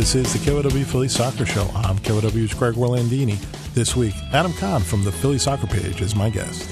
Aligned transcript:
This 0.00 0.14
is 0.14 0.32
the 0.32 0.38
KYW 0.38 0.86
Philly 0.86 1.08
Soccer 1.08 1.44
Show. 1.44 1.70
I'm 1.74 1.98
KYW's 1.98 2.54
Greg 2.54 2.72
Orlandini. 2.72 3.38
This 3.74 3.94
week, 3.94 4.14
Adam 4.32 4.54
Cann 4.54 4.80
from 4.80 5.04
the 5.04 5.12
Philly 5.12 5.36
Soccer 5.36 5.66
Page 5.66 6.00
is 6.00 6.16
my 6.16 6.30
guest. 6.30 6.70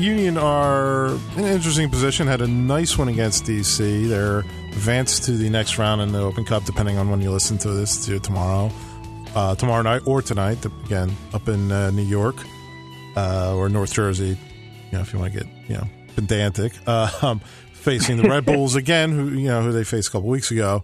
Union 0.00 0.36
are 0.36 1.10
in 1.36 1.44
an 1.44 1.44
interesting 1.44 1.88
position. 1.88 2.26
Had 2.26 2.40
a 2.40 2.48
nice 2.48 2.98
one 2.98 3.06
against 3.06 3.44
DC. 3.44 4.08
They're 4.08 4.40
advanced 4.40 5.22
to 5.26 5.36
the 5.36 5.48
next 5.48 5.78
round 5.78 6.00
in 6.00 6.10
the 6.10 6.18
Open 6.18 6.44
Cup, 6.44 6.64
depending 6.64 6.98
on 6.98 7.08
when 7.08 7.20
you 7.20 7.30
listen 7.30 7.56
to 7.58 7.70
this 7.70 8.04
to 8.06 8.18
tomorrow, 8.18 8.72
uh, 9.36 9.54
tomorrow 9.54 9.82
night 9.82 10.02
or 10.04 10.20
tonight. 10.20 10.66
Again, 10.86 11.14
up 11.34 11.46
in 11.46 11.70
uh, 11.70 11.92
New 11.92 12.02
York 12.02 12.34
uh, 13.16 13.54
or 13.54 13.68
North 13.68 13.92
Jersey. 13.92 14.36
You 14.86 14.90
know, 14.90 15.02
if 15.02 15.12
you 15.12 15.20
want 15.20 15.32
to 15.34 15.38
get 15.38 15.48
you 15.68 15.76
know 15.76 15.86
pedantic, 16.16 16.72
um, 16.88 17.38
facing 17.74 18.16
the 18.16 18.28
Red 18.28 18.44
Bulls 18.44 18.74
again, 18.74 19.12
who 19.12 19.28
you 19.28 19.46
know 19.46 19.62
who 19.62 19.70
they 19.70 19.84
faced 19.84 20.08
a 20.08 20.10
couple 20.10 20.28
weeks 20.28 20.50
ago 20.50 20.82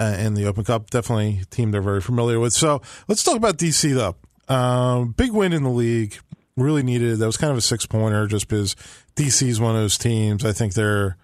uh, 0.00 0.16
in 0.18 0.34
the 0.34 0.46
Open 0.46 0.64
Cup. 0.64 0.90
Definitely 0.90 1.40
a 1.42 1.44
team 1.44 1.70
they're 1.70 1.82
very 1.82 2.00
familiar 2.00 2.40
with. 2.40 2.52
So 2.52 2.82
let's 3.06 3.22
talk 3.22 3.36
about 3.36 3.58
DC 3.58 3.94
though. 3.94 4.16
Um, 4.52 5.12
big 5.12 5.32
win 5.32 5.52
in 5.52 5.62
the 5.62 5.70
league 5.70 6.18
really 6.56 6.82
needed. 6.82 7.18
That 7.18 7.26
was 7.26 7.36
kind 7.36 7.52
of 7.52 7.58
a 7.58 7.62
six 7.62 7.86
pointer 7.86 8.26
just 8.26 8.48
because 8.48 8.74
DC 9.14 9.46
is 9.46 9.60
one 9.60 9.76
of 9.76 9.82
those 9.82 9.98
teams 9.98 10.44
I 10.44 10.52
think 10.52 10.74
they're 10.74 11.16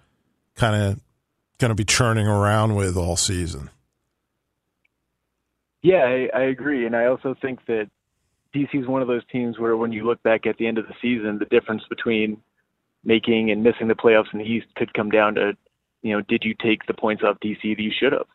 kind 0.54 0.76
of 0.76 1.00
going 1.58 1.70
to 1.70 1.74
be 1.74 1.84
churning 1.84 2.26
around 2.26 2.74
with 2.74 2.96
all 2.96 3.16
season. 3.16 3.70
Yeah, 5.82 6.04
I, 6.04 6.28
I 6.36 6.42
agree. 6.42 6.86
And 6.86 6.94
I 6.96 7.06
also 7.06 7.34
think 7.40 7.64
that 7.66 7.88
DC 8.54 8.74
is 8.74 8.86
one 8.86 9.02
of 9.02 9.08
those 9.08 9.22
teams 9.30 9.58
where 9.58 9.76
when 9.76 9.92
you 9.92 10.04
look 10.04 10.22
back 10.22 10.46
at 10.46 10.56
the 10.58 10.66
end 10.66 10.78
of 10.78 10.86
the 10.86 10.94
season, 11.00 11.38
the 11.38 11.44
difference 11.46 11.82
between 11.88 12.42
making 13.04 13.50
and 13.50 13.62
missing 13.62 13.88
the 13.88 13.94
playoffs 13.94 14.32
in 14.32 14.40
the 14.40 14.44
East 14.44 14.66
could 14.74 14.92
come 14.94 15.10
down 15.10 15.34
to, 15.36 15.52
you 16.02 16.12
know, 16.12 16.22
did 16.22 16.42
you 16.44 16.54
take 16.60 16.86
the 16.86 16.94
points 16.94 17.22
off 17.22 17.38
DC 17.40 17.62
that 17.62 17.82
you 17.82 17.92
should 17.98 18.12
have? 18.12 18.26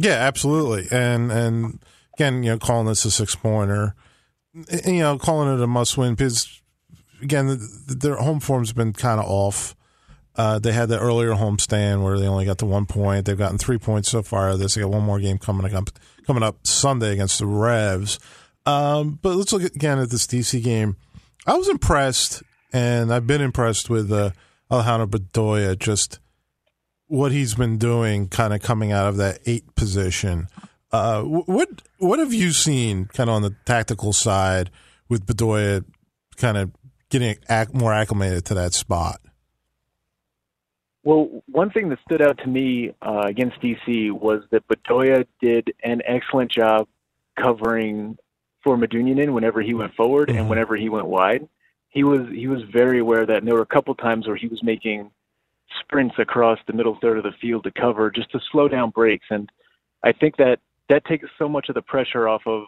Yeah, 0.00 0.12
absolutely. 0.14 0.88
And 0.90 1.30
and 1.30 1.80
again, 2.14 2.42
you 2.42 2.50
know, 2.50 2.58
calling 2.58 2.86
this 2.86 3.04
a 3.04 3.10
six 3.10 3.34
pointer 3.34 3.94
you 4.54 5.00
know, 5.00 5.18
calling 5.18 5.52
it 5.52 5.62
a 5.62 5.66
must 5.66 5.96
win 5.96 6.14
because, 6.14 6.60
again, 7.22 7.58
their 7.86 8.16
home 8.16 8.40
form's 8.40 8.72
been 8.72 8.92
kind 8.92 9.20
of 9.20 9.26
off. 9.26 9.76
Uh, 10.36 10.58
they 10.58 10.72
had 10.72 10.88
the 10.88 10.98
earlier 10.98 11.32
home 11.32 11.58
stand 11.58 12.02
where 12.02 12.18
they 12.18 12.26
only 12.26 12.44
got 12.44 12.58
the 12.58 12.66
one 12.66 12.86
point. 12.86 13.26
They've 13.26 13.36
gotten 13.36 13.58
three 13.58 13.78
points 13.78 14.10
so 14.10 14.22
far. 14.22 14.56
This 14.56 14.74
they 14.74 14.80
got 14.80 14.90
one 14.90 15.02
more 15.02 15.20
game 15.20 15.38
coming 15.38 15.72
up 15.74 15.90
coming 16.26 16.42
up 16.42 16.66
Sunday 16.66 17.12
against 17.12 17.38
the 17.38 17.46
Revs. 17.46 18.18
Um, 18.64 19.18
but 19.22 19.36
let's 19.36 19.52
look 19.52 19.62
again 19.62 19.98
at 19.98 20.10
this 20.10 20.26
DC 20.26 20.62
game. 20.62 20.96
I 21.46 21.56
was 21.56 21.68
impressed, 21.68 22.42
and 22.72 23.12
I've 23.12 23.26
been 23.26 23.40
impressed 23.40 23.90
with 23.90 24.12
uh, 24.12 24.30
Alejandro 24.70 25.06
Bedoya. 25.06 25.78
Just 25.78 26.20
what 27.10 27.32
he's 27.32 27.56
been 27.56 27.76
doing, 27.76 28.28
kind 28.28 28.54
of 28.54 28.62
coming 28.62 28.92
out 28.92 29.08
of 29.08 29.16
that 29.16 29.40
eight 29.44 29.74
position. 29.74 30.48
Uh, 30.92 31.22
what 31.22 31.68
what 31.98 32.18
have 32.20 32.32
you 32.32 32.52
seen 32.52 33.06
kind 33.06 33.28
of 33.28 33.34
on 33.34 33.42
the 33.42 33.54
tactical 33.64 34.12
side 34.12 34.70
with 35.08 35.26
Bedoya 35.26 35.84
kind 36.36 36.56
of 36.56 36.70
getting 37.10 37.36
more 37.72 37.92
acclimated 37.92 38.44
to 38.46 38.54
that 38.54 38.72
spot? 38.74 39.20
Well, 41.02 41.42
one 41.46 41.70
thing 41.70 41.88
that 41.88 41.98
stood 42.06 42.22
out 42.22 42.38
to 42.38 42.46
me 42.46 42.94
uh, 43.02 43.24
against 43.26 43.60
DC 43.60 44.12
was 44.12 44.44
that 44.50 44.62
Bedoya 44.68 45.26
did 45.40 45.72
an 45.82 46.02
excellent 46.06 46.52
job 46.52 46.86
covering 47.40 48.18
for 48.62 48.76
Medunjanin 48.76 49.32
whenever 49.32 49.62
he 49.62 49.74
went 49.74 49.94
forward 49.94 50.28
mm-hmm. 50.28 50.38
and 50.38 50.48
whenever 50.48 50.76
he 50.76 50.88
went 50.88 51.06
wide. 51.06 51.48
He 51.88 52.04
was 52.04 52.20
he 52.32 52.46
was 52.46 52.62
very 52.72 53.00
aware 53.00 53.22
of 53.22 53.28
that, 53.28 53.38
and 53.38 53.48
there 53.48 53.56
were 53.56 53.62
a 53.62 53.66
couple 53.66 53.96
times 53.96 54.28
where 54.28 54.36
he 54.36 54.46
was 54.46 54.62
making 54.62 55.10
sprints 55.80 56.14
across 56.18 56.58
the 56.66 56.72
middle 56.72 56.98
third 57.00 57.18
of 57.18 57.24
the 57.24 57.32
field 57.40 57.64
to 57.64 57.70
cover 57.70 58.10
just 58.10 58.30
to 58.32 58.40
slow 58.50 58.68
down 58.68 58.90
breaks. 58.90 59.26
And 59.30 59.50
I 60.04 60.12
think 60.12 60.36
that 60.36 60.58
that 60.88 61.04
takes 61.04 61.28
so 61.38 61.48
much 61.48 61.68
of 61.68 61.74
the 61.74 61.82
pressure 61.82 62.28
off 62.28 62.42
of 62.46 62.64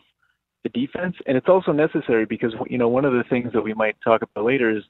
the 0.62 0.68
defense, 0.70 1.16
and 1.26 1.36
it's 1.36 1.48
also 1.48 1.72
necessary 1.72 2.24
because 2.24 2.54
you 2.70 2.78
know 2.78 2.88
one 2.88 3.04
of 3.04 3.12
the 3.12 3.24
things 3.28 3.52
that 3.52 3.62
we 3.62 3.74
might 3.74 3.96
talk 4.02 4.22
about 4.22 4.44
later 4.44 4.70
is 4.70 4.84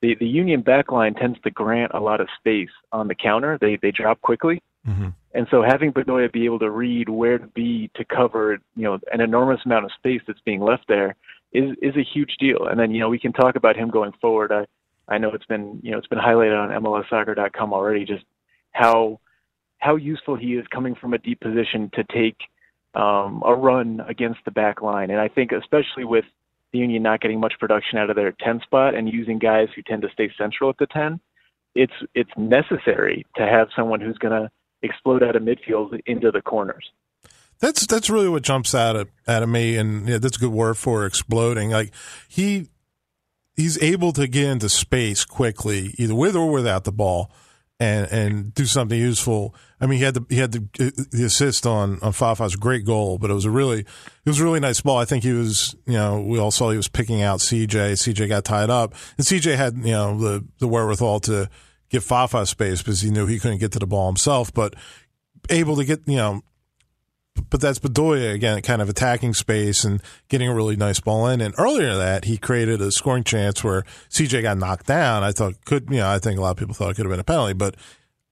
the 0.00 0.14
the 0.20 0.26
Union 0.26 0.62
backline 0.62 1.18
tends 1.18 1.40
to 1.40 1.50
grant 1.50 1.92
a 1.94 2.00
lot 2.00 2.20
of 2.20 2.28
space 2.38 2.70
on 2.92 3.08
the 3.08 3.14
counter. 3.14 3.58
They 3.60 3.78
they 3.82 3.90
drop 3.90 4.20
quickly, 4.20 4.62
mm-hmm. 4.86 5.08
and 5.34 5.46
so 5.50 5.62
having 5.62 5.92
Bedoya 5.92 6.32
be 6.32 6.44
able 6.44 6.60
to 6.60 6.70
read 6.70 7.08
where 7.08 7.38
to 7.38 7.46
be 7.48 7.90
to 7.96 8.04
cover 8.04 8.58
you 8.76 8.84
know 8.84 8.98
an 9.12 9.20
enormous 9.20 9.60
amount 9.64 9.86
of 9.86 9.92
space 9.98 10.20
that's 10.26 10.40
being 10.44 10.60
left 10.60 10.84
there 10.86 11.16
is 11.52 11.70
is 11.82 11.96
a 11.96 12.04
huge 12.14 12.36
deal. 12.38 12.68
And 12.68 12.78
then 12.78 12.92
you 12.92 13.00
know 13.00 13.08
we 13.08 13.18
can 13.18 13.32
talk 13.32 13.56
about 13.56 13.76
him 13.76 13.90
going 13.90 14.12
forward. 14.20 14.52
I 14.52 14.66
I 15.08 15.18
know 15.18 15.30
it's 15.30 15.46
been 15.46 15.80
you 15.82 15.90
know 15.90 15.98
it's 15.98 16.06
been 16.06 16.18
highlighted 16.18 16.58
on 16.58 16.82
MLSsoccer.com 16.82 17.72
already 17.72 18.04
just 18.04 18.24
how 18.72 19.20
how 19.78 19.96
useful 19.96 20.36
he 20.36 20.54
is 20.54 20.66
coming 20.72 20.94
from 20.94 21.14
a 21.14 21.18
deep 21.18 21.40
position 21.40 21.90
to 21.94 22.04
take 22.04 22.36
um, 22.94 23.42
a 23.46 23.54
run 23.54 24.00
against 24.08 24.40
the 24.44 24.50
back 24.50 24.82
line. 24.82 25.10
And 25.10 25.20
I 25.20 25.28
think 25.28 25.52
especially 25.52 26.04
with 26.04 26.24
the 26.72 26.78
Union 26.78 27.02
not 27.02 27.20
getting 27.20 27.40
much 27.40 27.54
production 27.58 27.98
out 27.98 28.10
of 28.10 28.16
their 28.16 28.34
10 28.44 28.60
spot 28.62 28.94
and 28.94 29.10
using 29.10 29.38
guys 29.38 29.68
who 29.74 29.82
tend 29.82 30.02
to 30.02 30.08
stay 30.12 30.30
central 30.36 30.68
at 30.70 30.78
the 30.78 30.86
10, 30.86 31.20
it's 31.74 31.92
it's 32.14 32.30
necessary 32.36 33.24
to 33.36 33.46
have 33.46 33.68
someone 33.76 34.00
who's 34.00 34.18
going 34.18 34.32
to 34.32 34.50
explode 34.82 35.22
out 35.22 35.36
of 35.36 35.42
midfield 35.42 35.98
into 36.06 36.30
the 36.30 36.42
corners. 36.42 36.90
That's 37.60 37.86
that's 37.86 38.08
really 38.08 38.28
what 38.28 38.42
jumps 38.42 38.74
out 38.74 38.96
at, 38.96 39.08
out 39.26 39.42
of 39.42 39.48
me, 39.48 39.76
and 39.76 40.08
yeah, 40.08 40.18
that's 40.18 40.36
a 40.36 40.40
good 40.40 40.52
word 40.52 40.76
for 40.76 41.04
exploding. 41.06 41.70
Like 41.70 41.92
he 42.28 42.68
he's 43.58 43.82
able 43.82 44.12
to 44.14 44.26
get 44.26 44.44
into 44.44 44.68
space 44.68 45.24
quickly, 45.24 45.94
either 45.98 46.14
with 46.14 46.36
or 46.36 46.50
without 46.50 46.84
the 46.84 46.92
ball 46.92 47.30
and 47.80 48.10
and 48.10 48.54
do 48.54 48.64
something 48.64 48.98
useful. 48.98 49.54
I 49.80 49.86
mean, 49.86 49.98
he 49.98 50.04
had 50.04 50.14
the 50.14 50.26
he 50.30 50.36
had 50.38 50.52
the, 50.52 51.08
the 51.10 51.24
assist 51.24 51.66
on 51.66 51.98
on 52.00 52.12
Fafa's 52.12 52.56
great 52.56 52.86
goal, 52.86 53.18
but 53.18 53.30
it 53.30 53.34
was 53.34 53.44
a 53.44 53.50
really 53.50 53.80
it 53.80 54.26
was 54.26 54.40
a 54.40 54.44
really 54.44 54.60
nice 54.60 54.80
ball. 54.80 54.98
I 54.98 55.04
think 55.04 55.24
he 55.24 55.32
was 55.32 55.74
you 55.86 55.94
know 55.94 56.20
we 56.20 56.38
all 56.38 56.50
saw 56.50 56.70
he 56.70 56.76
was 56.76 56.88
picking 56.88 57.20
out 57.20 57.40
CJ. 57.40 57.92
CJ 57.92 58.28
got 58.28 58.44
tied 58.44 58.70
up, 58.70 58.94
and 59.18 59.26
CJ 59.26 59.56
had 59.56 59.76
you 59.76 59.92
know 59.92 60.18
the 60.18 60.44
the 60.60 60.68
wherewithal 60.68 61.20
to 61.20 61.50
give 61.90 62.04
Fafa 62.04 62.46
space 62.46 62.80
because 62.80 63.00
he 63.00 63.10
knew 63.10 63.26
he 63.26 63.38
couldn't 63.38 63.58
get 63.58 63.72
to 63.72 63.78
the 63.78 63.86
ball 63.86 64.06
himself, 64.06 64.54
but 64.54 64.74
able 65.50 65.76
to 65.76 65.84
get 65.84 66.00
you 66.06 66.16
know 66.16 66.42
but 67.50 67.60
that's 67.60 67.78
Bedoya 67.78 68.34
again, 68.34 68.60
kind 68.62 68.82
of 68.82 68.88
attacking 68.88 69.34
space 69.34 69.84
and 69.84 70.02
getting 70.28 70.48
a 70.48 70.54
really 70.54 70.76
nice 70.76 71.00
ball 71.00 71.26
in. 71.28 71.40
And 71.40 71.54
earlier 71.58 71.96
that, 71.96 72.24
he 72.24 72.38
created 72.38 72.80
a 72.80 72.90
scoring 72.90 73.24
chance 73.24 73.62
where 73.62 73.82
CJ 74.10 74.42
got 74.42 74.58
knocked 74.58 74.86
down. 74.86 75.22
I 75.22 75.32
thought 75.32 75.64
could, 75.64 75.88
you 75.90 75.98
know, 75.98 76.08
I 76.08 76.18
think 76.18 76.38
a 76.38 76.42
lot 76.42 76.52
of 76.52 76.56
people 76.56 76.74
thought 76.74 76.90
it 76.90 76.94
could 76.94 77.06
have 77.06 77.10
been 77.10 77.20
a 77.20 77.24
penalty, 77.24 77.54
but 77.54 77.76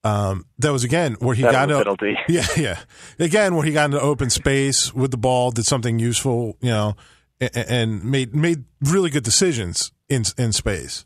um, 0.05 0.47
that 0.59 0.71
was 0.71 0.85
again 0.85 1.17
where 1.19 1.35
he 1.35 1.43
that 1.43 1.53
got 1.53 1.71
into 1.71 1.79
penalty. 1.79 2.17
yeah, 2.29 2.47
yeah. 2.57 2.79
Again, 3.19 3.55
where 3.57 3.65
he 3.65 3.73
got 3.73 3.87
into 3.87 4.01
open 4.01 4.31
space 4.31 4.95
with 4.95 5.11
the 5.11 5.17
ball, 5.17 5.51
did 5.51 5.67
something 5.67 5.99
useful, 5.99 6.57
you 6.61 6.71
know, 6.71 6.95
and, 7.41 7.57
and 7.57 8.05
made 8.05 8.35
made 8.35 8.65
really 8.81 9.11
good 9.11 9.25
decisions 9.25 9.93
in 10.09 10.25
in 10.39 10.53
space. 10.53 11.05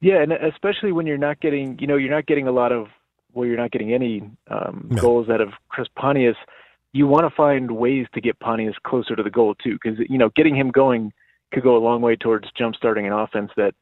Yeah, 0.00 0.22
and 0.22 0.32
especially 0.32 0.92
when 0.92 1.06
you're 1.06 1.18
not 1.18 1.40
getting, 1.40 1.78
you 1.78 1.86
know, 1.86 1.96
you're 1.96 2.10
not 2.10 2.26
getting 2.26 2.46
a 2.46 2.52
lot 2.52 2.72
of 2.72 2.88
where 3.32 3.46
you're 3.46 3.56
not 3.56 3.70
getting 3.70 3.92
any 3.92 4.22
um, 4.48 4.88
no. 4.90 5.00
goals 5.00 5.28
out 5.28 5.40
of 5.40 5.50
Chris 5.68 5.88
Pontius, 5.96 6.36
you 6.92 7.06
want 7.06 7.28
to 7.28 7.34
find 7.34 7.70
ways 7.70 8.06
to 8.14 8.20
get 8.20 8.38
Pontius 8.40 8.76
closer 8.84 9.14
to 9.16 9.22
the 9.22 9.30
goal 9.30 9.54
too, 9.54 9.78
because 9.82 9.98
you 10.08 10.18
know 10.18 10.30
getting 10.34 10.56
him 10.56 10.70
going 10.70 11.12
could 11.52 11.62
go 11.62 11.76
a 11.76 11.78
long 11.78 12.00
way 12.00 12.16
towards 12.16 12.48
jump-starting 12.56 13.06
an 13.06 13.12
offense 13.12 13.50
that 13.56 13.74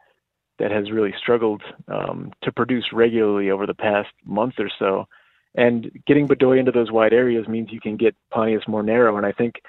that 0.59 0.71
has 0.71 0.91
really 0.91 1.15
struggled 1.17 1.63
um, 1.87 2.33
to 2.43 2.51
produce 2.51 2.87
regularly 2.93 3.51
over 3.51 3.67
the 3.67 3.75
past 3.75 4.09
month 4.25 4.55
or 4.59 4.71
so. 4.79 5.07
And 5.55 5.91
getting 6.07 6.27
Bedoya 6.27 6.59
into 6.59 6.73
those 6.73 6.91
wide 6.91 7.13
areas 7.13 7.47
means 7.47 7.69
you 7.71 7.81
can 7.81 7.97
get 7.97 8.17
Pontius 8.31 8.67
more 8.67 8.83
narrow. 8.83 9.17
And 9.17 9.25
I 9.25 9.33
think 9.33 9.63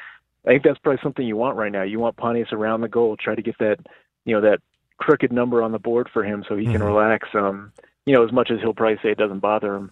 I 0.46 0.50
think 0.50 0.64
that's 0.64 0.80
probably 0.80 1.00
something 1.04 1.26
you 1.26 1.38
want 1.38 1.58
right 1.58 1.72
now. 1.72 1.84
You 1.84 2.00
want 2.00 2.18
Pontius 2.18 2.50
around 2.52 2.82
the 2.82 2.88
goal, 2.88 3.18
try 3.18 3.36
to 3.36 3.42
get 3.42 3.58
that 3.60 3.80
you 4.26 4.36
know 4.36 4.42
that 4.42 4.60
crooked 4.98 5.32
number 5.32 5.64
on 5.64 5.72
the 5.72 5.80
board 5.80 6.10
for 6.12 6.24
him 6.24 6.44
so 6.48 6.56
he 6.56 6.64
mm-hmm. 6.64 6.74
can 6.74 6.84
relax. 6.84 7.30
Um, 7.34 7.72
you 8.10 8.16
know, 8.16 8.26
as 8.26 8.32
much 8.32 8.50
as 8.50 8.58
he'll 8.60 8.74
probably 8.74 8.98
say 9.04 9.12
it 9.12 9.20
doesn't 9.20 9.38
bother 9.38 9.76
him, 9.76 9.92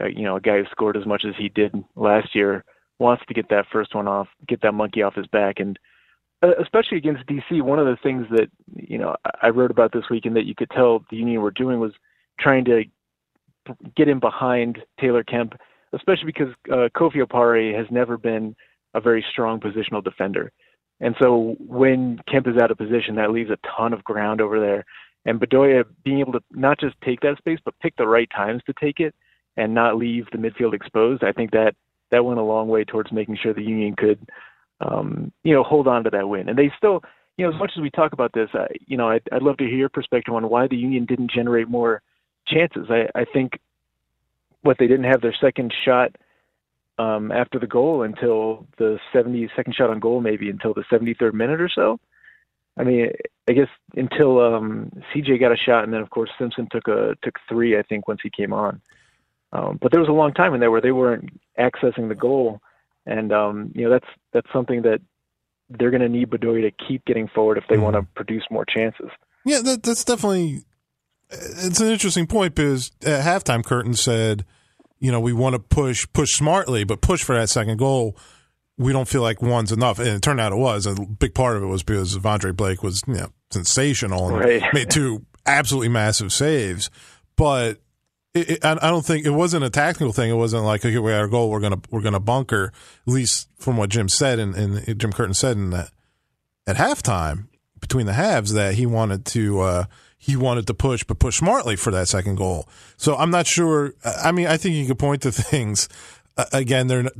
uh, 0.00 0.06
you 0.06 0.22
know, 0.22 0.36
a 0.36 0.40
guy 0.40 0.56
who 0.56 0.64
scored 0.70 0.96
as 0.96 1.04
much 1.04 1.26
as 1.28 1.34
he 1.36 1.50
did 1.50 1.74
last 1.94 2.34
year 2.34 2.64
wants 2.98 3.22
to 3.28 3.34
get 3.34 3.50
that 3.50 3.66
first 3.70 3.94
one 3.94 4.08
off, 4.08 4.28
get 4.48 4.62
that 4.62 4.72
monkey 4.72 5.02
off 5.02 5.14
his 5.14 5.26
back, 5.26 5.60
and 5.60 5.78
uh, 6.42 6.52
especially 6.58 6.96
against 6.96 7.26
DC. 7.26 7.60
One 7.60 7.78
of 7.78 7.84
the 7.84 7.98
things 8.02 8.26
that 8.30 8.48
you 8.74 8.96
know 8.96 9.14
I 9.42 9.50
wrote 9.50 9.70
about 9.70 9.92
this 9.92 10.08
week 10.08 10.24
and 10.24 10.34
that 10.36 10.46
you 10.46 10.54
could 10.54 10.70
tell 10.70 11.04
the 11.10 11.18
Union 11.18 11.42
were 11.42 11.50
doing 11.50 11.80
was 11.80 11.92
trying 12.38 12.64
to 12.64 12.84
get 13.94 14.08
in 14.08 14.20
behind 14.20 14.78
Taylor 14.98 15.22
Kemp, 15.22 15.52
especially 15.92 16.32
because 16.32 16.54
uh, 16.72 16.88
Kofi 16.96 17.22
Opare 17.22 17.76
has 17.76 17.88
never 17.90 18.16
been 18.16 18.56
a 18.94 19.02
very 19.02 19.22
strong 19.30 19.60
positional 19.60 20.02
defender. 20.02 20.50
And 20.98 21.14
so 21.20 21.56
when 21.58 22.20
Kemp 22.26 22.46
is 22.48 22.56
out 22.56 22.70
of 22.70 22.78
position, 22.78 23.16
that 23.16 23.32
leaves 23.32 23.50
a 23.50 23.58
ton 23.76 23.92
of 23.92 24.02
ground 24.02 24.40
over 24.40 24.58
there. 24.58 24.86
And 25.26 25.40
Bedoya 25.40 25.84
being 26.04 26.20
able 26.20 26.32
to 26.32 26.42
not 26.50 26.80
just 26.80 26.96
take 27.04 27.20
that 27.20 27.38
space, 27.38 27.58
but 27.64 27.78
pick 27.80 27.96
the 27.96 28.06
right 28.06 28.28
times 28.34 28.62
to 28.66 28.72
take 28.80 29.00
it 29.00 29.14
and 29.56 29.74
not 29.74 29.96
leave 29.96 30.26
the 30.32 30.38
midfield 30.38 30.74
exposed, 30.74 31.22
I 31.22 31.32
think 31.32 31.50
that 31.50 31.74
that 32.10 32.24
went 32.24 32.40
a 32.40 32.44
long 32.44 32.68
way 32.68 32.84
towards 32.84 33.12
making 33.12 33.38
sure 33.40 33.52
the 33.52 33.62
Union 33.62 33.94
could, 33.96 34.18
um, 34.80 35.32
you 35.44 35.54
know, 35.54 35.62
hold 35.62 35.86
on 35.86 36.04
to 36.04 36.10
that 36.10 36.28
win. 36.28 36.48
And 36.48 36.58
they 36.58 36.72
still, 36.76 37.02
you 37.36 37.46
know, 37.46 37.52
as 37.52 37.58
much 37.58 37.72
as 37.76 37.82
we 37.82 37.90
talk 37.90 38.12
about 38.12 38.32
this, 38.32 38.48
I, 38.54 38.66
you 38.86 38.96
know, 38.96 39.08
I'd, 39.08 39.22
I'd 39.30 39.42
love 39.42 39.58
to 39.58 39.64
hear 39.64 39.76
your 39.76 39.88
perspective 39.88 40.34
on 40.34 40.48
why 40.48 40.66
the 40.66 40.76
Union 40.76 41.04
didn't 41.04 41.30
generate 41.30 41.68
more 41.68 42.02
chances. 42.46 42.86
I, 42.90 43.08
I 43.14 43.24
think 43.24 43.58
what 44.62 44.78
they 44.78 44.86
didn't 44.86 45.10
have 45.10 45.20
their 45.20 45.34
second 45.40 45.72
shot 45.84 46.16
um, 46.98 47.32
after 47.32 47.58
the 47.58 47.66
goal 47.66 48.02
until 48.02 48.66
the 48.78 48.98
72nd 49.14 49.74
shot 49.74 49.90
on 49.90 50.00
goal, 50.00 50.20
maybe 50.20 50.50
until 50.50 50.74
the 50.74 50.84
73rd 50.92 51.32
minute 51.32 51.60
or 51.60 51.70
so. 51.74 51.98
I 52.78 52.84
mean, 52.84 53.10
I 53.48 53.52
guess 53.52 53.68
until 53.96 54.40
um, 54.40 54.90
CJ 55.14 55.40
got 55.40 55.52
a 55.52 55.56
shot, 55.56 55.84
and 55.84 55.92
then 55.92 56.00
of 56.00 56.10
course 56.10 56.30
Simpson 56.38 56.68
took 56.70 56.88
a 56.88 57.14
took 57.22 57.34
three. 57.48 57.78
I 57.78 57.82
think 57.82 58.08
once 58.08 58.20
he 58.22 58.30
came 58.30 58.52
on, 58.52 58.80
um, 59.52 59.78
but 59.80 59.90
there 59.90 60.00
was 60.00 60.08
a 60.08 60.12
long 60.12 60.32
time 60.32 60.54
in 60.54 60.60
there 60.60 60.70
where 60.70 60.80
they 60.80 60.92
weren't 60.92 61.28
accessing 61.58 62.08
the 62.08 62.14
goal, 62.14 62.60
and 63.06 63.32
um, 63.32 63.72
you 63.74 63.84
know 63.84 63.90
that's 63.90 64.06
that's 64.32 64.46
something 64.52 64.82
that 64.82 65.00
they're 65.68 65.90
going 65.90 66.02
to 66.02 66.08
need 66.08 66.30
Bedoya 66.30 66.62
to 66.62 66.84
keep 66.86 67.04
getting 67.04 67.28
forward 67.28 67.58
if 67.58 67.64
they 67.68 67.76
mm-hmm. 67.76 67.84
want 67.84 67.96
to 67.96 68.02
produce 68.14 68.44
more 68.50 68.64
chances. 68.64 69.10
Yeah, 69.44 69.60
that, 69.62 69.82
that's 69.82 70.04
definitely 70.04 70.62
it's 71.30 71.80
an 71.80 71.88
interesting 71.88 72.26
point 72.26 72.54
because 72.54 72.90
at 73.02 73.24
halftime, 73.24 73.64
Curtin 73.64 73.94
said, 73.94 74.44
you 74.98 75.12
know, 75.12 75.20
we 75.20 75.32
want 75.32 75.54
to 75.54 75.58
push 75.58 76.06
push 76.12 76.30
smartly, 76.32 76.84
but 76.84 77.00
push 77.00 77.22
for 77.22 77.34
that 77.34 77.48
second 77.48 77.78
goal. 77.78 78.16
We 78.80 78.92
don't 78.92 79.08
feel 79.08 79.22
like 79.22 79.42
one's 79.42 79.72
enough, 79.72 79.98
and 79.98 80.08
it 80.08 80.22
turned 80.22 80.40
out 80.40 80.52
it 80.52 80.56
was. 80.56 80.86
A 80.86 80.94
big 80.94 81.34
part 81.34 81.56
of 81.56 81.62
it 81.62 81.66
was 81.66 81.82
because 81.82 82.16
Andre 82.24 82.52
Blake 82.52 82.82
was 82.82 83.02
you 83.06 83.14
know, 83.14 83.28
sensational 83.50 84.28
and 84.28 84.38
right. 84.38 84.62
made 84.72 84.90
two 84.90 85.24
absolutely 85.46 85.88
massive 85.88 86.32
saves. 86.32 86.90
But 87.36 87.78
it, 88.34 88.50
it, 88.50 88.64
I 88.64 88.74
don't 88.74 89.04
think 89.04 89.26
it 89.26 89.30
wasn't 89.30 89.64
a 89.64 89.70
tactical 89.70 90.12
thing. 90.12 90.30
It 90.30 90.34
wasn't 90.34 90.64
like 90.64 90.84
okay, 90.84 90.98
we 90.98 91.10
got 91.10 91.20
our 91.20 91.28
goal. 91.28 91.50
We're 91.50 91.60
gonna 91.60 91.80
we're 91.90 92.00
gonna 92.00 92.20
bunker. 92.20 92.72
At 93.06 93.12
least 93.12 93.48
from 93.58 93.76
what 93.76 93.90
Jim 93.90 94.08
said 94.08 94.38
and, 94.38 94.54
and 94.54 94.98
Jim 94.98 95.12
Curtin 95.12 95.34
said 95.34 95.56
in 95.56 95.70
that 95.70 95.90
at 96.66 96.76
halftime 96.76 97.48
between 97.80 98.06
the 98.06 98.12
halves 98.12 98.52
that 98.54 98.74
he 98.74 98.86
wanted 98.86 99.24
to. 99.26 99.60
Uh, 99.60 99.84
he 100.22 100.36
wanted 100.36 100.66
to 100.66 100.74
push, 100.74 101.02
but 101.02 101.18
push 101.18 101.38
smartly 101.38 101.76
for 101.76 101.90
that 101.92 102.06
second 102.06 102.34
goal. 102.34 102.68
So 102.98 103.16
I'm 103.16 103.30
not 103.30 103.46
sure. 103.46 103.94
I 104.04 104.32
mean, 104.32 104.48
I 104.48 104.58
think 104.58 104.74
you 104.74 104.86
could 104.86 104.98
point 104.98 105.22
to 105.22 105.32
things. 105.32 105.88
Uh, 106.36 106.44
again, 106.52 106.88
they're 106.88 107.10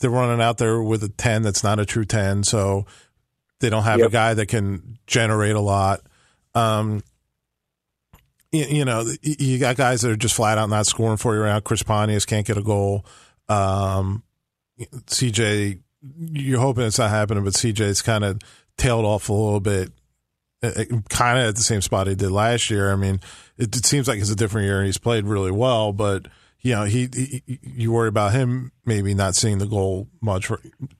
they're 0.00 0.10
running 0.10 0.40
out 0.40 0.58
there 0.58 0.82
with 0.82 1.02
a 1.02 1.08
ten 1.08 1.42
that's 1.42 1.64
not 1.64 1.78
a 1.78 1.86
true 1.86 2.04
ten, 2.04 2.42
so 2.44 2.86
they 3.60 3.70
don't 3.70 3.84
have 3.84 3.98
yep. 3.98 4.08
a 4.08 4.10
guy 4.10 4.34
that 4.34 4.46
can 4.46 4.98
generate 5.06 5.56
a 5.56 5.60
lot. 5.60 6.00
Um, 6.54 7.02
you, 8.52 8.64
you, 8.64 8.84
know, 8.84 9.04
you 9.22 9.58
got 9.58 9.76
guys 9.76 10.02
that 10.02 10.10
are 10.10 10.16
just 10.16 10.34
flat 10.34 10.58
out 10.58 10.70
not 10.70 10.86
scoring 10.86 11.16
for 11.16 11.34
you 11.34 11.42
right 11.42 11.52
now. 11.52 11.60
Chris 11.60 11.82
Pontius 11.82 12.24
can't 12.24 12.46
get 12.46 12.56
a 12.56 12.62
goal. 12.62 13.04
Um, 13.48 14.22
CJ, 14.78 15.80
you're 16.16 16.60
hoping 16.60 16.84
it's 16.84 16.98
not 16.98 17.10
happening, 17.10 17.44
but 17.44 17.54
CJ's 17.54 18.02
kind 18.02 18.24
of 18.24 18.40
tailed 18.76 19.04
off 19.04 19.28
a 19.28 19.32
little 19.32 19.60
bit 19.60 19.92
kind 20.60 21.38
of 21.38 21.48
at 21.48 21.56
the 21.56 21.62
same 21.62 21.80
spot 21.80 22.06
he 22.06 22.14
did 22.14 22.30
last 22.30 22.70
year. 22.70 22.92
I 22.92 22.96
mean, 22.96 23.20
it, 23.56 23.74
it, 23.76 23.86
seems 23.86 24.08
like 24.08 24.18
it's 24.18 24.30
a 24.30 24.36
different 24.36 24.66
year 24.66 24.78
and 24.78 24.86
he's 24.86 24.98
played 24.98 25.24
really 25.24 25.52
well, 25.52 25.92
but 25.92 26.26
you 26.60 26.74
know, 26.74 26.84
he, 26.84 27.08
he, 27.14 27.60
you 27.62 27.92
worry 27.92 28.08
about 28.08 28.32
him 28.32 28.72
maybe 28.84 29.14
not 29.14 29.34
seeing 29.34 29.58
the 29.58 29.66
goal 29.66 30.08
much 30.20 30.50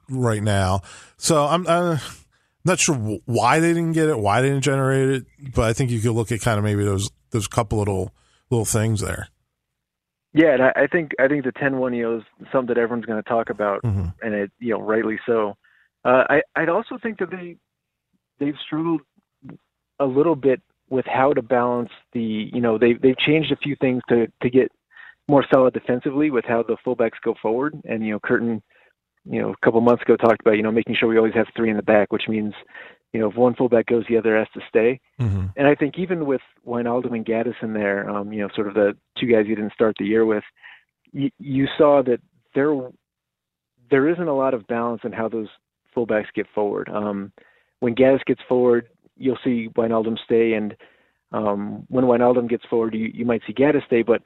right 0.08 0.42
now. 0.42 0.82
So 1.16 1.44
I'm, 1.46 1.66
I'm 1.66 1.98
not 2.64 2.78
sure 2.78 2.94
why 3.24 3.60
they 3.60 3.68
didn't 3.68 3.92
get 3.92 4.08
it, 4.08 4.18
why 4.18 4.40
they 4.40 4.48
didn't 4.48 4.64
generate 4.64 5.08
it, 5.08 5.26
but 5.54 5.64
I 5.64 5.72
think 5.72 5.90
you 5.90 6.00
could 6.00 6.12
look 6.12 6.30
at 6.30 6.40
kind 6.40 6.58
of 6.58 6.64
maybe 6.64 6.84
those 6.84 7.10
those 7.30 7.48
couple 7.48 7.78
little 7.78 8.12
little 8.50 8.64
things 8.64 9.00
there. 9.00 9.28
Yeah, 10.34 10.52
and 10.52 10.62
I, 10.62 10.86
think 10.86 11.12
I 11.18 11.26
think 11.26 11.44
the 11.44 11.52
10-1, 11.52 11.96
you 11.96 12.18
is 12.18 12.22
something 12.52 12.74
that 12.74 12.78
everyone's 12.78 13.06
going 13.06 13.20
to 13.20 13.28
talk 13.28 13.48
about, 13.48 13.82
mm-hmm. 13.82 14.08
and 14.20 14.34
it, 14.34 14.52
you 14.58 14.72
know, 14.74 14.80
rightly 14.80 15.18
so. 15.26 15.56
Uh, 16.04 16.24
I 16.28 16.42
I'd 16.54 16.68
also 16.68 16.98
think 17.02 17.18
that 17.18 17.30
they 17.30 17.56
they've 18.38 18.54
struggled 18.64 19.00
a 19.98 20.04
little 20.04 20.36
bit 20.36 20.60
with 20.90 21.06
how 21.06 21.32
to 21.32 21.42
balance 21.42 21.90
the 22.12 22.50
you 22.52 22.60
know 22.60 22.78
they 22.78 22.92
they've 22.92 23.18
changed 23.18 23.50
a 23.50 23.56
few 23.56 23.74
things 23.80 24.02
to 24.08 24.28
to 24.42 24.50
get 24.50 24.70
more 25.28 25.44
solid 25.52 25.74
defensively 25.74 26.30
with 26.30 26.44
how 26.46 26.62
the 26.62 26.76
fullbacks 26.86 27.20
go 27.22 27.34
forward 27.40 27.78
and 27.84 28.04
you 28.04 28.12
know 28.12 28.20
Curtin 28.20 28.62
you 29.24 29.40
know 29.40 29.50
a 29.50 29.64
couple 29.64 29.80
months 29.80 30.02
ago 30.02 30.16
talked 30.16 30.40
about 30.40 30.56
you 30.56 30.62
know 30.62 30.72
making 30.72 30.96
sure 30.98 31.08
we 31.08 31.18
always 31.18 31.34
have 31.34 31.46
three 31.56 31.70
in 31.70 31.76
the 31.76 31.82
back 31.82 32.12
which 32.12 32.28
means 32.28 32.54
you 33.12 33.20
know 33.20 33.30
if 33.30 33.36
one 33.36 33.54
fullback 33.54 33.86
goes 33.86 34.04
the 34.08 34.16
other 34.16 34.36
has 34.36 34.48
to 34.54 34.60
stay 34.68 35.00
mm-hmm. 35.20 35.46
and 35.56 35.66
I 35.66 35.74
think 35.74 35.94
even 35.98 36.26
with 36.26 36.40
Wijnaldum 36.66 37.14
and 37.14 37.26
Gaddis 37.26 37.62
in 37.62 37.74
there 37.74 38.08
um 38.08 38.32
you 38.32 38.40
know 38.40 38.48
sort 38.54 38.68
of 38.68 38.74
the 38.74 38.96
two 39.18 39.26
guys 39.26 39.44
you 39.46 39.56
didn't 39.56 39.74
start 39.74 39.96
the 39.98 40.06
year 40.06 40.24
with 40.24 40.44
you, 41.12 41.30
you 41.38 41.66
saw 41.76 42.02
that 42.02 42.20
there 42.54 42.74
there 43.90 44.08
isn't 44.08 44.28
a 44.28 44.36
lot 44.36 44.54
of 44.54 44.66
balance 44.66 45.00
in 45.04 45.12
how 45.12 45.28
those 45.28 45.48
fullbacks 45.96 46.32
get 46.34 46.46
forward 46.54 46.88
um 46.88 47.32
when 47.80 47.94
Gaddis 47.94 48.24
gets 48.24 48.40
forward 48.48 48.88
you'll 49.18 49.38
see 49.44 49.68
Wijnaldum 49.76 50.16
stay, 50.24 50.54
and 50.54 50.74
um, 51.32 51.84
when 51.88 52.04
Wijnaldum 52.04 52.48
gets 52.48 52.64
forward, 52.70 52.94
you, 52.94 53.10
you 53.12 53.26
might 53.26 53.42
see 53.46 53.52
Gaddis 53.52 53.84
stay. 53.86 54.02
But 54.02 54.22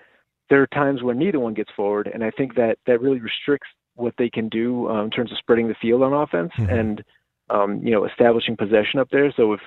there 0.51 0.63
are 0.63 0.67
times 0.69 1.03
when 1.03 1.19
neither 1.19 1.39
one 1.39 1.55
gets 1.55 1.71
forward, 1.75 2.11
and 2.13 2.23
I 2.23 2.31
think 2.31 2.55
that 2.57 2.79
that 2.87 3.01
really 3.01 3.21
restricts 3.21 3.69
what 3.95 4.15
they 4.19 4.31
can 4.31 4.49
do 4.49 4.89
um, 4.89 5.07
in 5.07 5.11
terms 5.11 5.33
of 5.33 5.39
spreading 5.39 5.69
the 5.69 5.75
field 5.81 6.03
on 6.03 6.13
offense 6.13 6.53
mm-hmm. 6.59 6.71
and 6.71 7.05
um, 7.51 7.81
you 7.83 7.91
know 7.91 8.05
establishing 8.07 8.57
possession 8.57 8.99
up 9.01 9.09
there. 9.11 9.33
So 9.37 9.53
if 9.53 9.61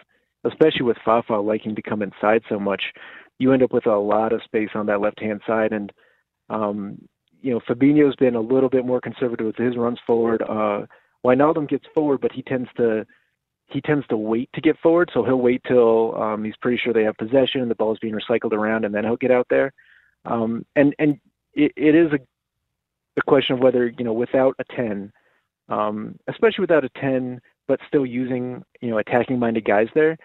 especially 0.43 0.83
with 0.83 0.97
Fafa 1.03 1.35
liking 1.35 1.75
to 1.75 1.81
come 1.81 2.01
inside 2.01 2.43
so 2.49 2.59
much, 2.59 2.83
you 3.39 3.51
end 3.51 3.63
up 3.63 3.73
with 3.73 3.87
a 3.87 3.97
lot 3.97 4.33
of 4.33 4.43
space 4.43 4.69
on 4.75 4.85
that 4.87 5.01
left 5.01 5.19
hand 5.19 5.41
side. 5.47 5.71
And 5.71 5.91
um, 6.49 6.97
you 7.41 7.51
know 7.51 7.59
Fabinho's 7.67 8.15
been 8.15 8.35
a 8.35 8.41
little 8.41 8.69
bit 8.69 8.85
more 8.85 9.01
conservative 9.01 9.47
with 9.47 9.57
his 9.57 9.77
runs 9.77 9.99
forward. 10.05 10.41
Uh, 10.41 10.85
Wijnaldum 11.25 11.67
gets 11.67 11.85
forward, 11.93 12.21
but 12.21 12.31
he 12.31 12.41
tends 12.43 12.69
to 12.77 13.05
he 13.67 13.81
tends 13.81 14.05
to 14.07 14.17
wait 14.17 14.49
to 14.53 14.61
get 14.61 14.77
forward, 14.79 15.09
so 15.13 15.23
he'll 15.23 15.37
wait 15.37 15.61
till 15.67 16.15
um, 16.21 16.43
he's 16.43 16.55
pretty 16.61 16.79
sure 16.83 16.93
they 16.93 17.03
have 17.03 17.17
possession 17.17 17.61
and 17.61 17.71
the 17.71 17.75
ball 17.75 17.91
is 17.91 17.99
being 17.99 18.13
recycled 18.13 18.53
around, 18.53 18.85
and 18.85 18.93
then 18.93 19.03
he'll 19.03 19.15
get 19.15 19.31
out 19.31 19.47
there. 19.49 19.73
Um, 20.25 20.65
and 20.75 20.95
and 20.99 21.19
it, 21.53 21.71
it 21.75 21.95
is 21.95 22.11
a, 22.11 22.19
a 23.17 23.21
question 23.23 23.55
of 23.55 23.61
whether 23.61 23.87
you 23.87 24.03
know 24.03 24.13
without 24.13 24.55
a 24.59 24.63
ten, 24.75 25.11
um, 25.69 26.19
especially 26.27 26.63
without 26.63 26.83
a 26.83 26.89
ten, 26.89 27.41
but 27.67 27.79
still 27.87 28.05
using 28.05 28.63
you 28.81 28.89
know 28.89 28.97
attacking 28.97 29.39
minded 29.39 29.65
guys 29.65 29.87
there, 29.95 30.17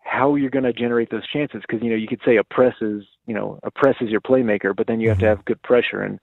how 0.00 0.34
you're 0.34 0.50
going 0.50 0.64
to 0.64 0.72
generate 0.72 1.10
those 1.10 1.26
chances? 1.28 1.62
Because 1.66 1.82
you 1.82 1.90
know 1.90 1.96
you 1.96 2.08
could 2.08 2.20
say 2.24 2.36
a 2.36 2.44
press 2.44 2.74
is 2.80 3.04
you 3.26 3.34
know 3.34 3.58
a 3.62 3.70
press 3.70 3.96
is 4.00 4.10
your 4.10 4.20
playmaker, 4.20 4.74
but 4.74 4.86
then 4.86 5.00
you 5.00 5.08
have 5.08 5.18
to 5.18 5.24
mm-hmm. 5.24 5.36
have 5.36 5.44
good 5.44 5.62
pressure 5.62 6.02
and. 6.02 6.18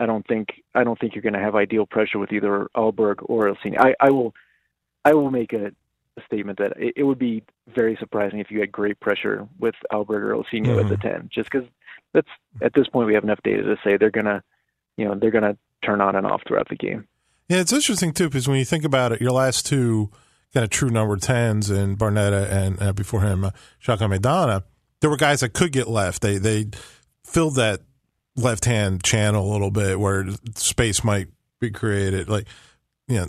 I 0.00 0.06
don't 0.06 0.24
think 0.28 0.62
I 0.76 0.84
don't 0.84 0.96
think 0.96 1.16
you're 1.16 1.22
going 1.22 1.32
to 1.32 1.40
have 1.40 1.56
ideal 1.56 1.84
pressure 1.84 2.20
with 2.20 2.30
either 2.30 2.68
Alberg 2.76 3.16
or 3.22 3.52
Ilsinho. 3.52 3.80
I, 3.80 3.96
I 3.98 4.10
will 4.10 4.32
I 5.04 5.14
will 5.14 5.30
make 5.30 5.52
a, 5.52 5.72
a 6.16 6.24
statement 6.26 6.58
that 6.58 6.74
it, 6.76 6.94
it, 6.96 7.02
would 7.02 7.18
be 7.18 7.42
very 7.74 7.96
surprising 7.98 8.38
if 8.38 8.50
you 8.50 8.60
had 8.60 8.70
great 8.70 9.00
pressure 9.00 9.48
with 9.58 9.74
Alberg 9.92 10.22
or 10.22 10.34
Ilsinho 10.34 10.66
mm-hmm. 10.66 10.80
at 10.80 10.88
the 10.88 10.96
mm-hmm. 10.96 11.08
10, 11.08 11.30
just 11.32 11.50
because 11.50 11.66
that's 12.18 12.62
at 12.62 12.72
this 12.74 12.88
point 12.88 13.06
we 13.06 13.14
have 13.14 13.24
enough 13.24 13.40
data 13.44 13.62
to 13.62 13.76
say 13.84 13.96
they're 13.96 14.10
gonna, 14.10 14.42
you 14.96 15.04
know, 15.06 15.14
they're 15.14 15.30
gonna 15.30 15.56
turn 15.84 16.00
on 16.00 16.16
and 16.16 16.26
off 16.26 16.42
throughout 16.46 16.68
the 16.68 16.76
game. 16.76 17.06
Yeah, 17.48 17.58
it's 17.58 17.72
interesting 17.72 18.12
too 18.12 18.28
because 18.28 18.48
when 18.48 18.58
you 18.58 18.64
think 18.64 18.84
about 18.84 19.12
it, 19.12 19.20
your 19.20 19.32
last 19.32 19.66
two 19.66 20.10
kind 20.52 20.64
of 20.64 20.70
true 20.70 20.90
number 20.90 21.16
tens 21.16 21.70
and 21.70 21.98
Barnetta 21.98 22.50
and 22.50 22.82
uh, 22.82 22.92
before 22.92 23.22
him 23.22 23.44
uh, 23.44 23.50
Maidana, 23.86 24.64
there 25.00 25.10
were 25.10 25.16
guys 25.16 25.40
that 25.40 25.54
could 25.54 25.72
get 25.72 25.88
left. 25.88 26.22
They 26.22 26.38
they 26.38 26.66
filled 27.24 27.56
that 27.56 27.80
left 28.36 28.64
hand 28.64 29.02
channel 29.02 29.50
a 29.50 29.52
little 29.52 29.70
bit 29.70 29.98
where 29.98 30.26
space 30.54 31.04
might 31.04 31.28
be 31.60 31.70
created. 31.70 32.28
Like, 32.28 32.46
you 33.06 33.16
know, 33.16 33.26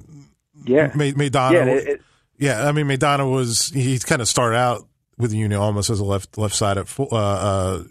yeah, 0.65 0.89
Maidana. 0.89 1.51
Yeah, 1.51 1.65
it, 1.65 1.88
it, 1.88 2.01
yeah, 2.38 2.67
I 2.67 2.72
mean, 2.72 2.88
Maidana 2.88 3.29
was 3.29 3.67
he 3.69 4.00
kind 4.00 4.22
of 4.22 4.27
started 4.27 4.58
out 4.58 4.88
with 5.17 5.31
the 5.31 5.38
Union 5.38 5.60
almost 5.60 5.89
as 5.89 6.00
a 6.00 6.05
left 6.05 6.38
left 6.38 6.55
sided 6.55 6.88
uh, 6.98 7.05
uh, 7.15 7.84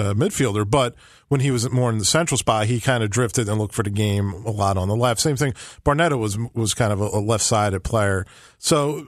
uh, 0.00 0.14
midfielder, 0.14 0.68
but 0.68 0.94
when 1.28 1.40
he 1.40 1.50
was 1.50 1.70
more 1.70 1.90
in 1.90 1.98
the 1.98 2.04
central 2.04 2.38
spot, 2.38 2.66
he 2.66 2.80
kind 2.80 3.02
of 3.02 3.10
drifted 3.10 3.48
and 3.48 3.58
looked 3.58 3.74
for 3.74 3.82
the 3.82 3.90
game 3.90 4.32
a 4.44 4.50
lot 4.50 4.76
on 4.76 4.88
the 4.88 4.96
left. 4.96 5.20
Same 5.20 5.36
thing. 5.36 5.52
Barnetta 5.84 6.18
was 6.18 6.38
was 6.54 6.74
kind 6.74 6.92
of 6.92 7.00
a, 7.00 7.04
a 7.04 7.20
left 7.20 7.44
sided 7.44 7.80
player. 7.80 8.24
So 8.58 9.06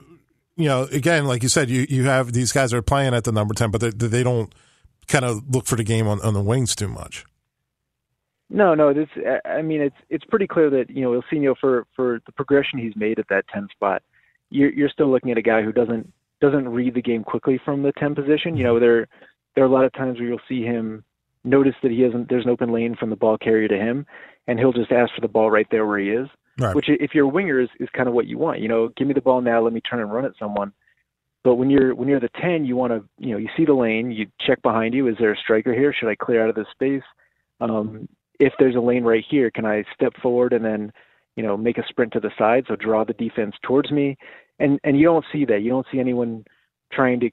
you 0.55 0.67
know, 0.67 0.83
again, 0.91 1.25
like 1.25 1.43
you 1.43 1.49
said, 1.49 1.69
you 1.69 1.85
you 1.89 2.03
have 2.05 2.33
these 2.33 2.51
guys 2.51 2.73
are 2.73 2.81
playing 2.81 3.13
at 3.13 3.23
the 3.23 3.31
number 3.31 3.53
ten, 3.53 3.71
but 3.71 3.81
they, 3.81 3.89
they 3.89 4.23
don't 4.23 4.53
kind 5.07 5.25
of 5.25 5.43
look 5.49 5.65
for 5.65 5.75
the 5.75 5.83
game 5.83 6.07
on, 6.07 6.21
on 6.21 6.33
the 6.33 6.41
wings 6.41 6.75
too 6.75 6.87
much. 6.87 7.25
No, 8.49 8.75
no. 8.75 8.93
This, 8.93 9.09
I 9.45 9.61
mean, 9.61 9.81
it's 9.81 9.95
it's 10.09 10.25
pretty 10.25 10.47
clear 10.47 10.69
that 10.69 10.89
you 10.89 11.01
know 11.01 11.19
Ilsinho 11.19 11.55
for 11.59 11.87
for 11.95 12.21
the 12.25 12.31
progression 12.31 12.79
he's 12.79 12.95
made 12.95 13.19
at 13.19 13.27
that 13.29 13.45
ten 13.53 13.67
spot 13.71 14.03
you're, 14.53 14.71
you're 14.71 14.89
still 14.89 15.09
looking 15.09 15.31
at 15.31 15.37
a 15.37 15.41
guy 15.41 15.61
who 15.61 15.71
doesn't 15.71 16.13
doesn't 16.39 16.69
read 16.69 16.93
the 16.93 17.01
game 17.01 17.23
quickly 17.23 17.59
from 17.63 17.83
the 17.83 17.93
10 17.93 18.15
position. 18.15 18.57
You 18.57 18.63
know, 18.63 18.79
there 18.79 19.07
there 19.55 19.63
are 19.63 19.67
a 19.67 19.71
lot 19.71 19.85
of 19.85 19.93
times 19.93 20.19
where 20.19 20.27
you'll 20.27 20.39
see 20.47 20.63
him 20.63 21.03
notice 21.43 21.75
that 21.83 21.91
he 21.91 22.01
hasn't 22.01 22.29
there's 22.29 22.45
an 22.45 22.51
open 22.51 22.71
lane 22.71 22.95
from 22.95 23.09
the 23.09 23.15
ball 23.15 23.37
carrier 23.37 23.67
to 23.67 23.77
him, 23.77 24.05
and 24.47 24.59
he'll 24.59 24.73
just 24.73 24.91
ask 24.91 25.13
for 25.13 25.21
the 25.21 25.27
ball 25.27 25.51
right 25.51 25.67
there 25.71 25.85
where 25.85 25.99
he 25.99 26.09
is. 26.09 26.27
Right. 26.59 26.75
Which, 26.75 26.85
if 26.87 27.15
you're 27.15 27.25
a 27.25 27.29
winger, 27.29 27.59
is, 27.59 27.69
is 27.79 27.89
kind 27.95 28.07
of 28.07 28.13
what 28.13 28.27
you 28.27 28.37
want. 28.37 28.59
You 28.59 28.67
know, 28.67 28.89
give 28.95 29.07
me 29.07 29.15
the 29.15 29.21
ball 29.21 29.41
now, 29.41 29.61
let 29.61 29.73
me 29.73 29.81
turn 29.81 30.01
and 30.01 30.13
run 30.13 30.25
at 30.25 30.33
someone. 30.37 30.71
But 31.43 31.55
when 31.55 31.69
you're 31.69 31.95
when 31.95 32.07
you're 32.07 32.19
the 32.19 32.29
10, 32.41 32.65
you 32.65 32.75
want 32.75 32.93
to 32.93 33.03
you 33.17 33.31
know 33.31 33.37
you 33.37 33.49
see 33.57 33.65
the 33.65 33.73
lane, 33.73 34.11
you 34.11 34.27
check 34.45 34.61
behind 34.61 34.93
you. 34.93 35.07
Is 35.07 35.15
there 35.19 35.33
a 35.33 35.37
striker 35.37 35.73
here? 35.73 35.93
Should 35.93 36.09
I 36.09 36.15
clear 36.15 36.43
out 36.43 36.49
of 36.49 36.55
this 36.55 36.67
space? 36.71 37.03
Um, 37.59 38.07
if 38.39 38.53
there's 38.59 38.75
a 38.75 38.79
lane 38.79 39.03
right 39.03 39.23
here, 39.29 39.51
can 39.51 39.65
I 39.65 39.83
step 39.93 40.13
forward 40.21 40.53
and 40.53 40.63
then 40.63 40.91
you 41.35 41.43
know 41.43 41.57
make 41.57 41.77
a 41.77 41.87
sprint 41.87 42.13
to 42.13 42.19
the 42.19 42.31
side, 42.37 42.65
so 42.67 42.75
draw 42.75 43.03
the 43.03 43.13
defense 43.13 43.55
towards 43.63 43.91
me? 43.91 44.17
and 44.59 44.79
and 44.83 44.97
you 44.97 45.05
don't 45.05 45.25
see 45.31 45.45
that. 45.45 45.61
You 45.61 45.69
don't 45.69 45.87
see 45.91 45.99
anyone 45.99 46.45
trying 46.91 47.19
to, 47.21 47.29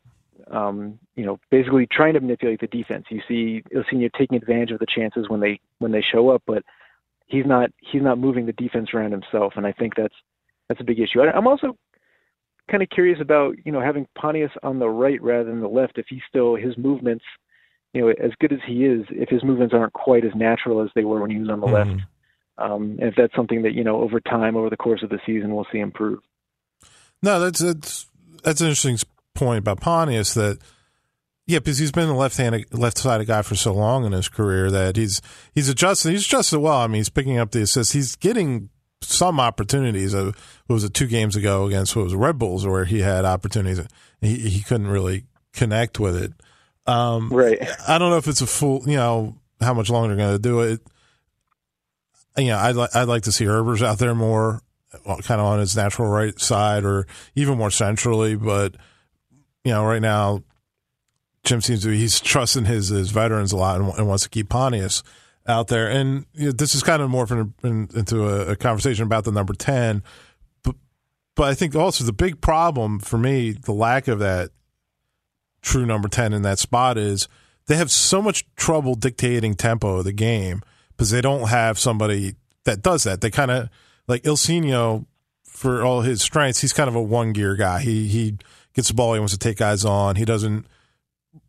um, 0.56 0.98
you 1.20 1.26
know, 1.26 1.38
basically 1.50 1.86
trying 1.86 2.14
to 2.14 2.20
manipulate 2.20 2.62
the 2.62 2.66
defense. 2.66 3.04
You 3.10 3.20
see 3.28 3.62
Ilsinho 3.76 4.10
taking 4.18 4.38
advantage 4.38 4.70
of 4.70 4.78
the 4.78 4.86
chances 4.86 5.28
when 5.28 5.40
they 5.40 5.60
when 5.78 5.92
they 5.92 6.00
show 6.00 6.30
up, 6.30 6.42
but 6.46 6.62
he's 7.26 7.44
not 7.44 7.68
he's 7.82 8.00
not 8.00 8.16
moving 8.16 8.46
the 8.46 8.54
defense 8.54 8.88
around 8.94 9.12
himself, 9.12 9.52
and 9.56 9.66
I 9.66 9.72
think 9.72 9.96
that's 9.96 10.14
that's 10.70 10.80
a 10.80 10.84
big 10.84 10.98
issue. 10.98 11.20
I'm 11.20 11.46
also 11.46 11.76
kind 12.70 12.82
of 12.82 12.88
curious 12.88 13.18
about 13.20 13.56
you 13.66 13.70
know 13.70 13.82
having 13.82 14.06
Pontius 14.14 14.50
on 14.62 14.78
the 14.78 14.88
right 14.88 15.20
rather 15.20 15.44
than 15.44 15.60
the 15.60 15.68
left. 15.68 15.98
If 15.98 16.06
he's 16.08 16.22
still 16.26 16.56
his 16.56 16.78
movements, 16.78 17.24
you 17.92 18.00
know, 18.00 18.08
as 18.08 18.30
good 18.40 18.54
as 18.54 18.60
he 18.66 18.86
is, 18.86 19.04
if 19.10 19.28
his 19.28 19.44
movements 19.44 19.74
aren't 19.74 19.92
quite 19.92 20.24
as 20.24 20.32
natural 20.34 20.82
as 20.82 20.88
they 20.94 21.04
were 21.04 21.20
when 21.20 21.30
he 21.30 21.38
was 21.38 21.50
on 21.50 21.60
the 21.60 21.66
mm-hmm. 21.66 21.90
left, 21.90 22.02
um, 22.56 22.96
and 22.98 23.10
if 23.10 23.14
that's 23.14 23.36
something 23.36 23.60
that 23.64 23.74
you 23.74 23.84
know 23.84 24.00
over 24.00 24.20
time, 24.20 24.56
over 24.56 24.70
the 24.70 24.78
course 24.78 25.02
of 25.02 25.10
the 25.10 25.20
season, 25.26 25.54
we'll 25.54 25.66
see 25.70 25.80
improve. 25.80 26.20
No, 27.22 27.40
that's 27.40 27.58
that's 27.58 28.06
that's 28.42 28.62
an 28.62 28.68
interesting 28.68 28.96
point 29.34 29.58
about 29.58 29.82
Pontius 29.82 30.32
that. 30.32 30.58
Yeah, 31.50 31.58
because 31.58 31.78
he's 31.78 31.90
been 31.90 32.08
a 32.08 32.16
left-handed, 32.16 32.72
left-sided 32.72 33.24
guy 33.24 33.42
for 33.42 33.56
so 33.56 33.74
long 33.74 34.04
in 34.04 34.12
his 34.12 34.28
career 34.28 34.70
that 34.70 34.94
he's 34.94 35.20
he's 35.52 35.68
adjusted. 35.68 36.10
He's 36.12 36.24
adjusted 36.24 36.60
well. 36.60 36.76
I 36.76 36.86
mean, 36.86 37.00
he's 37.00 37.08
picking 37.08 37.38
up 37.38 37.50
the 37.50 37.62
assists. 37.62 37.92
He's 37.92 38.14
getting 38.14 38.68
some 39.02 39.40
opportunities. 39.40 40.14
Uh, 40.14 40.30
was 40.68 40.84
it 40.84 40.94
two 40.94 41.08
games 41.08 41.34
ago 41.34 41.66
against 41.66 41.96
what 41.96 42.04
was 42.04 42.14
Red 42.14 42.38
Bulls 42.38 42.64
where 42.64 42.84
he 42.84 43.00
had 43.00 43.24
opportunities. 43.24 43.84
He 44.20 44.36
he 44.36 44.60
couldn't 44.60 44.86
really 44.86 45.24
connect 45.52 45.98
with 45.98 46.16
it. 46.22 46.32
Um, 46.86 47.30
right. 47.30 47.60
I 47.88 47.98
don't 47.98 48.10
know 48.10 48.18
if 48.18 48.28
it's 48.28 48.42
a 48.42 48.46
full. 48.46 48.88
You 48.88 48.96
know 48.96 49.36
how 49.60 49.74
much 49.74 49.90
longer 49.90 50.14
they're 50.14 50.24
going 50.24 50.36
to 50.36 50.42
do 50.42 50.60
it. 50.60 50.80
You 52.38 52.50
know, 52.50 52.58
I'd 52.58 52.76
like 52.76 52.94
I'd 52.94 53.08
like 53.08 53.24
to 53.24 53.32
see 53.32 53.46
Herbers 53.46 53.82
out 53.82 53.98
there 53.98 54.14
more, 54.14 54.62
kind 55.04 55.40
of 55.40 55.46
on 55.46 55.58
his 55.58 55.74
natural 55.74 56.06
right 56.06 56.38
side, 56.38 56.84
or 56.84 57.08
even 57.34 57.58
more 57.58 57.72
centrally. 57.72 58.36
But 58.36 58.76
you 59.64 59.72
know, 59.72 59.84
right 59.84 60.00
now, 60.00 60.44
Jim 61.44 61.60
seems 61.60 61.82
to 61.82 61.88
be 61.88 61.98
he's 61.98 62.20
trusting 62.20 62.66
his 62.66 62.88
his 62.88 63.10
veterans 63.10 63.52
a 63.52 63.56
lot 63.56 63.80
and, 63.80 63.92
and 63.94 64.08
wants 64.08 64.24
to 64.24 64.28
keep 64.28 64.48
Pontius 64.48 65.02
out 65.46 65.68
there. 65.68 65.88
And 65.88 66.26
you 66.34 66.46
know, 66.46 66.52
this 66.52 66.74
is 66.74 66.82
kind 66.82 67.02
of 67.02 67.10
morphing 67.10 67.52
into 67.94 68.28
a, 68.28 68.52
a, 68.52 68.56
conversation 68.56 69.04
about 69.04 69.24
the 69.24 69.32
number 69.32 69.54
10. 69.54 70.02
But, 70.62 70.76
but 71.34 71.48
I 71.48 71.54
think 71.54 71.74
also 71.74 72.04
the 72.04 72.12
big 72.12 72.40
problem 72.40 72.98
for 72.98 73.18
me, 73.18 73.52
the 73.52 73.72
lack 73.72 74.08
of 74.08 74.18
that 74.18 74.50
true 75.62 75.86
number 75.86 76.08
10 76.08 76.32
in 76.32 76.42
that 76.42 76.58
spot 76.58 76.98
is 76.98 77.28
they 77.66 77.76
have 77.76 77.90
so 77.90 78.22
much 78.22 78.46
trouble 78.56 78.94
dictating 78.94 79.54
tempo 79.54 79.98
of 79.98 80.04
the 80.04 80.12
game 80.12 80.62
because 80.90 81.10
they 81.10 81.20
don't 81.20 81.48
have 81.48 81.78
somebody 81.78 82.34
that 82.64 82.82
does 82.82 83.04
that. 83.04 83.20
They 83.20 83.30
kind 83.30 83.50
of 83.50 83.68
like 84.06 84.22
Ilsinho 84.22 85.06
for 85.44 85.82
all 85.82 86.00
his 86.00 86.22
strengths, 86.22 86.60
he's 86.60 86.72
kind 86.72 86.88
of 86.88 86.94
a 86.94 87.02
one 87.02 87.32
gear 87.32 87.54
guy. 87.54 87.80
He 87.80 88.08
he 88.08 88.38
gets 88.74 88.88
the 88.88 88.94
ball, 88.94 89.12
he 89.14 89.18
wants 89.20 89.34
to 89.34 89.38
take 89.38 89.58
guys 89.58 89.84
on. 89.84 90.16
He 90.16 90.24
doesn't 90.24 90.66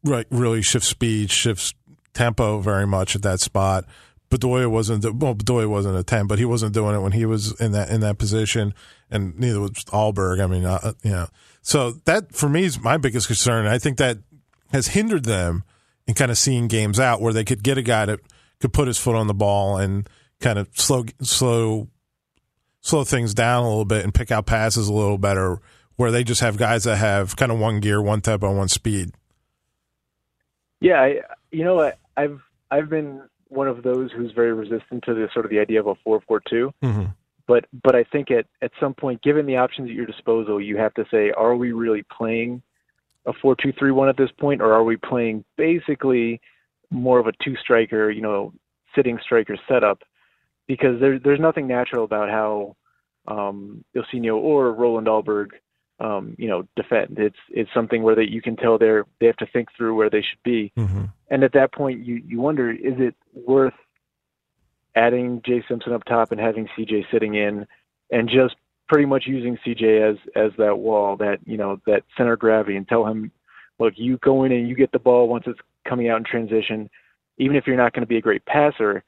right, 0.03 0.27
really 0.29 0.61
shift 0.61 0.85
speed, 0.85 1.31
shifts 1.31 1.73
tempo 2.13 2.59
very 2.59 2.87
much 2.87 3.15
at 3.15 3.21
that 3.21 3.39
spot. 3.39 3.85
Bedoya 4.29 4.69
wasn't 4.71 5.03
well. 5.15 5.35
Bedoya 5.35 5.67
wasn't 5.67 5.97
a 5.97 6.03
ten, 6.03 6.25
but 6.25 6.39
he 6.39 6.45
wasn't 6.45 6.73
doing 6.73 6.95
it 6.95 6.99
when 7.01 7.11
he 7.11 7.25
was 7.25 7.59
in 7.59 7.73
that 7.73 7.89
in 7.89 7.99
that 7.99 8.17
position, 8.17 8.73
and 9.09 9.37
neither 9.37 9.59
was 9.59 9.71
Alberg. 9.91 10.41
I 10.41 10.47
mean, 10.47 10.65
uh, 10.65 10.79
uh, 10.81 10.93
you 11.03 11.11
know, 11.11 11.27
so 11.61 11.91
that 12.05 12.33
for 12.33 12.47
me 12.47 12.63
is 12.63 12.79
my 12.79 12.95
biggest 12.97 13.27
concern. 13.27 13.67
I 13.67 13.77
think 13.77 13.97
that 13.97 14.19
has 14.71 14.87
hindered 14.87 15.25
them 15.25 15.63
in 16.07 16.13
kind 16.13 16.31
of 16.31 16.37
seeing 16.37 16.67
games 16.67 16.97
out 16.97 17.21
where 17.21 17.33
they 17.33 17.43
could 17.43 17.61
get 17.61 17.77
a 17.77 17.81
guy 17.81 18.05
that 18.05 18.21
could 18.61 18.71
put 18.71 18.87
his 18.87 18.97
foot 18.97 19.15
on 19.15 19.27
the 19.27 19.33
ball 19.33 19.77
and 19.77 20.09
kind 20.39 20.57
of 20.57 20.69
slow 20.73 21.03
slow 21.21 21.89
slow 22.79 23.03
things 23.03 23.33
down 23.33 23.63
a 23.63 23.67
little 23.69 23.85
bit 23.85 24.05
and 24.05 24.13
pick 24.13 24.31
out 24.31 24.45
passes 24.45 24.87
a 24.87 24.93
little 24.93 25.17
better. 25.17 25.59
Where 25.97 26.09
they 26.09 26.23
just 26.23 26.41
have 26.41 26.57
guys 26.57 26.85
that 26.85 26.95
have 26.95 27.35
kind 27.35 27.51
of 27.51 27.59
one 27.59 27.79
gear, 27.79 28.01
one 28.01 28.21
tempo, 28.21 28.55
one 28.55 28.69
speed. 28.69 29.11
Yeah, 30.81 31.01
I, 31.01 31.21
you 31.51 31.63
know, 31.63 31.79
I, 31.79 31.93
I've 32.17 32.39
I've 32.71 32.89
been 32.89 33.21
one 33.47 33.67
of 33.67 33.83
those 33.83 34.11
who's 34.11 34.31
very 34.31 34.53
resistant 34.53 35.03
to 35.05 35.13
the 35.13 35.29
sort 35.33 35.45
of 35.45 35.51
the 35.51 35.59
idea 35.59 35.79
of 35.79 35.87
a 35.87 35.95
four 36.03 36.21
four 36.27 36.41
two. 36.49 36.73
Mm-hmm. 36.83 37.05
But 37.47 37.65
but 37.83 37.95
I 37.95 38.03
think 38.03 38.31
at 38.31 38.47
at 38.61 38.71
some 38.79 38.93
point, 38.93 39.21
given 39.21 39.45
the 39.45 39.57
options 39.57 39.89
at 39.89 39.95
your 39.95 40.05
disposal, 40.05 40.59
you 40.59 40.77
have 40.77 40.93
to 40.95 41.05
say, 41.11 41.31
are 41.31 41.55
we 41.55 41.71
really 41.71 42.03
playing 42.11 42.61
a 43.25 43.33
four 43.41 43.55
two 43.55 43.71
three 43.77 43.91
one 43.91 44.09
at 44.09 44.17
this 44.17 44.31
point, 44.39 44.61
or 44.61 44.73
are 44.73 44.83
we 44.83 44.97
playing 44.97 45.43
basically 45.57 46.41
more 46.89 47.19
of 47.19 47.27
a 47.27 47.33
two 47.43 47.55
striker, 47.57 48.09
you 48.09 48.21
know, 48.21 48.53
sitting 48.95 49.19
striker 49.23 49.57
setup? 49.67 50.01
Because 50.67 50.99
there's 50.99 51.21
there's 51.23 51.39
nothing 51.39 51.67
natural 51.67 52.05
about 52.05 52.29
how 52.29 52.75
um, 53.27 53.83
Ilsinho 53.95 54.35
or 54.35 54.73
Roland 54.73 55.07
Alberg 55.07 55.51
um, 56.01 56.35
you 56.39 56.47
know, 56.47 56.67
defend. 56.75 57.19
It's 57.19 57.37
it's 57.49 57.69
something 57.73 58.01
where 58.01 58.15
that 58.15 58.31
you 58.31 58.41
can 58.41 58.55
tell 58.55 58.77
they're 58.77 59.05
they 59.19 59.27
have 59.27 59.37
to 59.37 59.45
think 59.45 59.69
through 59.77 59.95
where 59.95 60.09
they 60.09 60.21
should 60.21 60.41
be. 60.43 60.71
Mm-hmm. 60.75 61.05
And 61.29 61.43
at 61.43 61.53
that 61.53 61.73
point, 61.73 62.03
you 62.03 62.15
you 62.25 62.41
wonder 62.41 62.71
is 62.71 62.95
it 62.97 63.15
worth 63.33 63.75
adding 64.95 65.41
Jay 65.45 65.63
Simpson 65.69 65.93
up 65.93 66.03
top 66.05 66.31
and 66.31 66.41
having 66.41 66.67
CJ 66.77 67.05
sitting 67.11 67.35
in, 67.35 67.67
and 68.09 68.27
just 68.27 68.55
pretty 68.89 69.05
much 69.05 69.25
using 69.27 69.57
CJ 69.65 70.11
as 70.11 70.17
as 70.35 70.51
that 70.57 70.79
wall, 70.79 71.17
that 71.17 71.39
you 71.45 71.57
know 71.57 71.79
that 71.85 72.03
center 72.17 72.33
of 72.33 72.39
gravity, 72.39 72.75
and 72.75 72.87
tell 72.87 73.05
him, 73.05 73.31
look, 73.77 73.93
you 73.95 74.17
go 74.17 74.43
in 74.43 74.51
and 74.51 74.67
you 74.67 74.75
get 74.75 74.91
the 74.91 74.99
ball 74.99 75.27
once 75.27 75.43
it's 75.45 75.59
coming 75.87 76.09
out 76.09 76.17
in 76.17 76.23
transition. 76.23 76.89
Even 77.37 77.55
if 77.55 77.67
you're 77.67 77.77
not 77.77 77.93
going 77.93 78.01
to 78.01 78.07
be 78.07 78.17
a 78.17 78.21
great 78.21 78.45
passer, 78.45 79.03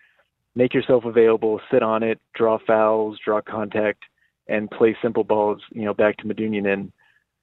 make 0.55 0.73
yourself 0.73 1.05
available, 1.05 1.59
sit 1.71 1.81
on 1.81 2.03
it, 2.03 2.19
draw 2.35 2.59
fouls, 2.65 3.17
draw 3.23 3.41
contact 3.41 4.03
and 4.47 4.69
play 4.69 4.95
simple 5.01 5.23
balls, 5.23 5.61
you 5.71 5.85
know, 5.85 5.93
back 5.93 6.17
to 6.17 6.25
Medunjanin. 6.25 6.91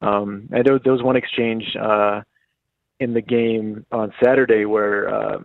Um, 0.02 0.48
I 0.52 0.62
know 0.62 0.78
there 0.82 0.92
was 0.92 1.02
one 1.02 1.16
exchange 1.16 1.76
uh, 1.80 2.22
in 2.98 3.14
the 3.14 3.20
game 3.20 3.86
on 3.92 4.12
Saturday 4.22 4.64
where 4.64 5.08
uh, 5.08 5.38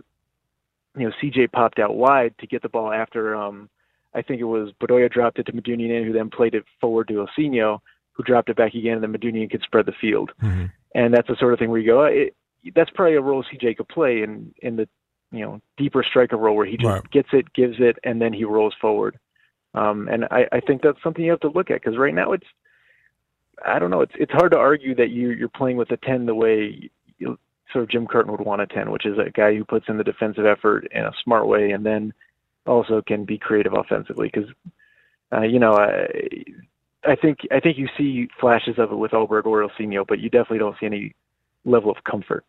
you 0.98 1.08
know 1.08 1.12
CJ 1.22 1.52
popped 1.52 1.80
out 1.80 1.96
wide 1.96 2.34
to 2.40 2.48
get 2.48 2.62
the 2.62 2.70
ball 2.70 2.92
after 2.92 3.36
um, 3.36 3.70
I 4.14 4.22
think 4.22 4.40
it 4.40 4.46
was 4.46 4.72
Bedoya 4.82 5.12
dropped 5.12 5.40
it 5.40 5.46
to 5.48 5.52
Medunjanin, 5.52 6.06
who 6.06 6.14
then 6.14 6.30
played 6.30 6.56
it 6.56 6.64
forward 6.80 7.10
to 7.10 7.26
Ilsinho, 7.26 7.80
who 8.14 8.24
dropped 8.24 8.50
it 8.50 8.56
back 8.56 8.74
again, 8.74 9.04
and 9.04 9.04
then 9.04 9.14
Medunjanin 9.14 9.52
could 9.52 9.62
spread 9.62 9.86
the 9.86 9.94
field. 10.00 10.32
Mm-hmm. 10.42 10.66
And 10.94 11.14
that's 11.14 11.28
the 11.28 11.36
sort 11.38 11.52
of 11.52 11.60
thing 11.60 11.70
where 11.70 11.80
you 11.80 11.88
go, 11.88 12.04
it, 12.06 12.34
that's 12.74 12.90
probably 12.92 13.16
a 13.16 13.22
role 13.22 13.44
CJ 13.44 13.78
could 13.78 13.90
play 13.90 14.22
in 14.24 14.54
in 14.62 14.78
the 14.78 14.88
you 15.32 15.42
know 15.42 15.62
deeper 15.78 16.04
striker 16.04 16.38
role 16.38 16.56
where 16.56 16.66
he 16.66 16.78
just 16.78 16.90
right. 16.90 17.12
gets 17.12 17.30
it, 17.34 17.54
gives 17.54 17.76
it, 17.80 17.98
and 18.04 18.22
then 18.22 18.32
he 18.32 18.46
rolls 18.46 18.74
forward. 18.80 19.20
Um, 19.76 20.08
and 20.08 20.26
I, 20.26 20.46
I 20.52 20.60
think 20.62 20.82
that's 20.82 21.02
something 21.04 21.24
you 21.24 21.32
have 21.32 21.42
to 21.42 21.50
look 21.50 21.70
at 21.70 21.82
because 21.82 21.98
right 21.98 22.14
now 22.14 22.32
it's, 22.32 22.46
I 23.66 23.78
don't 23.78 23.90
know, 23.90 24.02
it's 24.02 24.14
it's 24.16 24.32
hard 24.32 24.52
to 24.54 24.58
argue 24.58 24.96
that 24.96 25.10
you 25.10 25.30
you're 25.30 25.50
playing 25.50 25.78
with 25.78 25.92
a 25.92 25.98
ten 25.98 26.26
the 26.26 26.36
way 26.36 26.90
you, 27.18 27.38
sort 27.72 27.84
of 27.84 27.90
Jim 27.90 28.08
Curtin 28.08 28.32
would 28.32 28.42
want 28.42 28.62
a 28.62 28.68
ten, 28.68 28.92
which 28.92 29.06
is 29.06 29.18
a 29.18 29.30
guy 29.30 29.54
who 29.54 29.66
puts 29.66 29.86
in 29.90 29.98
the 29.98 30.04
defensive 30.04 30.46
effort 30.46 30.88
in 30.92 31.04
a 31.04 31.12
smart 31.24 31.48
way 31.48 31.72
and 31.72 31.86
then 31.86 32.14
also 32.66 33.02
can 33.02 33.26
be 33.26 33.38
creative 33.38 33.74
offensively. 33.74 34.32
Because 34.34 34.50
uh, 35.34 35.42
you 35.42 35.60
know, 35.60 35.74
I, 35.74 36.08
I 37.06 37.16
think 37.16 37.40
I 37.52 37.60
think 37.60 37.78
you 37.78 37.88
see 37.98 38.30
flashes 38.40 38.76
of 38.78 38.92
it 38.92 38.96
with 38.96 39.12
Alberg 39.12 39.46
or 39.46 39.68
Ilsinho, 39.68 40.06
but 40.08 40.20
you 40.20 40.30
definitely 40.30 40.60
don't 40.60 40.78
see 40.80 40.86
any 40.86 41.16
level 41.66 41.92
of 41.92 42.04
comfort. 42.04 42.46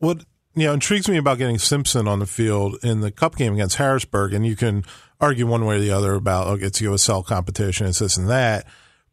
What 0.00 0.24
you 0.54 0.66
know 0.66 0.74
intrigues 0.74 1.08
me 1.08 1.16
about 1.16 1.38
getting 1.38 1.58
Simpson 1.58 2.08
on 2.08 2.18
the 2.18 2.26
field 2.26 2.76
in 2.82 3.00
the 3.00 3.12
Cup 3.12 3.36
game 3.36 3.54
against 3.54 3.76
Harrisburg, 3.76 4.34
and 4.34 4.44
you 4.44 4.56
can 4.56 4.84
argue 5.20 5.46
one 5.46 5.64
way 5.64 5.76
or 5.76 5.80
the 5.80 5.92
other 5.92 6.14
about 6.14 6.46
oh, 6.48 6.54
it's 6.54 6.80
USL 6.80 7.24
competition, 7.24 7.86
it's 7.86 8.00
this 8.00 8.16
and 8.16 8.28
that. 8.28 8.66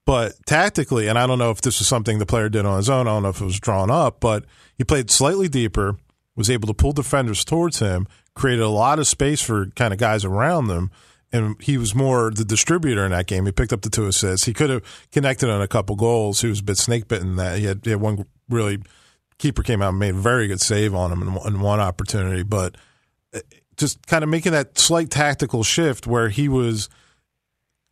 But 0.05 0.33
tactically, 0.45 1.07
and 1.07 1.19
I 1.19 1.27
don't 1.27 1.37
know 1.37 1.51
if 1.51 1.61
this 1.61 1.79
was 1.79 1.87
something 1.87 2.17
the 2.17 2.25
player 2.25 2.49
did 2.49 2.65
on 2.65 2.77
his 2.77 2.89
own. 2.89 3.07
I 3.07 3.11
don't 3.11 3.23
know 3.23 3.29
if 3.29 3.41
it 3.41 3.45
was 3.45 3.59
drawn 3.59 3.91
up, 3.91 4.21
but 4.21 4.45
he 4.77 4.85
played 4.85 5.11
slightly 5.11 5.49
deeper, 5.49 5.97
was 6.35 6.49
able 6.49 6.67
to 6.67 6.73
pull 6.73 6.93
defenders 6.93 7.43
towards 7.43 7.79
him, 7.79 8.07
created 8.33 8.63
a 8.63 8.69
lot 8.69 8.99
of 8.99 9.07
space 9.07 9.41
for 9.41 9.67
kind 9.71 9.93
of 9.93 9.99
guys 9.99 10.23
around 10.23 10.67
them, 10.67 10.91
and 11.33 11.61
he 11.61 11.77
was 11.77 11.93
more 11.93 12.31
the 12.31 12.45
distributor 12.45 13.03
in 13.03 13.11
that 13.11 13.27
game. 13.27 13.45
He 13.45 13.51
picked 13.51 13.73
up 13.73 13.81
the 13.81 13.89
two 13.89 14.07
assists. 14.07 14.45
He 14.45 14.53
could 14.53 14.69
have 14.69 15.07
connected 15.11 15.49
on 15.49 15.61
a 15.61 15.67
couple 15.67 15.97
goals. 15.97 16.39
He 16.39 16.47
was 16.47 16.61
a 16.61 16.63
bit 16.63 16.77
snake 16.77 17.09
bitten. 17.09 17.35
That 17.35 17.59
he 17.59 17.65
had, 17.65 17.81
he 17.83 17.89
had 17.89 17.99
one 17.99 18.25
really 18.47 18.79
keeper 19.37 19.63
came 19.63 19.81
out 19.81 19.89
and 19.89 19.99
made 19.99 20.15
a 20.15 20.17
very 20.17 20.47
good 20.47 20.61
save 20.61 20.95
on 20.95 21.11
him 21.11 21.21
in, 21.21 21.47
in 21.47 21.59
one 21.59 21.79
opportunity, 21.79 22.43
but 22.43 22.75
uh, 23.33 23.39
just 23.75 24.05
kind 24.07 24.23
of 24.23 24.29
making 24.29 24.51
that 24.51 24.77
slight 24.77 25.09
tactical 25.09 25.63
shift 25.63 26.07
where 26.07 26.29
he 26.29 26.49
was 26.49 26.89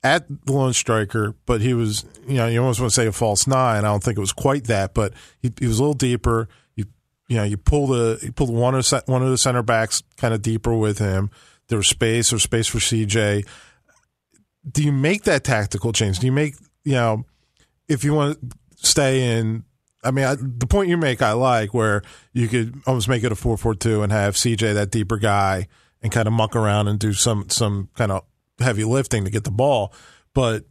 at 0.03 0.27
the 0.27 0.51
lone 0.51 0.73
striker, 0.73 1.35
but 1.45 1.61
he 1.61 1.73
was, 1.73 2.05
you 2.27 2.35
know, 2.35 2.47
you 2.47 2.59
almost 2.59 2.79
want 2.79 2.91
to 2.91 2.95
say 2.95 3.07
a 3.07 3.11
false 3.11 3.47
nine. 3.47 3.85
I 3.85 3.87
don't 3.87 4.03
think 4.03 4.17
it 4.17 4.21
was 4.21 4.33
quite 4.33 4.65
that, 4.65 4.93
but 4.93 5.13
he, 5.39 5.51
he 5.59 5.67
was 5.67 5.79
a 5.79 5.81
little 5.81 5.95
deeper. 5.95 6.47
You, 6.75 6.85
you 7.27 7.37
know, 7.37 7.43
you 7.43 7.57
pull 7.57 7.87
the 7.87 8.19
you 8.21 8.31
pull 8.31 8.53
one 8.53 8.75
of 8.75 8.87
one 9.07 9.23
of 9.23 9.29
the 9.29 9.37
center 9.37 9.63
backs 9.63 10.03
kind 10.17 10.33
of 10.33 10.43
deeper 10.43 10.75
with 10.75 10.99
him. 10.99 11.31
There 11.69 11.77
was 11.77 11.87
space 11.87 12.31
or 12.31 12.37
space 12.37 12.67
for 12.67 12.77
CJ. 12.77 13.47
Do 14.71 14.83
you 14.83 14.91
make 14.91 15.23
that 15.23 15.43
tactical 15.43 15.91
change? 15.91 16.19
Do 16.19 16.27
you 16.27 16.31
make 16.31 16.55
you 16.83 16.93
know 16.93 17.25
if 17.87 18.03
you 18.03 18.13
want 18.13 18.39
to 18.39 18.57
stay 18.75 19.39
in 19.39 19.63
I 20.05 20.11
mean, 20.11 20.25
I, 20.25 20.35
the 20.35 20.67
point 20.67 20.89
you 20.89 20.97
make, 20.97 21.21
I 21.21 21.33
like 21.33 21.73
where 21.73 22.01
you 22.33 22.47
could 22.47 22.81
almost 22.85 23.09
make 23.09 23.23
it 23.23 23.31
a 23.31 23.35
four-four-two 23.35 24.03
and 24.03 24.11
have 24.11 24.35
CJ 24.35 24.73
that 24.75 24.91
deeper 24.91 25.17
guy 25.17 25.67
and 26.01 26.11
kind 26.11 26.27
of 26.27 26.33
muck 26.33 26.55
around 26.55 26.87
and 26.87 26.99
do 26.99 27.13
some 27.13 27.49
some 27.49 27.89
kind 27.95 28.11
of 28.11 28.23
heavy 28.59 28.83
lifting 28.83 29.25
to 29.25 29.31
get 29.31 29.43
the 29.43 29.51
ball. 29.51 29.93
But 30.33 30.65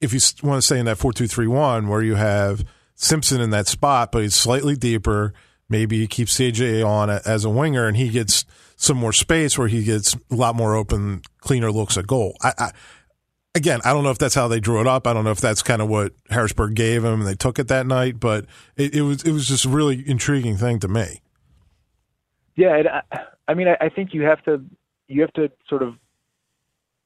if 0.00 0.12
you 0.12 0.20
want 0.42 0.60
to 0.60 0.66
stay 0.66 0.78
in 0.78 0.86
that 0.86 0.98
four 0.98 1.12
two 1.12 1.26
three 1.26 1.46
one 1.46 1.88
where 1.88 2.02
you 2.02 2.14
have 2.14 2.64
Simpson 2.94 3.40
in 3.40 3.50
that 3.50 3.66
spot, 3.66 4.12
but 4.12 4.22
he's 4.22 4.34
slightly 4.34 4.76
deeper. 4.76 5.34
Maybe 5.68 5.98
he 6.00 6.06
keeps 6.06 6.38
CJ 6.38 6.86
on 6.86 7.08
as 7.10 7.44
a 7.44 7.50
winger, 7.50 7.86
and 7.86 7.96
he 7.96 8.10
gets 8.10 8.44
some 8.76 8.96
more 8.96 9.12
space 9.12 9.56
where 9.56 9.68
he 9.68 9.84
gets 9.84 10.14
a 10.14 10.34
lot 10.34 10.56
more 10.56 10.74
open, 10.74 11.22
cleaner 11.38 11.70
looks 11.70 11.96
at 11.96 12.06
goal. 12.06 12.36
I, 12.42 12.52
I 12.58 12.70
again, 13.54 13.80
I 13.84 13.92
don't 13.92 14.04
know 14.04 14.10
if 14.10 14.18
that's 14.18 14.34
how 14.34 14.48
they 14.48 14.60
drew 14.60 14.80
it 14.80 14.86
up. 14.86 15.06
I 15.06 15.12
don't 15.12 15.24
know 15.24 15.30
if 15.30 15.40
that's 15.40 15.62
kind 15.62 15.82
of 15.82 15.88
what 15.88 16.12
Harrisburg 16.30 16.74
gave 16.74 17.04
him 17.04 17.20
and 17.20 17.26
they 17.26 17.34
took 17.34 17.58
it 17.58 17.68
that 17.68 17.86
night, 17.86 18.20
but 18.20 18.46
it, 18.76 18.94
it 18.94 19.02
was 19.02 19.22
it 19.22 19.32
was 19.32 19.46
just 19.46 19.64
a 19.64 19.68
really 19.68 20.08
intriguing 20.08 20.56
thing 20.56 20.78
to 20.80 20.88
me. 20.88 21.20
Yeah, 22.56 22.76
it, 22.76 22.86
I 23.48 23.54
mean, 23.54 23.68
I, 23.68 23.86
I 23.86 23.88
think 23.88 24.14
you 24.14 24.22
have 24.22 24.42
to 24.44 24.64
you 25.08 25.20
have 25.22 25.32
to 25.34 25.50
sort 25.68 25.82
of 25.82 25.94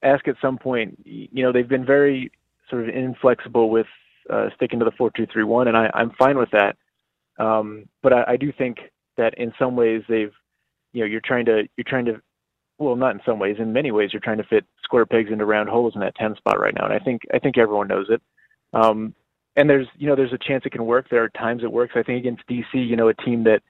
ask 0.03 0.27
at 0.27 0.35
some 0.41 0.57
point. 0.57 0.99
You 1.05 1.43
know, 1.43 1.51
they've 1.51 1.67
been 1.67 1.85
very 1.85 2.31
sort 2.69 2.83
of 2.83 2.95
inflexible 2.95 3.69
with 3.69 3.87
uh, 4.29 4.49
sticking 4.55 4.79
to 4.79 4.85
the 4.85 4.91
four 4.91 5.11
two 5.15 5.27
three 5.31 5.43
one, 5.43 5.67
and 5.67 5.77
I, 5.77 5.89
I'm 5.93 6.11
fine 6.11 6.37
with 6.37 6.49
that. 6.51 6.77
Um, 7.37 7.87
but 8.01 8.13
I, 8.13 8.23
I 8.29 8.37
do 8.37 8.51
think 8.51 8.77
that 9.17 9.37
in 9.37 9.53
some 9.59 9.75
ways 9.75 10.03
they've, 10.09 10.33
you 10.91 11.01
know, 11.01 11.05
you're 11.05 11.21
trying 11.23 11.45
to 11.45 11.63
you're 11.75 11.85
trying 11.87 12.05
to 12.05 12.21
well, 12.79 12.95
not 12.95 13.15
in 13.15 13.21
some 13.25 13.39
ways. 13.39 13.57
In 13.59 13.73
many 13.73 13.91
ways, 13.91 14.11
you're 14.13 14.19
trying 14.19 14.37
to 14.37 14.43
fit 14.43 14.65
square 14.83 15.05
pegs 15.05 15.31
into 15.31 15.45
round 15.45 15.69
holes 15.69 15.93
in 15.95 16.01
that 16.01 16.15
10 16.15 16.35
spot 16.35 16.59
right 16.59 16.73
now, 16.75 16.85
and 16.85 16.93
I 16.93 16.99
think 16.99 17.23
I 17.33 17.39
think 17.39 17.57
everyone 17.57 17.87
knows 17.87 18.07
it. 18.09 18.21
Um, 18.73 19.15
and 19.55 19.69
there's 19.69 19.87
you 19.97 20.07
know 20.07 20.15
there's 20.15 20.33
a 20.33 20.37
chance 20.37 20.63
it 20.65 20.71
can 20.71 20.85
work. 20.85 21.07
There 21.09 21.23
are 21.23 21.29
times 21.29 21.63
it 21.63 21.71
works. 21.71 21.93
I 21.95 22.03
think 22.03 22.19
against 22.19 22.47
DC, 22.47 22.65
you 22.73 22.95
know, 22.95 23.09
a 23.09 23.13
team 23.13 23.43
that 23.45 23.61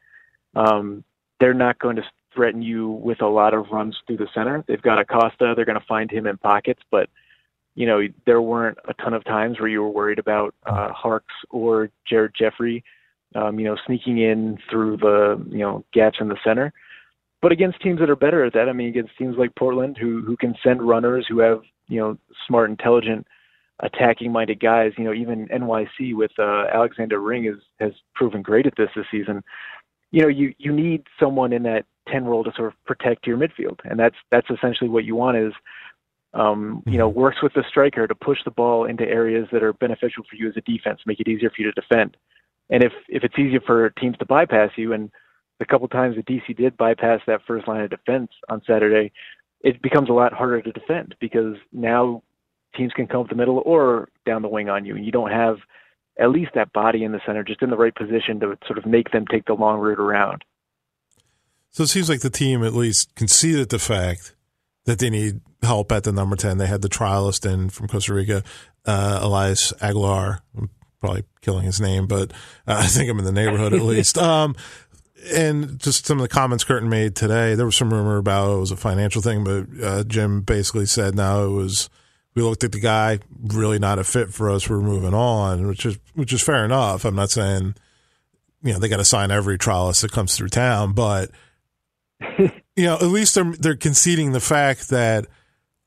um, 0.55 1.03
they're 1.39 1.53
not 1.53 1.79
going 1.79 1.95
to 1.95 2.03
threaten 2.35 2.61
you 2.61 2.89
with 2.89 3.21
a 3.21 3.27
lot 3.27 3.53
of 3.53 3.67
runs 3.71 3.97
through 4.05 4.17
the 4.17 4.27
center. 4.33 4.63
They've 4.67 4.81
got 4.81 4.99
Acosta. 4.99 5.53
They're 5.55 5.65
going 5.65 5.79
to 5.79 5.85
find 5.87 6.11
him 6.11 6.27
in 6.27 6.37
pockets, 6.37 6.81
but 6.91 7.09
you 7.75 7.85
know 7.85 8.01
there 8.25 8.41
weren't 8.41 8.77
a 8.89 8.93
ton 8.95 9.13
of 9.13 9.23
times 9.23 9.59
where 9.59 9.69
you 9.69 9.81
were 9.81 9.89
worried 9.89 10.19
about 10.19 10.53
uh, 10.65 10.91
Harkes 10.91 11.33
or 11.49 11.89
Jared 12.07 12.33
Jeffrey, 12.37 12.83
um, 13.35 13.57
you 13.57 13.65
know, 13.65 13.77
sneaking 13.85 14.17
in 14.17 14.57
through 14.69 14.97
the 14.97 15.41
you 15.49 15.59
know 15.59 15.85
gaps 15.93 16.17
in 16.19 16.27
the 16.27 16.37
center 16.43 16.73
but 17.41 17.51
against 17.51 17.81
teams 17.81 17.99
that 17.99 18.09
are 18.09 18.15
better 18.15 18.43
at 18.43 18.53
that, 18.53 18.69
I 18.69 18.73
mean, 18.73 18.89
against 18.89 19.17
teams 19.17 19.35
like 19.37 19.53
Portland 19.55 19.97
who 19.99 20.21
who 20.21 20.35
can 20.37 20.55
send 20.63 20.81
runners 20.81 21.25
who 21.29 21.39
have 21.39 21.61
you 21.87 21.99
know 21.99 22.17
smart, 22.47 22.69
intelligent, 22.69 23.27
attacking-minded 23.79 24.59
guys. 24.59 24.91
You 24.97 25.03
know, 25.03 25.13
even 25.13 25.47
NYC 25.47 26.15
with 26.15 26.31
uh, 26.39 26.65
Alexander 26.73 27.19
Ring 27.19 27.45
is 27.45 27.61
has 27.79 27.91
proven 28.15 28.41
great 28.41 28.65
at 28.65 28.73
this 28.77 28.89
this 28.95 29.05
season. 29.11 29.43
You 30.11 30.23
know, 30.23 30.27
you 30.27 30.53
you 30.57 30.71
need 30.71 31.03
someone 31.19 31.53
in 31.53 31.63
that 31.63 31.85
ten 32.11 32.25
role 32.25 32.43
to 32.43 32.51
sort 32.55 32.69
of 32.69 32.85
protect 32.85 33.27
your 33.27 33.37
midfield, 33.37 33.79
and 33.83 33.99
that's 33.99 34.15
that's 34.31 34.49
essentially 34.49 34.89
what 34.89 35.05
you 35.05 35.15
want 35.15 35.37
is. 35.37 35.53
Um, 36.33 36.83
you 36.85 36.97
know, 36.97 37.09
mm-hmm. 37.09 37.19
works 37.19 37.37
with 37.41 37.53
the 37.53 37.63
striker 37.69 38.05
to 38.05 38.13
push 38.13 38.37
the 38.43 38.51
ball 38.51 38.85
into 38.85 39.03
areas 39.05 39.47
that 39.51 39.63
are 39.63 39.73
beneficial 39.73 40.23
for 40.29 40.35
you 40.35 40.49
as 40.49 40.57
a 40.57 40.61
defense, 40.61 40.99
make 41.05 41.19
it 41.19 41.27
easier 41.27 41.49
for 41.49 41.61
you 41.61 41.71
to 41.71 41.81
defend. 41.81 42.17
And 42.69 42.83
if 42.83 42.91
if 43.07 43.23
it's 43.23 43.39
easier 43.39 43.61
for 43.65 43.89
teams 43.91 44.17
to 44.17 44.25
bypass 44.25 44.71
you, 44.75 44.93
and 44.93 45.09
the 45.59 45.65
couple 45.65 45.87
times 45.87 46.15
that 46.15 46.25
DC 46.25 46.55
did 46.55 46.77
bypass 46.77 47.21
that 47.27 47.41
first 47.47 47.67
line 47.67 47.81
of 47.81 47.89
defense 47.89 48.29
on 48.49 48.61
Saturday, 48.67 49.11
it 49.61 49.81
becomes 49.81 50.09
a 50.09 50.13
lot 50.13 50.33
harder 50.33 50.61
to 50.61 50.71
defend 50.71 51.15
because 51.19 51.55
now 51.71 52.21
teams 52.75 52.93
can 52.93 53.07
come 53.07 53.21
up 53.21 53.29
the 53.29 53.35
middle 53.35 53.61
or 53.65 54.09
down 54.25 54.41
the 54.41 54.47
wing 54.47 54.69
on 54.69 54.85
you, 54.85 54.95
and 54.95 55.05
you 55.05 55.11
don't 55.11 55.31
have 55.31 55.57
at 56.19 56.29
least 56.29 56.51
that 56.55 56.73
body 56.73 57.03
in 57.03 57.11
the 57.11 57.21
center 57.25 57.43
just 57.43 57.61
in 57.61 57.69
the 57.69 57.77
right 57.77 57.95
position 57.95 58.39
to 58.39 58.57
sort 58.65 58.77
of 58.77 58.85
make 58.85 59.11
them 59.11 59.25
take 59.31 59.45
the 59.45 59.53
long 59.53 59.79
route 59.79 59.99
around. 59.99 60.43
So 61.71 61.83
it 61.83 61.87
seems 61.87 62.09
like 62.09 62.21
the 62.21 62.29
team 62.29 62.63
at 62.63 62.73
least 62.73 63.13
conceded 63.15 63.69
the 63.69 63.79
fact 63.79 64.35
that 64.85 64.99
they 64.99 65.09
need 65.09 65.41
help 65.61 65.91
at 65.91 66.03
the 66.03 66.11
number 66.11 66.35
10. 66.35 66.57
They 66.57 66.65
had 66.65 66.81
the 66.81 66.89
trialist 66.89 67.51
in 67.51 67.69
from 67.69 67.87
Costa 67.87 68.13
Rica, 68.13 68.43
uh, 68.85 69.19
Elias 69.21 69.73
Aguilar. 69.81 70.41
I'm 70.57 70.69
probably 70.99 71.25
killing 71.41 71.65
his 71.65 71.79
name, 71.79 72.07
but 72.07 72.31
uh, 72.65 72.77
I 72.83 72.87
think 72.87 73.09
I'm 73.09 73.19
in 73.19 73.25
the 73.25 73.31
neighborhood 73.31 73.73
at 73.73 73.81
least. 73.81 74.17
Um, 74.27 74.55
and 75.33 75.79
just 75.79 76.05
some 76.05 76.17
of 76.17 76.21
the 76.21 76.27
comments 76.27 76.63
Curtin 76.63 76.89
made 76.89 77.15
today, 77.15 77.55
there 77.55 77.65
was 77.65 77.75
some 77.75 77.93
rumor 77.93 78.17
about 78.17 78.55
it 78.55 78.59
was 78.59 78.71
a 78.71 78.77
financial 78.77 79.21
thing, 79.21 79.43
but 79.43 79.65
uh, 79.83 80.03
Jim 80.03 80.41
basically 80.41 80.85
said 80.85 81.15
no, 81.15 81.45
it 81.45 81.55
was. 81.55 81.89
We 82.35 82.43
looked 82.43 82.63
at 82.63 82.71
the 82.71 82.79
guy, 82.79 83.17
really 83.41 83.79
not 83.79 83.97
a 83.97 84.03
fit 84.03 84.29
for 84.29 84.51
us. 84.51 84.69
We're 84.69 84.79
moving 84.79 85.15
on, 85.15 85.65
which 85.65 85.87
is 85.87 85.97
which 86.13 86.31
is 86.31 86.43
fair 86.43 86.63
enough. 86.63 87.03
I'm 87.03 87.15
not 87.15 87.31
saying, 87.31 87.73
you 88.61 88.73
know, 88.73 88.79
they 88.79 88.89
got 88.89 88.97
to 88.97 89.05
sign 89.05 89.31
every 89.31 89.57
trialist 89.57 90.01
that 90.01 90.11
comes 90.11 90.37
through 90.37 90.49
town, 90.49 90.93
but 90.93 91.31
you 92.37 92.51
know, 92.77 92.95
at 92.95 93.03
least 93.03 93.33
they're 93.33 93.53
they're 93.59 93.75
conceding 93.75 94.33
the 94.33 94.39
fact 94.39 94.89
that 94.89 95.25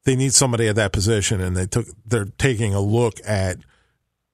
they 0.04 0.16
need 0.16 0.32
somebody 0.32 0.66
at 0.66 0.76
that 0.76 0.92
position, 0.92 1.40
and 1.40 1.56
they 1.56 1.66
took 1.66 1.86
they're 2.04 2.32
taking 2.38 2.74
a 2.74 2.80
look 2.80 3.20
at 3.24 3.58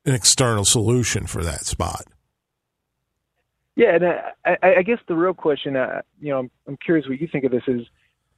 an 0.06 0.14
external 0.14 0.64
solution 0.64 1.26
for 1.26 1.44
that 1.44 1.66
spot. 1.66 2.06
Yeah, 3.76 3.94
and 3.94 4.04
I, 4.44 4.78
I 4.78 4.82
guess 4.82 4.98
the 5.06 5.14
real 5.14 5.34
question, 5.34 5.76
uh, 5.76 6.00
you 6.18 6.30
know, 6.30 6.38
I'm, 6.38 6.50
I'm 6.66 6.78
curious 6.78 7.06
what 7.06 7.20
you 7.20 7.28
think 7.30 7.44
of 7.44 7.52
this 7.52 7.62
is 7.68 7.86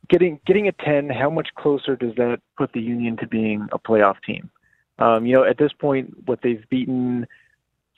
getting 0.09 0.40
getting 0.46 0.66
a 0.66 0.72
10. 0.72 1.11
How 1.11 1.31
much 1.31 1.48
closer 1.57 1.96
does 1.96 2.14
that 2.16 2.40
put 2.57 2.72
the 2.72 2.81
Union 2.81 3.16
to 3.18 3.27
being 3.27 3.68
a 3.72 3.79
playoff 3.79 4.16
team? 4.27 4.51
Um, 4.98 5.27
you 5.27 5.35
know, 5.35 5.44
at 5.44 5.59
this 5.59 5.72
point, 5.72 6.27
what 6.27 6.40
they've 6.42 6.68
beaten 6.68 7.27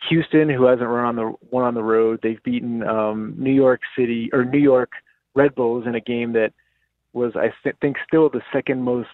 Houston, 0.09 0.49
who 0.49 0.65
hasn't 0.65 0.89
run 0.89 1.07
on 1.07 1.17
the 1.17 1.25
one 1.49 1.65
on 1.65 1.75
the 1.75 1.83
road. 1.83 2.21
They've 2.23 2.43
beaten 2.43 2.83
um, 2.87 3.35
New 3.39 3.53
York 3.53 3.81
City 3.97 4.29
or 4.33 4.45
New 4.45 4.59
York 4.59 4.93
Red 5.35 5.55
Bulls 5.55 5.87
in 5.87 5.95
a 5.95 6.01
game 6.01 6.33
that 6.35 6.53
was, 7.13 7.33
I 7.37 7.53
think, 7.81 7.97
still 8.07 8.29
the 8.29 8.43
second 8.53 8.83
most 8.83 9.09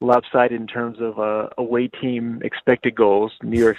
lopsided 0.00 0.60
in 0.60 0.66
terms 0.66 0.98
of 1.00 1.18
uh, 1.18 1.48
away 1.58 1.88
team 1.88 2.40
expected 2.42 2.94
goals. 2.94 3.32
New 3.42 3.60
York 3.60 3.76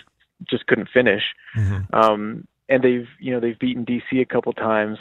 just 0.49 0.65
couldn't 0.67 0.89
finish. 0.93 1.23
Mm-hmm. 1.58 1.95
Um, 1.95 2.47
and 2.71 2.84
they've 2.84 3.07
you 3.19 3.34
know 3.34 3.39
they've 3.39 3.60
beaten 3.60 3.86
DC 3.86 4.21
a 4.21 4.25
couple 4.25 4.53
times. 4.53 4.97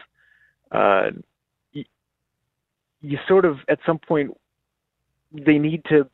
Uh, 0.73 1.11
you, 1.73 1.85
you 3.01 3.19
sort 3.29 3.45
of 3.45 3.59
at 3.69 3.79
some 3.87 3.99
point 3.99 4.37
they 5.33 5.59
need 5.59 5.85
to 5.89 6.09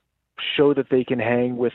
show 0.57 0.75
that 0.75 0.91
they 0.91 1.03
can 1.03 1.19
hang 1.19 1.57
with 1.57 1.73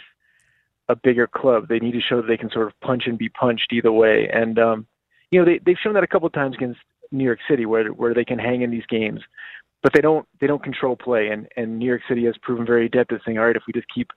a 0.87 0.95
bigger 0.95 1.25
club. 1.25 1.67
They 1.67 1.79
need 1.79 1.93
to 1.93 2.01
show 2.01 2.17
that 2.17 2.27
they 2.27 2.37
can 2.37 2.51
sort 2.51 2.67
of 2.67 2.79
punch 2.79 3.03
and 3.07 3.17
be 3.17 3.29
punched 3.29 3.73
either 3.73 3.91
way. 3.91 4.29
And 4.31 4.59
um, 4.59 4.87
you 5.31 5.39
know 5.39 5.45
they 5.45 5.59
they've 5.65 5.77
shown 5.83 5.93
that 5.93 6.03
a 6.03 6.07
couple 6.07 6.29
times 6.29 6.55
against 6.55 6.79
New 7.11 7.23
York 7.23 7.39
City 7.49 7.65
where 7.65 7.89
where 7.89 8.13
they 8.13 8.25
can 8.25 8.39
hang 8.39 8.61
in 8.61 8.69
these 8.69 8.85
games, 8.87 9.21
but 9.81 9.93
they 9.93 10.01
don't 10.01 10.27
they 10.39 10.47
don't 10.47 10.63
control 10.63 10.95
play. 10.95 11.29
And 11.29 11.47
and 11.57 11.79
New 11.79 11.87
York 11.87 12.01
City 12.07 12.25
has 12.25 12.35
proven 12.43 12.67
very 12.67 12.85
adept 12.85 13.11
at 13.11 13.21
saying, 13.25 13.39
all 13.39 13.47
right, 13.47 13.55
if 13.55 13.63
we 13.65 13.73
just 13.73 13.91
keep 13.93 14.11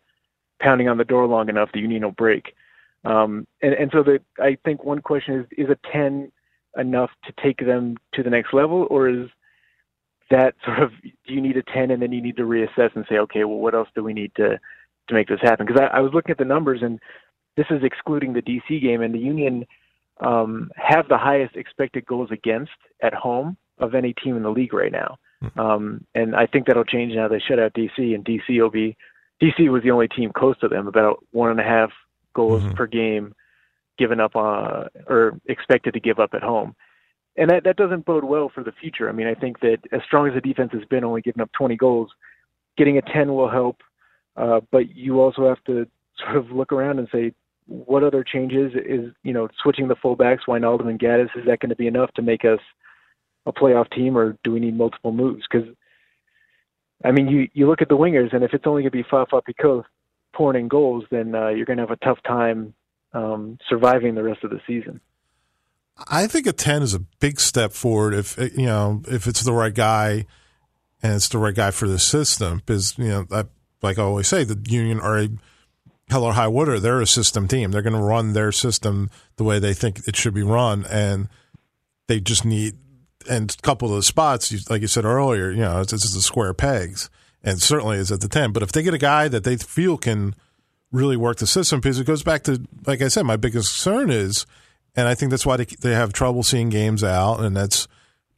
pounding 0.61 0.88
on 0.88 0.98
the 0.98 1.05
door 1.05 1.27
long 1.27 1.48
enough, 1.48 1.70
the 1.72 1.81
Union 1.81 2.03
will 2.03 2.12
break. 2.12 2.55
Um, 3.05 3.47
and, 3.62 3.75
and 3.75 3.90
so 3.93 4.03
the, 4.03 4.21
I 4.40 4.57
think 4.64 4.85
one 4.85 5.01
question 5.01 5.40
is, 5.40 5.47
is 5.67 5.71
a 5.71 5.79
10 5.93 6.33
enough 6.77 7.11
to 7.25 7.33
take 7.43 7.64
them 7.64 7.97
to 8.14 8.23
the 8.23 8.31
next 8.31 8.53
level 8.53 8.87
or 8.90 9.09
is 9.09 9.29
that 10.31 10.55
sort 10.64 10.81
of, 10.81 10.90
do 11.03 11.35
you 11.35 11.40
need 11.40 11.57
a 11.57 11.62
10 11.62 11.90
and 11.90 12.03
then 12.03 12.12
you 12.12 12.23
need 12.23 12.37
to 12.37 12.43
reassess 12.43 12.95
and 12.95 13.05
say, 13.09 13.17
okay, 13.19 13.45
well, 13.45 13.59
what 13.59 13.75
else 13.75 13.88
do 13.95 14.03
we 14.03 14.12
need 14.12 14.35
to, 14.37 14.59
to 15.09 15.14
make 15.14 15.29
this 15.29 15.40
happen? 15.43 15.67
Because 15.67 15.81
I, 15.81 15.99
I 15.99 16.01
was 16.01 16.12
looking 16.14 16.31
at 16.31 16.38
the 16.38 16.45
numbers 16.45 16.81
and 16.83 16.99
this 17.57 17.67
is 17.71 17.83
excluding 17.83 18.33
the 18.33 18.43
DC 18.43 18.83
game 18.83 19.03
and 19.03 19.14
the 19.14 19.19
Union 19.19 19.67
um, 20.21 20.71
have 20.77 21.09
the 21.09 21.19
highest 21.19 21.57
expected 21.57 22.07
goals 22.07 22.31
against 22.31 22.73
at 23.03 23.14
home 23.14 23.57
of 23.79 23.95
any 23.95 24.14
team 24.14 24.37
in 24.37 24.43
the 24.43 24.51
league 24.51 24.73
right 24.73 24.93
now. 24.93 25.19
Hmm. 25.40 25.61
Um, 25.61 26.05
and 26.14 26.35
I 26.35 26.47
think 26.47 26.67
that'll 26.67 26.85
change 26.85 27.12
now 27.14 27.29
they 27.29 27.40
shut 27.40 27.59
out 27.59 27.75
DC 27.75 28.14
and 28.14 28.25
DC 28.25 28.61
will 28.61 28.71
be, 28.71 28.97
DC 29.43 29.69
was 29.71 29.83
the 29.83 29.90
only 29.90 30.09
team 30.09 30.33
close 30.35 30.59
to 30.61 30.69
them, 30.69 30.87
about 30.87 31.25
one 31.33 31.51
and 31.51 31.61
a 31.61 31.64
half 31.64 31.90
goals 32.35 32.62
mm-hmm. 32.62 32.75
per 32.75 32.87
game 32.87 33.35
given 33.99 34.20
up 34.20 34.35
uh, 34.35 34.85
or 35.07 35.40
expected 35.47 35.94
to 35.94 36.01
give 36.01 36.18
up 36.18 36.31
at 36.35 36.42
home. 36.42 36.75
And 37.37 37.51
that, 37.51 37.64
that 37.64 37.77
doesn't 37.77 38.05
bode 38.05 38.25
well 38.25 38.51
for 38.53 38.62
the 38.62 38.73
future. 38.81 39.09
I 39.09 39.12
mean, 39.12 39.27
I 39.27 39.35
think 39.35 39.61
that 39.61 39.79
as 39.92 40.01
strong 40.07 40.29
as 40.29 40.35
the 40.35 40.40
defense 40.40 40.70
has 40.73 40.85
been, 40.85 41.05
only 41.05 41.20
giving 41.20 41.42
up 41.42 41.51
20 41.53 41.77
goals, 41.77 42.11
getting 42.77 42.99
a 42.99 43.03
10 43.03 43.33
will 43.35 43.51
help. 43.51 43.79
Uh, 44.37 44.61
but 44.70 44.94
you 44.94 45.20
also 45.20 45.49
have 45.49 45.62
to 45.64 45.87
sort 46.18 46.37
of 46.37 46.51
look 46.51 46.73
around 46.73 46.99
and 46.99 47.09
say, 47.12 47.33
what 47.66 48.05
other 48.05 48.23
changes 48.23 48.73
is, 48.75 49.12
you 49.23 49.33
know, 49.33 49.49
switching 49.62 49.88
the 49.88 49.97
fullbacks, 49.97 50.40
Wijnaldum 50.47 50.88
and 50.88 51.01
Gaddis, 51.01 51.31
is 51.37 51.47
that 51.47 51.61
going 51.61 51.70
to 51.70 51.77
be 51.77 51.87
enough 51.87 52.12
to 52.14 52.23
make 52.23 52.44
us 52.44 52.61
a 53.47 53.53
playoff 53.53 53.90
team 53.90 54.16
or 54.18 54.37
do 54.44 54.53
we 54.53 54.61
need 54.61 54.77
multiple 54.77 55.12
moves? 55.12 55.44
Because, 55.51 55.68
I 57.05 57.11
mean, 57.11 57.29
you, 57.29 57.49
you 57.55 57.66
look 57.66 57.81
at 57.81 57.88
the 57.88 57.97
wingers 57.97 58.35
and 58.35 58.44
if 58.44 58.53
it's 58.53 58.66
only 58.66 58.83
going 58.83 58.92
to 58.92 58.99
be 58.99 59.07
Fafa 59.11 59.40
Picault 59.42 59.85
pouring 60.35 60.61
in 60.61 60.68
goals, 60.68 61.05
then 61.11 61.35
uh, 61.35 61.49
you're 61.49 61.66
going 61.66 61.79
to 61.79 61.83
have 61.85 61.90
a 61.90 62.05
tough 62.05 62.18
time 62.27 62.75
um, 63.12 63.59
surviving 63.68 64.14
the 64.14 64.23
rest 64.23 64.44
of 64.44 64.51
the 64.51 64.61
season. 64.66 65.01
I 66.09 66.27
think 66.27 66.47
a 66.47 66.53
ten 66.53 66.83
is 66.83 66.92
a 66.92 66.99
big 66.99 67.38
step 67.38 67.73
forward 67.73 68.14
if 68.14 68.37
you 68.37 68.66
know 68.66 69.03
if 69.07 69.29
it's 69.29 69.42
the 69.42 69.53
right 69.53 69.73
guy 69.73 70.27
and 71.03 71.14
it's 71.14 71.29
the 71.29 71.38
right 71.38 71.55
guy 71.55 71.70
for 71.70 71.87
the 71.87 72.01
system. 72.01 72.59
Because 72.59 72.99
you 72.99 73.09
know, 73.09 73.27
I, 73.31 73.44
like 73.81 73.99
I 73.99 74.03
always 74.03 74.27
say, 74.27 74.42
the 74.42 74.61
Union 74.68 74.99
are 75.01 75.18
a 75.18 75.29
hell 76.09 76.25
or 76.25 76.33
high 76.33 76.49
water. 76.49 76.81
They're 76.81 77.01
a 77.01 77.07
system 77.07 77.47
team. 77.47 77.70
They're 77.70 77.83
going 77.83 77.97
to 77.97 78.03
run 78.03 78.33
their 78.33 78.51
system 78.51 79.09
the 79.37 79.44
way 79.44 79.61
they 79.61 79.75
think 79.75 80.01
it 80.09 80.16
should 80.16 80.35
be 80.35 80.42
run, 80.42 80.85
and 80.90 81.29
they 82.09 82.20
just 82.20 82.44
need. 82.44 82.75
And 83.31 83.57
a 83.57 83.62
couple 83.62 83.88
of 83.88 83.94
the 83.94 84.03
spots, 84.03 84.68
like 84.68 84.83
you 84.83 84.87
said 84.87 85.07
earlier, 85.07 85.51
you 85.51 85.62
know, 85.62 85.81
it's, 85.81 85.94
it's 85.94 86.12
the 86.12 86.20
square 86.20 86.53
pegs 86.53 87.09
and 87.45 87.61
certainly 87.63 87.99
is 87.99 88.11
at 88.11 88.21
the 88.21 88.29
10. 88.29 88.53
But 88.53 88.63
if 88.63 88.73
they 88.73 88.83
get 88.83 88.95
a 88.95 88.99
guy 88.99 89.29
that 89.29 89.45
they 89.45 89.57
feel 89.57 89.99
can 89.99 90.35
really 90.91 91.17
work 91.17 91.37
the 91.37 91.47
system 91.47 91.81
because 91.81 92.01
it 92.01 92.07
goes 92.07 92.23
back 92.23 92.43
to, 92.45 92.61
like 92.87 93.03
I 93.03 93.09
said, 93.09 93.25
my 93.25 93.37
biggest 93.37 93.75
concern 93.75 94.11
is, 94.11 94.47
and 94.97 95.07
I 95.07 95.15
think 95.15 95.31
that's 95.31 95.45
why 95.45 95.59
they, 95.59 95.67
they 95.81 95.93
have 95.93 96.13
trouble 96.13 96.43
seeing 96.43 96.71
games 96.71 97.05
out, 97.05 97.41
and 97.41 97.55
that's 97.55 97.87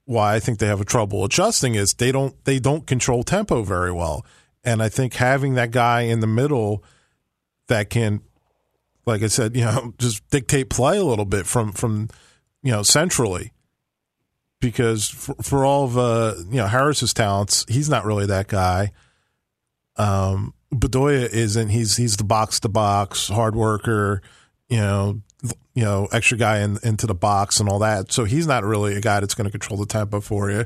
why 0.04 0.34
I 0.34 0.40
think 0.40 0.58
they 0.58 0.66
have 0.66 0.80
a 0.80 0.84
trouble 0.84 1.24
adjusting 1.24 1.74
is 1.74 1.94
they 1.94 2.12
don't 2.12 2.34
they 2.44 2.58
don't 2.58 2.86
control 2.86 3.22
tempo 3.22 3.62
very 3.62 3.92
well, 3.92 4.24
and 4.64 4.82
I 4.82 4.88
think 4.88 5.14
having 5.14 5.54
that 5.54 5.70
guy 5.70 6.02
in 6.02 6.20
the 6.20 6.26
middle 6.26 6.82
that 7.68 7.90
can, 7.90 8.22
like 9.04 9.22
I 9.22 9.26
said, 9.26 9.54
you 9.54 9.64
know, 9.64 9.92
just 9.98 10.26
dictate 10.30 10.70
play 10.70 10.98
a 10.98 11.04
little 11.04 11.24
bit 11.24 11.46
from 11.46 11.72
from 11.72 12.08
you 12.62 12.72
know 12.72 12.82
centrally 12.82 13.52
because 14.60 15.08
for, 15.08 15.34
for 15.42 15.64
all 15.64 15.84
of 15.84 15.98
uh, 15.98 16.34
you 16.48 16.56
know 16.56 16.66
Haris's 16.66 17.14
talents, 17.14 17.64
he's 17.68 17.88
not 17.88 18.04
really 18.04 18.26
that 18.26 18.48
guy. 18.48 18.92
Um, 19.96 20.54
Bedoya 20.72 21.28
isn't. 21.28 21.68
He's 21.68 21.96
he's 21.96 22.16
the 22.16 22.24
box 22.24 22.60
to 22.60 22.68
box 22.68 23.28
hard 23.28 23.54
worker, 23.54 24.22
you 24.68 24.78
know, 24.78 25.22
you 25.74 25.84
know, 25.84 26.08
extra 26.12 26.38
guy 26.38 26.60
in, 26.60 26.78
into 26.82 27.06
the 27.06 27.14
box 27.14 27.60
and 27.60 27.68
all 27.68 27.78
that. 27.80 28.12
So 28.12 28.24
he's 28.24 28.46
not 28.46 28.64
really 28.64 28.96
a 28.96 29.00
guy 29.00 29.20
that's 29.20 29.34
going 29.34 29.46
to 29.46 29.50
control 29.50 29.78
the 29.78 29.86
tempo 29.86 30.20
for 30.20 30.50
you. 30.50 30.64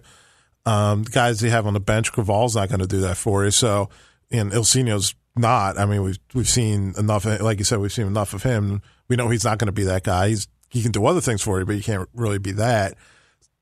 Um, 0.66 1.04
the 1.04 1.10
guys 1.10 1.42
you 1.42 1.50
have 1.50 1.66
on 1.66 1.74
the 1.74 1.80
bench, 1.80 2.12
Creavalle's 2.12 2.54
not 2.54 2.68
going 2.68 2.80
to 2.80 2.86
do 2.86 3.00
that 3.00 3.16
for 3.16 3.44
you. 3.44 3.50
So, 3.50 3.88
and 4.30 4.52
Ilsinho's 4.52 5.14
not. 5.36 5.78
I 5.78 5.86
mean, 5.86 6.02
we've 6.02 6.18
we've 6.34 6.48
seen 6.48 6.94
enough. 6.96 7.24
Like 7.24 7.58
you 7.58 7.64
said, 7.64 7.78
we've 7.78 7.92
seen 7.92 8.06
enough 8.06 8.34
of 8.34 8.42
him. 8.42 8.82
We 9.08 9.16
know 9.16 9.28
he's 9.28 9.44
not 9.44 9.58
going 9.58 9.66
to 9.66 9.72
be 9.72 9.84
that 9.84 10.04
guy. 10.04 10.28
He's 10.28 10.48
he 10.70 10.82
can 10.82 10.92
do 10.92 11.04
other 11.06 11.20
things 11.20 11.42
for 11.42 11.58
you, 11.58 11.66
but 11.66 11.74
he 11.74 11.82
can't 11.82 12.08
really 12.14 12.38
be 12.38 12.52
that. 12.52 12.94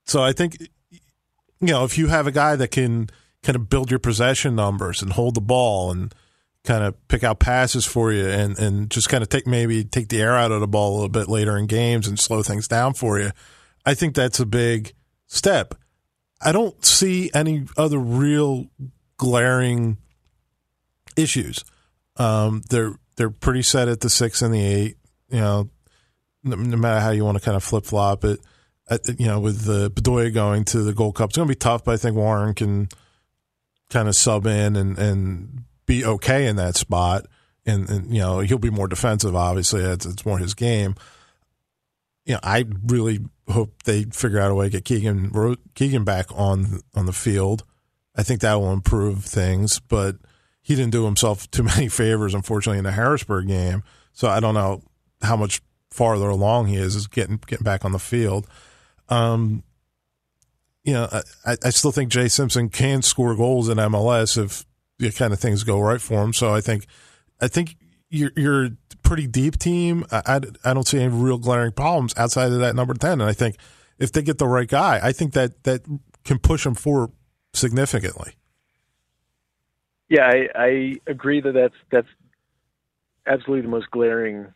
So 0.08 0.22
I 0.22 0.32
think, 0.32 0.56
you 0.90 1.68
know, 1.68 1.84
if 1.84 1.98
you 1.98 2.08
have 2.08 2.26
a 2.26 2.32
guy 2.32 2.56
that 2.56 2.70
can 2.70 3.10
kind 3.42 3.56
of 3.56 3.68
build 3.68 3.90
your 3.90 4.00
possession 4.00 4.56
numbers 4.56 5.02
and 5.02 5.12
hold 5.12 5.34
the 5.34 5.40
ball 5.40 5.92
and 5.92 6.14
kind 6.64 6.82
of 6.82 7.08
pick 7.08 7.22
out 7.22 7.38
passes 7.38 7.86
for 7.86 8.10
you 8.10 8.26
and, 8.26 8.58
and 8.58 8.90
just 8.90 9.08
kind 9.08 9.22
of 9.22 9.28
take 9.28 9.46
maybe 9.46 9.84
take 9.84 10.08
the 10.08 10.20
air 10.20 10.34
out 10.34 10.50
of 10.50 10.60
the 10.60 10.66
ball 10.66 10.92
a 10.92 10.94
little 10.94 11.08
bit 11.08 11.28
later 11.28 11.56
in 11.56 11.66
games 11.66 12.08
and 12.08 12.18
slow 12.18 12.42
things 12.42 12.66
down 12.66 12.94
for 12.94 13.18
you. 13.20 13.30
I 13.84 13.94
think 13.94 14.14
that's 14.14 14.40
a 14.40 14.46
big 14.46 14.92
step. 15.26 15.74
I 16.40 16.52
don't 16.52 16.84
see 16.84 17.30
any 17.34 17.66
other 17.76 17.98
real 17.98 18.66
glaring 19.18 19.98
issues. 21.16 21.64
Um, 22.16 22.62
they're 22.70 22.94
they're 23.16 23.30
pretty 23.30 23.62
set 23.62 23.88
at 23.88 24.00
the 24.00 24.10
six 24.10 24.40
and 24.42 24.54
the 24.54 24.64
eight. 24.64 24.96
You 25.30 25.40
know, 25.40 25.70
no, 26.44 26.56
no 26.56 26.76
matter 26.76 27.00
how 27.00 27.10
you 27.10 27.24
want 27.24 27.38
to 27.38 27.44
kind 27.44 27.56
of 27.56 27.64
flip 27.64 27.84
flop 27.84 28.24
it. 28.24 28.40
Uh, 28.90 28.98
you 29.18 29.26
know, 29.26 29.40
with 29.40 29.64
the 29.64 29.90
Bedoya 29.90 30.32
going 30.32 30.64
to 30.66 30.82
the 30.82 30.94
Gold 30.94 31.14
Cup, 31.16 31.30
it's 31.30 31.36
going 31.36 31.48
to 31.48 31.52
be 31.52 31.58
tough. 31.58 31.84
But 31.84 31.94
I 31.94 31.96
think 31.96 32.16
Warren 32.16 32.54
can 32.54 32.88
kind 33.90 34.08
of 34.08 34.16
sub 34.16 34.46
in 34.46 34.76
and 34.76 34.98
and 34.98 35.64
be 35.86 36.04
okay 36.04 36.46
in 36.46 36.56
that 36.56 36.76
spot. 36.76 37.26
And, 37.66 37.88
and 37.90 38.14
you 38.14 38.20
know, 38.20 38.38
he'll 38.40 38.58
be 38.58 38.70
more 38.70 38.88
defensive, 38.88 39.34
obviously. 39.34 39.82
It's, 39.82 40.06
it's 40.06 40.24
more 40.24 40.38
his 40.38 40.54
game. 40.54 40.94
You 42.24 42.34
know, 42.34 42.40
I 42.42 42.64
really 42.86 43.20
hope 43.48 43.82
they 43.82 44.04
figure 44.04 44.38
out 44.38 44.50
a 44.50 44.54
way 44.54 44.66
to 44.66 44.70
get 44.70 44.84
Keegan 44.84 45.56
Keegan 45.74 46.04
back 46.04 46.26
on 46.34 46.82
on 46.94 47.06
the 47.06 47.12
field. 47.12 47.64
I 48.14 48.22
think 48.22 48.40
that 48.40 48.54
will 48.54 48.72
improve 48.72 49.24
things, 49.24 49.80
but 49.80 50.16
he 50.60 50.74
didn't 50.74 50.92
do 50.92 51.04
himself 51.04 51.50
too 51.50 51.62
many 51.76 51.88
favors, 51.88 52.34
unfortunately, 52.34 52.78
in 52.78 52.84
the 52.84 52.92
Harrisburg 52.92 53.48
game. 53.48 53.82
So 54.12 54.28
I 54.28 54.40
don't 54.40 54.54
know 54.54 54.82
how 55.22 55.36
much 55.36 55.62
farther 55.90 56.28
along 56.28 56.66
he 56.66 56.76
is 56.76 56.94
is 56.94 57.06
getting 57.06 57.40
getting 57.46 57.64
back 57.64 57.84
on 57.84 57.92
the 57.92 57.98
field. 57.98 58.46
Um, 59.08 59.62
you 60.84 60.94
know, 60.94 61.08
I, 61.44 61.56
I 61.64 61.70
still 61.70 61.92
think 61.92 62.10
Jay 62.10 62.28
Simpson 62.28 62.70
can 62.70 63.02
score 63.02 63.34
goals 63.36 63.68
in 63.68 63.78
MLS 63.78 64.42
if 64.42 64.64
the 64.98 65.10
kind 65.10 65.32
of 65.32 65.38
things 65.38 65.62
go 65.62 65.78
right 65.78 66.00
for 66.00 66.22
him. 66.22 66.32
So 66.32 66.54
I 66.54 66.60
think, 66.60 66.86
I 67.40 67.48
think 67.48 67.76
you're, 68.08 68.32
you're 68.36 68.64
a 68.64 68.70
pretty 69.02 69.26
deep 69.26 69.58
team. 69.58 70.06
I, 70.10 70.22
I, 70.26 70.40
I 70.70 70.74
don't 70.74 70.86
see 70.86 70.98
any 70.98 71.08
real 71.08 71.38
glaring 71.38 71.72
problems 71.72 72.14
outside 72.16 72.52
of 72.52 72.60
that 72.60 72.74
number 72.74 72.94
10. 72.94 73.12
And 73.12 73.22
I 73.22 73.32
think 73.32 73.56
if 73.98 74.12
they 74.12 74.22
get 74.22 74.38
the 74.38 74.48
right 74.48 74.66
guy, 74.68 74.98
I 75.02 75.12
think 75.12 75.34
that, 75.34 75.64
that 75.64 75.82
can 76.24 76.38
push 76.38 76.64
them 76.64 76.74
forward 76.74 77.10
significantly. 77.52 78.32
Yeah, 80.08 80.26
I, 80.26 80.48
I 80.54 80.94
agree 81.06 81.42
that 81.42 81.52
that's, 81.52 81.74
that's 81.90 82.08
absolutely 83.26 83.62
the 83.62 83.68
most 83.68 83.90
glaring, 83.90 84.46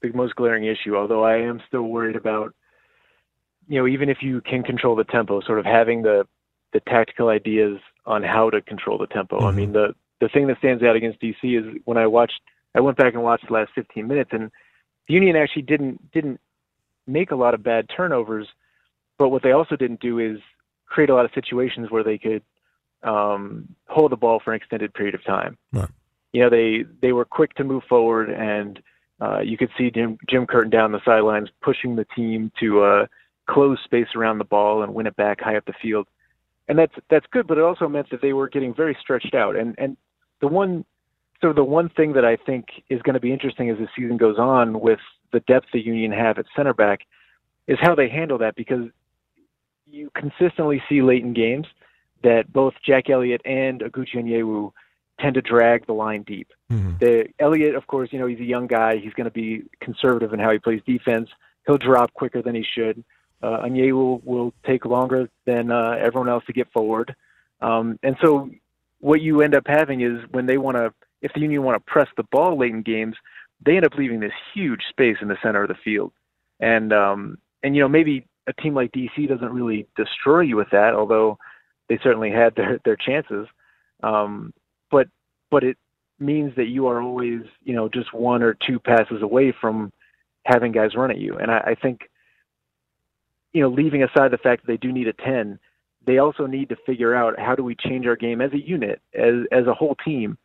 the 0.00 0.12
most 0.12 0.36
glaring 0.36 0.64
issue. 0.64 0.96
Although 0.96 1.24
I 1.24 1.38
am 1.38 1.60
still 1.66 1.82
worried 1.82 2.14
about, 2.14 2.54
you 3.68 3.78
know, 3.78 3.86
even 3.86 4.08
if 4.08 4.18
you 4.22 4.40
can 4.40 4.62
control 4.62 4.96
the 4.96 5.04
tempo, 5.04 5.40
sort 5.40 5.58
of 5.58 5.64
having 5.64 6.02
the, 6.02 6.26
the 6.72 6.80
tactical 6.80 7.28
ideas 7.28 7.78
on 8.06 8.22
how 8.22 8.50
to 8.50 8.60
control 8.60 8.98
the 8.98 9.06
tempo. 9.06 9.38
Mm-hmm. 9.38 9.46
I 9.46 9.52
mean, 9.52 9.72
the 9.72 9.94
the 10.20 10.28
thing 10.28 10.46
that 10.46 10.58
stands 10.58 10.84
out 10.84 10.94
against 10.94 11.20
DC 11.20 11.36
is 11.42 11.80
when 11.84 11.98
I 11.98 12.06
watched, 12.06 12.40
I 12.76 12.80
went 12.80 12.96
back 12.96 13.14
and 13.14 13.24
watched 13.24 13.48
the 13.48 13.54
last 13.54 13.72
15 13.74 14.06
minutes, 14.06 14.30
and 14.32 14.52
the 15.08 15.14
Union 15.14 15.36
actually 15.36 15.62
didn't 15.62 16.12
didn't 16.12 16.40
make 17.06 17.32
a 17.32 17.36
lot 17.36 17.54
of 17.54 17.62
bad 17.62 17.88
turnovers, 17.94 18.46
but 19.18 19.30
what 19.30 19.42
they 19.42 19.50
also 19.50 19.74
didn't 19.74 20.00
do 20.00 20.18
is 20.18 20.38
create 20.86 21.10
a 21.10 21.14
lot 21.14 21.24
of 21.24 21.32
situations 21.34 21.90
where 21.90 22.04
they 22.04 22.18
could 22.18 22.42
um, 23.02 23.68
hold 23.88 24.12
the 24.12 24.16
ball 24.16 24.40
for 24.44 24.52
an 24.52 24.56
extended 24.56 24.94
period 24.94 25.14
of 25.14 25.24
time. 25.24 25.58
Right. 25.72 25.88
You 26.32 26.42
know, 26.42 26.50
they 26.50 26.84
they 27.00 27.12
were 27.12 27.24
quick 27.24 27.54
to 27.54 27.64
move 27.64 27.82
forward, 27.88 28.30
and 28.30 28.80
uh, 29.20 29.40
you 29.40 29.56
could 29.56 29.70
see 29.76 29.90
Jim 29.90 30.18
Jim 30.28 30.46
Curtin 30.46 30.70
down 30.70 30.92
the 30.92 31.00
sidelines 31.04 31.48
pushing 31.62 31.96
the 31.96 32.06
team 32.16 32.52
to 32.60 32.82
uh, 32.82 33.06
close 33.52 33.78
space 33.84 34.08
around 34.16 34.38
the 34.38 34.44
ball 34.44 34.82
and 34.82 34.94
win 34.94 35.06
it 35.06 35.16
back 35.16 35.40
high 35.40 35.56
up 35.56 35.64
the 35.66 35.74
field 35.82 36.06
and 36.68 36.78
that's 36.78 36.94
that's 37.10 37.26
good. 37.30 37.46
But 37.46 37.58
it 37.58 37.64
also 37.64 37.88
meant 37.88 38.10
that 38.10 38.22
they 38.22 38.32
were 38.32 38.48
getting 38.48 38.74
very 38.74 38.96
stretched 39.00 39.34
out. 39.34 39.56
And 39.56 39.74
and 39.78 39.96
the 40.40 40.48
one 40.48 40.84
sort 41.40 41.50
of 41.50 41.56
the 41.56 41.64
one 41.64 41.88
thing 41.90 42.12
that 42.14 42.24
I 42.24 42.36
think 42.36 42.66
is 42.88 43.02
going 43.02 43.14
to 43.14 43.20
be 43.20 43.32
interesting 43.32 43.68
as 43.70 43.78
the 43.78 43.88
season 43.96 44.16
goes 44.16 44.38
on 44.38 44.80
with 44.80 45.00
the 45.32 45.40
depth 45.40 45.66
the 45.72 45.80
Union 45.80 46.12
have 46.12 46.38
at 46.38 46.46
center 46.54 46.74
back 46.74 47.00
is 47.66 47.78
how 47.80 47.94
they 47.94 48.08
handle 48.08 48.38
that 48.38 48.54
because 48.54 48.86
you 49.86 50.10
consistently 50.14 50.82
see 50.88 51.02
late 51.02 51.22
in 51.22 51.34
games 51.34 51.66
that 52.22 52.52
both 52.52 52.74
Jack 52.84 53.10
Elliott 53.10 53.42
and 53.44 53.80
Oguchi 53.80 54.14
Onyewu 54.16 54.72
tend 55.20 55.34
to 55.34 55.42
drag 55.42 55.86
the 55.86 55.92
line 55.92 56.22
deep. 56.22 56.48
Mm-hmm. 56.70 56.98
The 57.00 57.26
Elliott, 57.38 57.74
of 57.74 57.86
course, 57.86 58.08
you 58.12 58.18
know 58.18 58.26
he's 58.26 58.40
a 58.40 58.44
young 58.44 58.66
guy. 58.66 58.96
He's 58.96 59.12
going 59.12 59.26
to 59.26 59.30
be 59.30 59.64
conservative 59.80 60.32
in 60.32 60.38
how 60.38 60.52
he 60.52 60.58
plays 60.58 60.80
defense. 60.86 61.28
He'll 61.66 61.78
drop 61.78 62.12
quicker 62.14 62.40
than 62.40 62.54
he 62.54 62.64
should. 62.64 63.04
Uh, 63.42 63.62
Anye 63.64 63.92
will, 63.92 64.18
will 64.20 64.52
take 64.64 64.84
longer 64.84 65.28
than 65.46 65.70
uh, 65.70 65.96
everyone 65.98 66.28
else 66.28 66.44
to 66.46 66.52
get 66.52 66.70
forward. 66.72 67.14
Um, 67.60 67.98
and 68.02 68.16
so 68.22 68.50
what 69.00 69.20
you 69.20 69.42
end 69.42 69.54
up 69.54 69.64
having 69.66 70.00
is 70.00 70.20
when 70.30 70.46
they 70.46 70.58
want 70.58 70.76
to, 70.76 70.92
if 71.22 71.32
the 71.34 71.40
Union 71.40 71.62
want 71.62 71.76
to 71.76 71.92
press 71.92 72.08
the 72.16 72.22
ball 72.24 72.58
late 72.58 72.72
in 72.72 72.82
games, 72.82 73.16
they 73.64 73.76
end 73.76 73.84
up 73.84 73.94
leaving 73.96 74.20
this 74.20 74.32
huge 74.54 74.82
space 74.90 75.16
in 75.20 75.28
the 75.28 75.36
center 75.42 75.62
of 75.62 75.68
the 75.68 75.74
field. 75.84 76.12
And, 76.60 76.92
um, 76.92 77.38
and, 77.62 77.74
you 77.74 77.82
know, 77.82 77.88
maybe 77.88 78.26
a 78.46 78.52
team 78.52 78.74
like 78.74 78.92
DC 78.92 79.28
doesn't 79.28 79.52
really 79.52 79.86
destroy 79.96 80.40
you 80.40 80.56
with 80.56 80.70
that, 80.70 80.94
although 80.94 81.38
they 81.88 81.98
certainly 82.02 82.30
had 82.30 82.54
their, 82.54 82.80
their 82.84 82.96
chances. 82.96 83.46
Um, 84.02 84.52
but, 84.90 85.08
but 85.50 85.64
it 85.64 85.76
means 86.18 86.54
that 86.56 86.66
you 86.66 86.86
are 86.86 87.00
always, 87.00 87.42
you 87.64 87.74
know, 87.74 87.88
just 87.88 88.12
one 88.12 88.42
or 88.42 88.54
two 88.54 88.78
passes 88.78 89.22
away 89.22 89.52
from 89.60 89.92
having 90.44 90.72
guys 90.72 90.94
run 90.94 91.10
at 91.10 91.18
you. 91.18 91.36
And 91.38 91.50
I, 91.50 91.58
I 91.58 91.74
think 91.74 92.08
you 93.52 93.60
know, 93.60 93.68
leaving 93.68 94.02
aside 94.02 94.30
the 94.30 94.38
fact 94.38 94.62
that 94.62 94.72
they 94.72 94.76
do 94.76 94.92
need 94.92 95.08
a 95.08 95.12
10, 95.12 95.58
they 96.06 96.18
also 96.18 96.46
need 96.46 96.68
to 96.70 96.76
figure 96.86 97.14
out 97.14 97.38
how 97.38 97.54
do 97.54 97.62
we 97.62 97.76
change 97.76 98.06
our 98.06 98.16
game 98.16 98.40
as 98.40 98.52
a 98.52 98.58
unit, 98.58 99.00
as 99.14 99.46
as 99.52 99.66
a 99.66 99.74
whole 99.74 99.96
team, 100.04 100.36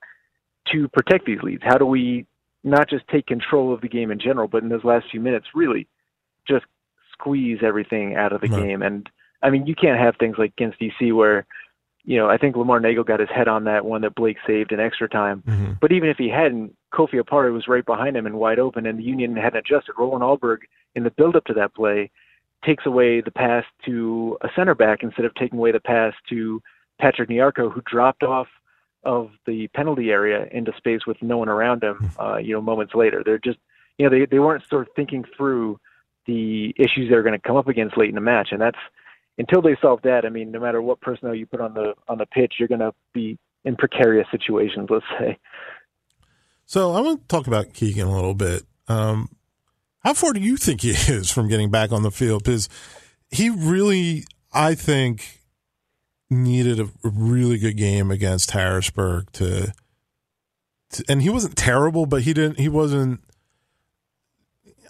to 0.72 0.88
protect 0.89 1.26
these 1.26 1.41
leads. 1.41 1.63
How 1.63 1.78
do 1.78 1.86
we 1.86 2.26
not 2.63 2.89
just 2.89 3.08
take 3.08 3.26
control 3.26 3.74
of 3.74 3.82
the 3.82 3.88
game 3.88 4.12
in 4.12 4.20
general, 4.20 4.48
but 4.48 4.63
in 4.63 4.70
those 4.70 4.84
last 4.84 5.06
few 5.10 5.20
minutes, 5.20 5.48
really 5.56 5.88
just 6.48 6.65
squeeze 7.13 7.60
everything 7.63 8.15
out 8.15 8.34
of 8.34 8.41
the 8.41 8.48
right. 8.48 8.62
game. 8.62 8.82
And 8.82 9.10
I 9.41 9.50
mean, 9.50 9.65
you 9.65 9.76
can't 9.76 10.00
have 10.00 10.15
things 10.17 10.36
like 10.38 10.54
against 10.58 10.80
DC 10.80 11.13
where, 11.13 11.46
you 12.04 12.17
know, 12.17 12.30
I 12.30 12.38
think 12.38 12.56
Lamar 12.56 12.80
Neagle 12.80 13.06
got 13.06 13.20
his 13.20 13.30
head 13.34 13.48
on 13.48 13.63
that 13.65 13.86
one 13.86 14.02
that 14.02 14.15
Blake 14.15 14.38
saved 14.46 14.72
in 14.72 14.80
extra 14.80 15.10
time. 15.10 15.43
Mm-hmm. 15.48 15.74
But 15.82 15.91
even 15.91 16.10
if 16.10 16.17
he 16.17 16.30
hadn't, 16.30 16.76
Kofi 16.93 17.22
Opare 17.22 17.54
was 17.54 17.67
right 17.67 17.86
behind 17.86 18.15
him 18.15 18.26
and 18.26 18.36
wide 18.36 18.60
open, 18.60 18.86
and 18.86 18.98
the 18.98 19.04
Union 19.04 19.36
hadn't 19.36 19.60
adjusted. 19.60 19.93
Roland 19.98 20.24
Alberg 20.24 20.60
in 20.96 21.04
the 21.04 21.12
build 21.12 21.36
up 21.36 21.46
to 21.46 21.54
that 21.54 21.76
play 21.76 22.12
takes 22.65 22.86
away 22.86 23.22
the 23.22 23.32
pass 23.32 23.63
to 23.86 24.38
a 24.41 24.50
center 24.56 24.76
back 24.76 25.04
instead 25.04 25.26
of 25.26 25.34
taking 25.36 25.60
away 25.60 25.72
the 25.72 25.80
pass 25.80 26.13
to 26.30 26.62
Patrick 27.00 27.30
Nyarko, 27.30 27.72
who 27.72 27.82
dropped 27.86 28.24
off 28.24 28.48
of 29.04 29.30
the 29.46 29.67
penalty 29.70 30.10
area 30.10 30.48
into 30.52 30.74
space 30.78 31.02
with 31.06 31.17
no 31.22 31.38
one 31.38 31.50
around 31.50 31.84
him. 31.84 31.96
Hmm. 31.96 32.22
Uh, 32.22 32.38
you 32.38 32.54
know, 32.54 32.62
moments 32.62 32.93
later, 32.96 33.22
they're 33.24 33.39
just 33.39 33.60
you 33.98 34.06
know 34.06 34.17
they 34.17 34.26
they 34.26 34.39
weren't 34.39 34.67
sort 34.70 34.88
of 34.88 34.93
thinking 34.96 35.24
through 35.36 35.80
the 36.26 36.74
issues 36.78 37.10
they're 37.10 37.24
going 37.24 37.39
to 37.39 37.48
come 37.48 37.56
up 37.56 37.67
against 37.67 37.98
late 37.98 38.10
in 38.10 38.15
the 38.15 38.22
match, 38.22 38.50
and 38.52 38.62
that's 38.62 38.78
until 39.38 39.62
they 39.62 39.78
solve 39.82 40.02
that. 40.04 40.26
I 40.26 40.30
mean, 40.30 40.52
no 40.52 40.60
matter 40.60 40.82
what 40.82 41.00
personnel 41.02 41.36
you 41.36 41.46
put 41.46 41.62
on 41.62 41.74
the 41.74 41.93
on 42.08 42.17
the 42.17 42.26
pitch, 42.26 42.56
you're 42.60 42.67
going 42.67 42.82
to 42.82 42.93
be 43.13 43.38
in 43.63 43.76
precarious 43.76 44.28
situations. 44.32 44.89
Let's 44.89 45.06
say. 45.17 45.38
So 46.65 46.93
I 46.93 47.00
want 47.00 47.22
to 47.22 47.28
talk 47.28 47.48
about 47.48 47.74
Keegan 47.74 48.08
a 48.08 48.13
little 48.13 48.34
bit. 48.34 48.63
Um, 48.89 49.30
how 50.08 50.13
far 50.13 50.32
do 50.32 50.39
you 50.39 50.56
think 50.56 50.82
he 50.82 50.89
is 51.13 51.30
from 51.30 51.50
getting 51.50 51.70
back 51.70 51.91
on 51.91 52.02
the 52.02 52.12
field? 52.12 52.46
Because 52.46 52.70
he 53.30 53.50
really, 53.50 54.24
I 54.54 54.74
think, 54.74 55.41
needed 56.30 56.80
a 56.80 56.88
really 57.04 57.58
good 57.58 57.76
game 57.76 58.10
against 58.10 58.52
Harrisburg 58.52 59.30
to 59.34 59.74
and 61.10 61.22
he 61.22 61.30
wasn't 61.30 61.58
terrible, 61.58 62.06
but 62.06 62.22
he 62.22 62.34
didn't. 62.34 62.58
He 62.58 62.70
wasn't. 62.70 63.20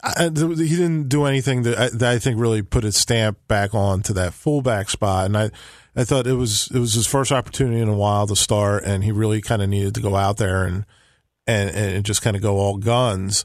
I, 0.03 0.25
he 0.25 0.29
didn't 0.29 1.09
do 1.09 1.25
anything 1.25 1.63
that 1.63 1.77
I, 1.79 1.89
that 1.89 2.11
I 2.11 2.19
think 2.19 2.39
really 2.39 2.61
put 2.61 2.83
his 2.83 2.95
stamp 2.95 3.39
back 3.47 3.73
on 3.73 4.03
to 4.03 4.13
that 4.13 4.35
fullback 4.35 4.87
spot, 4.91 5.25
and 5.25 5.35
I, 5.35 5.49
I 5.95 6.03
thought 6.03 6.27
it 6.27 6.33
was 6.33 6.69
it 6.71 6.77
was 6.77 6.93
his 6.93 7.07
first 7.07 7.31
opportunity 7.31 7.81
in 7.81 7.89
a 7.89 7.97
while 7.97 8.27
to 8.27 8.35
start, 8.35 8.83
and 8.83 9.03
he 9.03 9.11
really 9.11 9.41
kind 9.41 9.63
of 9.63 9.69
needed 9.69 9.95
to 9.95 10.01
go 10.01 10.15
out 10.15 10.37
there 10.37 10.65
and 10.65 10.85
and 11.47 11.71
and 11.71 12.05
just 12.05 12.21
kind 12.21 12.35
of 12.35 12.43
go 12.43 12.57
all 12.57 12.77
guns, 12.77 13.43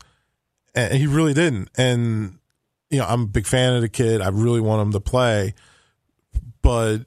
and 0.74 0.94
he 0.94 1.06
really 1.06 1.34
didn't. 1.34 1.68
And 1.76 2.38
you 2.90 2.98
know, 2.98 3.06
I'm 3.06 3.22
a 3.22 3.26
big 3.26 3.46
fan 3.46 3.74
of 3.74 3.82
the 3.82 3.88
kid. 3.88 4.20
I 4.20 4.28
really 4.28 4.60
want 4.60 4.82
him 4.82 4.92
to 4.92 5.00
play, 5.00 5.54
but 6.60 6.98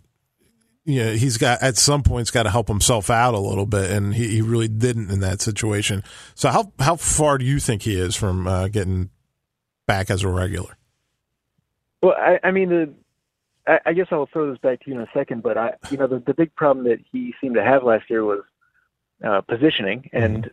you 0.86 1.04
know, 1.04 1.12
he's 1.14 1.38
got 1.38 1.62
at 1.64 1.78
some 1.78 2.04
point's 2.04 2.32
got 2.32 2.44
to 2.44 2.52
help 2.52 2.68
himself 2.68 3.10
out 3.10 3.34
a 3.34 3.40
little 3.40 3.66
bit, 3.66 3.92
and 3.92 4.14
he, 4.14 4.28
he 4.28 4.42
really 4.42 4.68
didn't 4.68 5.10
in 5.10 5.20
that 5.22 5.42
situation. 5.42 6.04
So 6.36 6.50
how 6.50 6.72
how 6.80 6.96
far 6.96 7.38
do 7.38 7.46
you 7.46 7.60
think 7.60 7.82
he 7.82 8.00
is 8.00 8.16
from 8.16 8.48
uh, 8.48 8.68
getting 8.68 9.10
back 9.88 10.10
as 10.10 10.24
a 10.24 10.30
regular? 10.30 10.78
Well, 12.02 12.16
I, 12.16 12.40
I 12.44 12.52
mean, 12.52 12.70
the, 12.70 12.94
I, 13.68 13.80
I 13.88 13.94
guess 13.94 14.08
I'll 14.12 14.28
throw 14.28 14.52
this 14.52 14.60
back 14.60 14.82
to 14.82 14.92
you 14.92 14.96
in 14.96 15.02
a 15.02 15.10
second, 15.12 15.42
but 15.42 15.58
I, 15.58 15.74
you 15.90 15.98
know, 15.98 16.06
the, 16.06 16.20
the 16.20 16.36
big 16.36 16.54
problem 16.56 16.86
that 16.86 17.00
he 17.12 17.34
seemed 17.42 17.56
to 17.56 17.64
have 17.64 17.84
last 17.84 18.10
year 18.10 18.24
was 18.24 18.44
uh, 19.24 19.42
positioning, 19.42 20.10
and 20.14 20.44
mm-hmm. 20.44 20.50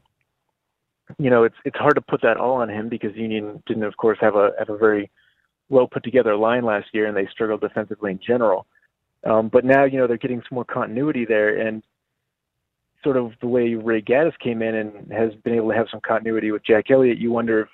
You 1.18 1.30
know, 1.30 1.44
it's 1.44 1.56
it's 1.64 1.78
hard 1.78 1.94
to 1.96 2.00
put 2.00 2.22
that 2.22 2.36
all 2.36 2.54
on 2.54 2.68
him 2.68 2.88
because 2.88 3.14
Union 3.16 3.62
didn't, 3.66 3.84
of 3.84 3.96
course, 3.96 4.18
have 4.20 4.36
a 4.36 4.50
have 4.58 4.68
a 4.68 4.76
very 4.76 5.10
well 5.68 5.86
put 5.86 6.04
together 6.04 6.36
line 6.36 6.64
last 6.64 6.88
year, 6.92 7.06
and 7.06 7.16
they 7.16 7.26
struggled 7.26 7.60
defensively 7.60 8.10
in 8.12 8.20
general. 8.24 8.66
Um, 9.24 9.48
but 9.48 9.64
now, 9.64 9.84
you 9.84 9.98
know, 9.98 10.06
they're 10.06 10.16
getting 10.16 10.40
some 10.40 10.56
more 10.56 10.64
continuity 10.64 11.24
there, 11.24 11.58
and 11.60 11.82
sort 13.02 13.16
of 13.16 13.32
the 13.40 13.46
way 13.46 13.74
Ray 13.74 14.02
Gaddis 14.02 14.38
came 14.38 14.62
in 14.62 14.74
and 14.74 15.12
has 15.12 15.34
been 15.34 15.54
able 15.54 15.70
to 15.70 15.76
have 15.76 15.88
some 15.90 16.00
continuity 16.00 16.50
with 16.52 16.64
Jack 16.64 16.90
Elliott, 16.90 17.18
you 17.18 17.30
wonder 17.30 17.60
if 17.60 17.68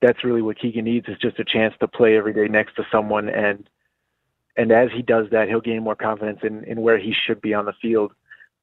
that's 0.00 0.24
really 0.24 0.42
what 0.42 0.58
Keegan 0.58 0.84
needs 0.84 1.08
is 1.08 1.16
just 1.18 1.38
a 1.38 1.44
chance 1.44 1.74
to 1.80 1.88
play 1.88 2.16
every 2.16 2.32
day 2.32 2.48
next 2.48 2.76
to 2.76 2.84
someone, 2.90 3.28
and 3.28 3.68
and 4.56 4.70
as 4.70 4.90
he 4.94 5.02
does 5.02 5.26
that, 5.30 5.48
he'll 5.48 5.60
gain 5.60 5.82
more 5.82 5.96
confidence 5.96 6.40
in, 6.42 6.62
in 6.64 6.80
where 6.80 6.98
he 6.98 7.12
should 7.12 7.40
be 7.40 7.54
on 7.54 7.64
the 7.64 7.72
field. 7.82 8.12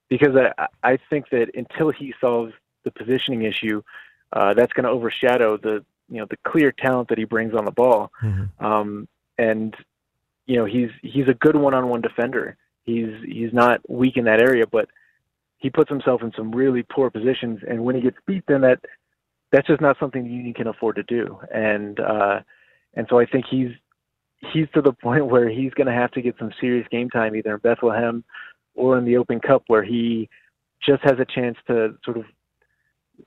Because 0.09 0.35
I, 0.35 0.67
I 0.83 0.97
think 1.09 1.29
that 1.31 1.51
until 1.53 1.89
he 1.89 2.13
solves 2.21 2.53
the 2.83 2.91
positioning 2.91 3.43
issue, 3.43 3.81
uh, 4.33 4.53
that's 4.53 4.73
going 4.73 4.85
to 4.85 4.89
overshadow 4.89 5.57
the 5.57 5.83
you 6.09 6.17
know 6.17 6.27
the 6.29 6.37
clear 6.45 6.71
talent 6.71 7.09
that 7.09 7.17
he 7.17 7.23
brings 7.23 7.53
on 7.53 7.65
the 7.65 7.71
ball. 7.71 8.11
Mm-hmm. 8.21 8.65
Um, 8.65 9.07
and 9.37 9.75
you 10.45 10.57
know 10.57 10.65
he's 10.65 10.89
he's 11.01 11.27
a 11.27 11.33
good 11.33 11.55
one-on-one 11.55 12.01
defender. 12.01 12.57
He's 12.83 13.13
he's 13.25 13.53
not 13.53 13.87
weak 13.89 14.17
in 14.17 14.25
that 14.25 14.41
area, 14.41 14.65
but 14.67 14.89
he 15.57 15.69
puts 15.69 15.89
himself 15.89 16.21
in 16.23 16.31
some 16.35 16.51
really 16.51 16.83
poor 16.83 17.09
positions, 17.09 17.59
and 17.67 17.83
when 17.83 17.95
he 17.95 18.01
gets 18.01 18.17
beat, 18.25 18.43
then 18.47 18.61
that 18.61 18.79
that's 19.51 19.67
just 19.67 19.81
not 19.81 19.97
something 19.99 20.23
the 20.23 20.29
Union 20.29 20.53
can 20.53 20.67
afford 20.67 20.95
to 20.95 21.03
do. 21.03 21.39
And 21.53 21.99
uh, 21.99 22.39
and 22.95 23.07
so 23.09 23.19
I 23.19 23.25
think 23.25 23.45
he's 23.49 23.71
he's 24.53 24.67
to 24.73 24.81
the 24.81 24.93
point 25.03 25.27
where 25.27 25.49
he's 25.49 25.73
going 25.73 25.87
to 25.87 25.93
have 25.93 26.11
to 26.11 26.21
get 26.21 26.35
some 26.39 26.51
serious 26.59 26.87
game 26.89 27.09
time 27.09 27.35
either 27.35 27.53
in 27.53 27.59
Bethlehem 27.59 28.23
or 28.75 28.97
in 28.97 29.05
the 29.05 29.17
Open 29.17 29.39
Cup, 29.39 29.63
where 29.67 29.83
he 29.83 30.29
just 30.83 31.03
has 31.03 31.19
a 31.19 31.25
chance 31.25 31.57
to 31.67 31.95
sort 32.03 32.17
of 32.17 32.25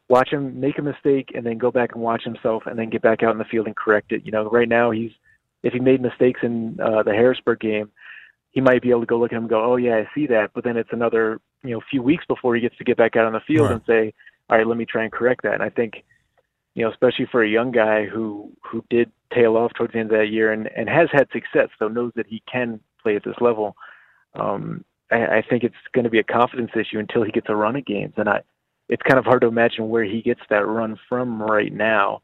watch 0.09 0.31
him 0.31 0.61
make 0.61 0.79
a 0.79 0.83
mistake 0.83 1.33
and 1.35 1.45
then 1.45 1.59
go 1.59 1.71
back 1.71 1.91
and 1.95 2.03
watch 2.03 2.25
himself 2.25 2.65
and 2.67 2.79
then 2.79 2.91
get 2.91 3.03
back 3.03 3.23
out 3.23 3.33
in 3.33 3.39
the 3.39 3.45
field 3.45 3.67
and 3.67 3.77
correct 3.77 4.13
it. 4.13 4.25
You 4.25 4.33
know, 4.33 4.49
right 4.49 4.69
now 4.69 4.91
he's 4.91 5.11
if 5.63 5.73
he 5.73 5.81
made 5.81 6.03
mistakes 6.03 6.41
in 6.43 6.79
uh, 6.81 7.03
the 7.03 7.13
Harrisburg 7.13 7.61
game, 7.61 7.91
he 8.51 8.61
might 8.61 8.83
be 8.83 8.91
able 8.91 9.01
to 9.01 9.07
go 9.07 9.19
look 9.19 9.33
at 9.33 9.37
him 9.37 9.45
and 9.45 9.51
go, 9.51 9.73
"Oh 9.73 9.77
yeah, 9.77 9.97
I 9.97 10.09
see 10.15 10.27
that." 10.29 10.51
But 10.55 10.65
then 10.65 10.77
it's 10.77 10.93
another 10.93 11.41
you 11.63 11.71
know 11.71 11.81
few 11.91 12.03
weeks 12.03 12.25
before 12.27 12.55
he 12.55 12.61
gets 12.61 12.77
to 12.79 12.85
get 12.85 12.97
back 12.97 13.17
out 13.17 13.27
on 13.27 13.33
the 13.33 13.41
field 13.41 13.71
right. 13.71 13.73
and 13.73 13.83
say, 13.87 14.15
"All 14.49 14.59
right, 14.59 14.67
let 14.67 14.77
me 14.77 14.85
try 14.85 15.03
and 15.03 15.13
correct 15.13 15.43
that." 15.43 15.55
And 15.55 15.63
I 15.63 15.71
think 15.71 16.05
you 16.75 16.85
know, 16.85 16.91
especially 16.91 17.27
for 17.31 17.43
a 17.43 17.49
young 17.49 17.73
guy 17.73 18.05
who 18.05 18.53
who 18.63 18.85
did 18.91 19.11
tail 19.33 19.57
off 19.57 19.73
towards 19.75 19.93
the 19.93 19.99
end 20.01 20.13
of 20.13 20.19
that 20.19 20.29
year 20.29 20.53
and 20.53 20.69
and 20.77 20.89
has 20.89 21.09
had 21.13 21.29
success, 21.33 21.69
so 21.79 21.89
knows 21.89 22.13
that 22.17 22.27
he 22.27 22.43
can 22.51 22.81
play 23.03 23.17
at 23.17 23.25
this 23.25 23.37
level. 23.41 23.77
Um, 24.35 24.85
I, 25.11 25.39
I 25.39 25.43
think 25.49 25.65
it's 25.65 25.75
going 25.93 26.05
to 26.05 26.11
be 26.11 26.19
a 26.19 26.25
confidence 26.25 26.73
issue 26.75 26.99
until 26.99 27.23
he 27.23 27.33
gets 27.33 27.47
a 27.49 27.57
run 27.57 27.77
of 27.77 27.87
games, 27.87 28.15
and 28.17 28.29
I, 28.29 28.41
it's 28.89 29.03
kind 29.03 29.19
of 29.19 29.25
hard 29.25 29.43
to 29.43 29.49
imagine 29.49 29.89
where 29.89 30.05
he 30.05 30.23
gets 30.23 30.41
that 30.51 30.67
run 30.67 30.99
from 31.09 31.43
right 31.43 31.73
now. 31.73 32.23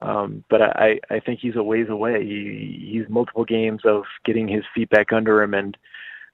Um, 0.00 0.44
but 0.48 0.62
I, 0.62 1.00
I 1.10 1.20
think 1.20 1.40
he's 1.40 1.56
a 1.56 1.62
ways 1.62 1.88
away. 1.88 2.24
He, 2.24 2.90
he's 2.92 3.08
multiple 3.08 3.44
games 3.44 3.82
of 3.84 4.04
getting 4.24 4.46
his 4.46 4.62
feet 4.74 4.90
back 4.90 5.12
under 5.12 5.42
him 5.42 5.54
and, 5.54 5.76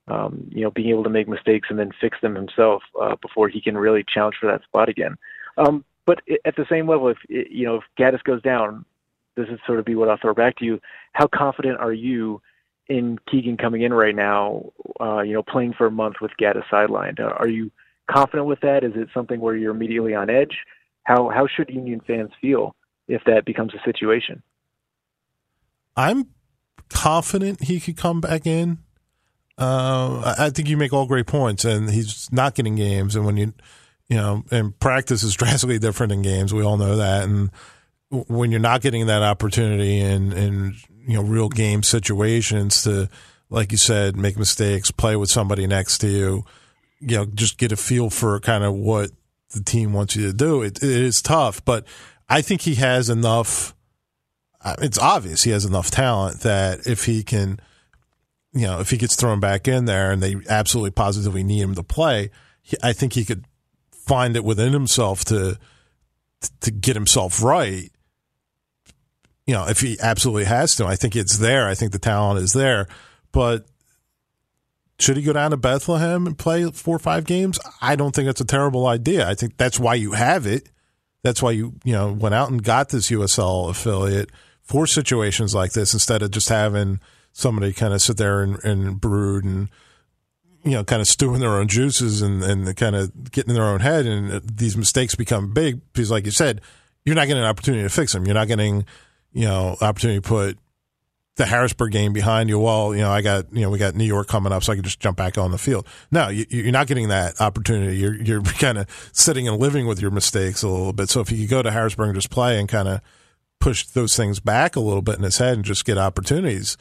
um, 0.07 0.49
you 0.51 0.63
know, 0.63 0.71
being 0.71 0.91
able 0.91 1.05
to 1.05 1.11
make 1.11 1.29
mistakes 1.29 1.69
and 1.71 1.79
then 1.79 1.91
fix 1.99 2.19
them 2.21 2.35
himself 2.35 2.83
uh, 3.01 3.17
before 3.23 3.49
he 3.49 3.61
can 3.61 3.77
really 3.77 4.05
challenge 4.13 4.37
for 4.39 4.51
that 4.51 4.63
spot 4.65 4.89
again. 4.91 5.17
Um, 5.57 5.85
but 6.07 6.21
at 6.45 6.57
the 6.57 6.67
same 6.69 6.89
level, 6.89 7.09
if 7.09 7.19
you 7.29 7.67
know 7.67 7.77
if 7.77 7.85
Gaddis 7.99 8.23
goes 8.25 8.43
down, 8.43 8.85
this 9.37 9.49
is 9.49 9.59
sort 9.67 9.79
of 9.79 9.85
be 9.85 9.95
what 9.95 10.09
I'll 10.09 10.19
throw 10.19 10.35
back 10.35 10.57
to 10.59 10.65
you. 10.65 10.81
How 11.13 11.27
confident 11.27 11.81
are 11.81 11.93
you 11.93 12.43
in 12.89 13.19
Keegan 13.31 13.57
coming 13.57 13.83
in 13.83 13.93
right 13.93 14.15
now? 14.15 14.73
Uh, 15.01 15.21
you 15.21 15.33
know, 15.33 15.43
playing 15.43 15.73
for 15.73 15.87
a 15.87 15.91
month 15.91 16.17
with 16.21 16.33
Gaddis 16.41 16.65
sidelined. 16.71 17.21
Are 17.21 17.49
you 17.49 17.71
confident 18.11 18.47
with 18.47 18.61
that? 18.61 18.85
Is 18.85 18.93
it 18.95 19.09
something 19.15 19.41
where 19.41 19.57
you're 19.57 19.75
immediately 19.75 20.15
on 20.15 20.31
edge? 20.31 20.57
How 21.05 21.29
how 21.29 21.47
should 21.47 21.71
Union 21.71 22.01
fans 22.07 22.31
feel? 22.41 22.75
if 23.09 23.23
that 23.27 23.45
becomes 23.45 23.73
a 23.75 23.83
situation. 23.85 24.43
I'm 25.97 26.29
confident 26.89 27.63
he 27.65 27.81
could 27.81 27.97
come 27.97 28.21
back 28.21 28.47
in. 28.47 28.79
Uh, 29.57 30.35
I 30.39 30.51
think 30.51 30.69
you 30.69 30.77
make 30.77 30.93
all 30.93 31.07
great 31.07 31.27
points, 31.27 31.65
and 31.65 31.91
he's 31.91 32.31
not 32.33 32.55
getting 32.55 32.75
games. 32.75 33.15
And 33.15 33.25
when 33.25 33.37
you, 33.37 33.55
you 34.09 34.17
know, 34.17 34.45
and 34.51 34.79
practice 34.81 35.23
is 35.23 35.35
drastically 35.37 35.79
different 35.79 36.13
in 36.13 36.23
games. 36.23 36.53
We 36.53 36.63
all 36.63 36.77
know 36.77 36.97
that. 36.97 37.25
And 37.25 37.51
when 38.11 38.51
you're 38.51 38.61
not 38.61 38.81
getting 38.81 39.07
that 39.07 39.23
opportunity 39.23 39.99
in 39.99 40.33
in 40.33 40.75
you 41.07 41.15
know 41.15 41.23
real 41.23 41.49
game 41.49 41.83
situations 41.83 42.83
to, 42.83 43.09
like 43.49 43.71
you 43.71 43.79
said, 43.79 44.17
make 44.17 44.37
mistakes, 44.37 44.91
play 44.91 45.15
with 45.15 45.31
somebody 45.31 45.67
next 45.69 45.99
to 45.99 46.09
you, 46.09 46.45
you 47.07 47.17
know, 47.17 47.27
just 47.27 47.59
get 47.59 47.73
a 47.73 47.77
feel 47.77 48.11
for 48.11 48.41
kind 48.41 48.65
of 48.65 48.75
what 48.75 49.11
the 49.51 49.63
team 49.63 49.93
wants 49.93 50.17
you 50.17 50.27
to 50.27 50.33
do. 50.33 50.63
It, 50.63 50.83
it 50.83 50.91
is 50.91 51.21
tough, 51.21 51.65
but 51.65 51.87
I 52.29 52.41
think 52.43 52.63
he 52.63 52.77
has 52.77 53.11
enough. 53.11 53.75
Uh, 54.63 54.77
it's 54.81 54.99
obvious 54.99 55.43
he 55.43 55.51
has 55.51 55.65
enough 55.65 55.91
talent 55.91 56.41
that 56.41 56.87
if 56.87 57.05
he 57.05 57.23
can, 57.23 57.61
you 58.55 58.67
know, 58.67 58.81
if 58.81 58.91
he 58.91 58.97
gets 58.97 59.15
thrown 59.15 59.39
back 59.39 59.69
in 59.69 59.85
there 59.85 60.11
and 60.11 60.23
they 60.23 60.37
absolutely 60.49 60.91
positively 60.91 61.43
need 61.43 61.61
him 61.61 61.75
to 61.75 61.83
play, 61.83 62.31
he, 62.63 62.77
I 62.83 62.95
think 62.95 63.13
he 63.13 63.27
could 63.27 63.45
find 63.93 64.37
it 64.37 64.45
within 64.45 64.73
himself 64.73 65.25
to 65.27 65.59
to 66.61 66.71
get 66.71 66.97
himself 66.97 67.43
right. 67.43 67.91
You 69.47 69.55
know, 69.55 69.69
if 69.69 69.81
he 69.81 69.99
absolutely 70.01 70.45
has 70.45 70.75
to, 70.77 70.87
I 70.87 70.97
think 70.97 71.15
it's 71.15 71.37
there. 71.37 71.69
I 71.69 71.75
think 71.75 71.93
the 71.93 71.99
talent 71.99 72.41
is 72.41 72.55
there, 72.55 72.87
but 73.33 73.67
should 74.99 75.17
he 75.17 75.23
go 75.23 75.33
down 75.33 75.51
to 75.51 75.57
Bethlehem 75.57 76.27
and 76.27 76.39
play 76.39 76.71
four 76.71 76.97
or 76.97 77.01
five 77.01 77.25
games? 77.25 77.59
I 77.81 77.97
don't 77.97 78.15
think 78.15 78.27
that's 78.27 78.41
a 78.41 78.47
terrible 78.47 78.87
idea. 78.87 79.29
I 79.29 79.35
think 79.35 79.57
that's 79.57 79.81
why 79.81 79.95
you 79.95 80.13
have 80.13 80.47
it. 80.47 80.71
That's 81.23 81.43
why 81.43 81.53
you 81.53 81.75
you 81.85 81.93
know 81.93 82.13
went 82.13 82.35
out 82.35 82.51
and 82.51 82.63
got 82.63 82.91
this 82.91 83.11
USL 83.11 83.71
affiliate 83.71 84.31
for 84.63 84.87
situations 84.87 85.55
like 85.55 85.73
this 85.73 85.95
instead 85.95 86.23
of 86.23 86.31
just 86.31 86.49
having 86.49 87.01
somebody 87.33 87.73
kind 87.73 87.93
of 87.93 88.01
sit 88.01 88.17
there 88.17 88.43
and, 88.43 88.63
and 88.65 89.01
brood 89.01 89.45
and 89.45 89.69
you 90.65 90.73
know 90.73 90.85
kind 90.85 91.03
of 91.03 91.09
stewing 91.09 91.41
their 91.41 91.57
own 91.57 91.69
juices 91.69 92.23
and 92.23 92.43
and 92.43 92.77
kind 92.77 92.95
of 92.95 93.31
getting 93.31 93.51
in 93.51 93.55
their 93.55 93.65
own 93.65 93.81
head 93.81 94.07
and 94.07 94.49
these 94.49 94.77
mistakes 94.77 95.15
become 95.15 95.53
big 95.53 95.81
because 95.93 96.11
like 96.11 96.25
you 96.25 96.31
said 96.31 96.61
you're 97.05 97.15
not 97.15 97.27
getting 97.27 97.43
an 97.43 97.49
opportunity 97.49 97.83
to 97.83 97.91
fix 97.91 98.13
them 98.13 98.25
you're 98.25 98.35
not 98.35 98.49
getting 98.49 98.85
you 99.33 99.45
know 99.45 99.77
opportunity 99.81 100.21
to 100.21 100.29
put 100.29 100.59
the 101.37 101.47
Harrisburg 101.47 101.93
game 101.93 102.13
behind 102.13 102.49
you. 102.49 102.59
Well, 102.59 102.95
you 102.95 103.01
know, 103.01 103.11
I 103.11 103.21
got, 103.21 103.53
you 103.53 103.63
know, 103.63 103.71
we 103.71 103.79
got 103.79 103.95
New 103.95 104.05
York 104.05 104.29
coming 104.29 104.53
up, 104.53 104.63
so 104.63 104.73
I 104.73 104.77
can 104.77 104.85
just 104.85 105.01
jump 105.01 105.17
back 105.17 105.37
on 105.37 105.51
the 105.51 105.59
field. 105.59 105.87
No, 106.11 106.29
you, 106.29 106.69
are 106.69 106.73
not 106.73 106.87
getting 106.87 107.09
that 107.09 107.41
opportunity. 107.41 107.97
You're, 107.97 108.15
you're 108.15 108.43
kind 108.61 108.79
of 108.79 109.11
sitting 109.13 109.49
and 109.49 109.59
living 109.59 109.87
with 109.87 110.01
your 110.01 110.11
mistakes 110.11 110.63
a 110.63 110.69
little 110.69 110.93
bit. 110.93 111.09
So 111.09 111.21
if 111.21 111.33
you 111.33 111.39
could 111.39 111.51
go 111.51 111.63
to 111.63 111.71
Harrisburg 111.71 112.09
and 112.09 112.17
just 112.17 112.31
play 112.31 112.59
and 112.59 112.69
kind 112.69 112.89
of 112.89 113.01
push 113.61 113.85
those 113.85 114.17
things 114.17 114.41
back 114.41 114.77
a 114.77 114.81
little 114.81 115.03
bit 115.03 115.17
in 115.17 115.25
his 115.25 115.39
head 115.39 115.55
and 115.55 115.65
just 115.65 115.85
get 115.85 115.99
opportunities, 115.99 116.77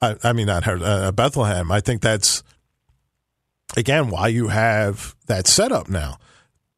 I, 0.00 0.16
I 0.24 0.32
mean, 0.32 0.46
not 0.46 0.66
uh, 0.66 1.12
Bethlehem. 1.12 1.70
I 1.70 1.80
think 1.80 2.02
that's 2.02 2.42
again 3.76 4.10
why 4.10 4.28
you 4.28 4.48
have 4.48 5.14
that 5.26 5.46
setup 5.46 5.88
now 5.88 6.18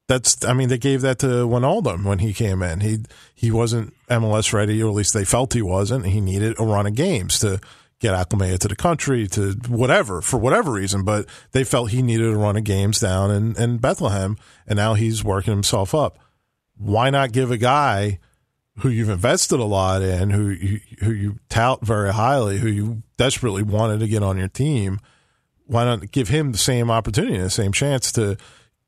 that's 0.06 0.44
I 0.44 0.52
mean 0.52 0.68
they 0.68 0.78
gave 0.78 1.00
that 1.02 1.18
to 1.20 1.26
Wijnaldum 1.26 2.04
when 2.04 2.18
he 2.18 2.32
came 2.32 2.62
in. 2.62 2.80
He 2.80 2.98
he 3.34 3.50
wasn't 3.50 3.94
MLS 4.08 4.52
ready, 4.52 4.82
or 4.82 4.88
at 4.88 4.94
least 4.94 5.14
they 5.14 5.24
felt 5.24 5.52
he 5.52 5.62
wasn't. 5.62 6.06
He 6.06 6.20
needed 6.20 6.58
a 6.58 6.64
run 6.64 6.86
of 6.86 6.94
games 6.94 7.38
to 7.40 7.60
get 8.00 8.14
acclimated 8.14 8.60
to 8.60 8.68
the 8.68 8.76
country, 8.76 9.26
to 9.28 9.52
whatever 9.68 10.20
for 10.20 10.38
whatever 10.38 10.72
reason. 10.72 11.04
But 11.04 11.26
they 11.52 11.64
felt 11.64 11.90
he 11.90 12.02
needed 12.02 12.28
a 12.28 12.36
run 12.36 12.56
of 12.56 12.64
games 12.64 13.00
down 13.00 13.30
in, 13.30 13.56
in 13.56 13.78
Bethlehem, 13.78 14.36
and 14.66 14.76
now 14.76 14.94
he's 14.94 15.24
working 15.24 15.54
himself 15.54 15.94
up. 15.94 16.18
Why 16.76 17.08
not 17.10 17.32
give 17.32 17.50
a 17.50 17.56
guy 17.56 18.18
who 18.78 18.88
you've 18.88 19.08
invested 19.08 19.60
a 19.60 19.64
lot 19.64 20.02
in, 20.02 20.30
who 20.30 20.50
you, 20.50 20.80
who 21.00 21.12
you 21.12 21.38
tout 21.48 21.80
very 21.82 22.12
highly, 22.12 22.58
who 22.58 22.68
you 22.68 23.02
desperately 23.16 23.62
wanted 23.62 24.00
to 24.00 24.08
get 24.08 24.22
on 24.22 24.36
your 24.36 24.48
team? 24.48 25.00
Why 25.66 25.84
not 25.84 26.10
give 26.10 26.28
him 26.28 26.52
the 26.52 26.58
same 26.58 26.90
opportunity, 26.90 27.38
the 27.38 27.48
same 27.48 27.72
chance 27.72 28.12
to 28.12 28.36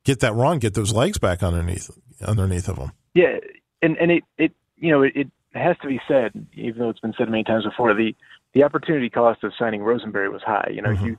get 0.07 0.21
that 0.21 0.33
run, 0.35 0.59
get 0.59 0.75
those 0.75 0.92
legs 0.92 1.19
back 1.19 1.42
underneath 1.42 1.90
underneath 2.25 2.69
of 2.69 2.77
them. 2.77 2.92
Yeah, 3.14 3.38
and 3.83 3.97
and 3.99 4.11
it 4.11 4.25
it 4.38 4.53
you 4.79 4.90
know 4.90 5.03
it, 5.03 5.12
it 5.14 5.29
has 5.53 5.77
to 5.83 5.88
be 5.88 6.01
said, 6.09 6.47
even 6.55 6.79
though 6.79 6.88
it's 6.88 7.01
been 7.01 7.14
said 7.19 7.29
many 7.29 7.45
times 7.45 7.64
before, 7.64 7.92
the 7.92 8.14
the 8.55 8.62
opportunity 8.62 9.11
cost 9.11 9.45
of 9.45 9.53
signing 9.59 9.83
Rosenberry 9.83 10.31
was 10.31 10.42
high. 10.42 10.71
You 10.73 10.81
know, 10.81 10.90
mm-hmm. 10.90 11.07
you 11.07 11.19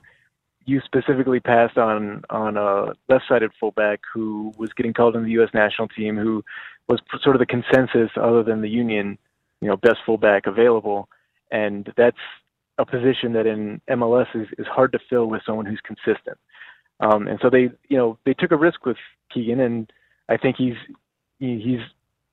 you 0.64 0.80
specifically 0.84 1.38
passed 1.38 1.78
on 1.78 2.22
on 2.30 2.56
a 2.56 2.94
left-sided 3.08 3.52
fullback 3.60 4.00
who 4.12 4.52
was 4.56 4.70
getting 4.72 4.94
called 4.94 5.14
in 5.14 5.24
the 5.24 5.30
U.S. 5.32 5.50
national 5.54 5.88
team, 5.88 6.16
who 6.16 6.42
was 6.88 7.00
sort 7.22 7.36
of 7.36 7.40
the 7.40 7.46
consensus, 7.46 8.10
other 8.16 8.42
than 8.42 8.62
the 8.62 8.68
Union, 8.68 9.18
you 9.60 9.68
know, 9.68 9.76
best 9.76 9.98
fullback 10.04 10.46
available, 10.46 11.08
and 11.50 11.92
that's 11.96 12.16
a 12.78 12.86
position 12.86 13.32
that 13.32 13.46
in 13.46 13.80
MLS 13.90 14.26
is, 14.34 14.46
is 14.56 14.66
hard 14.66 14.92
to 14.92 14.98
fill 15.10 15.26
with 15.26 15.42
someone 15.44 15.66
who's 15.66 15.80
consistent. 15.84 16.38
Um, 17.00 17.28
and 17.28 17.38
so 17.42 17.50
they, 17.50 17.68
you 17.88 17.96
know, 17.96 18.18
they 18.24 18.34
took 18.34 18.50
a 18.50 18.56
risk 18.56 18.84
with 18.84 18.96
Keegan, 19.32 19.60
and 19.60 19.90
I 20.28 20.36
think 20.36 20.56
he's 20.56 20.74
he's 21.38 21.80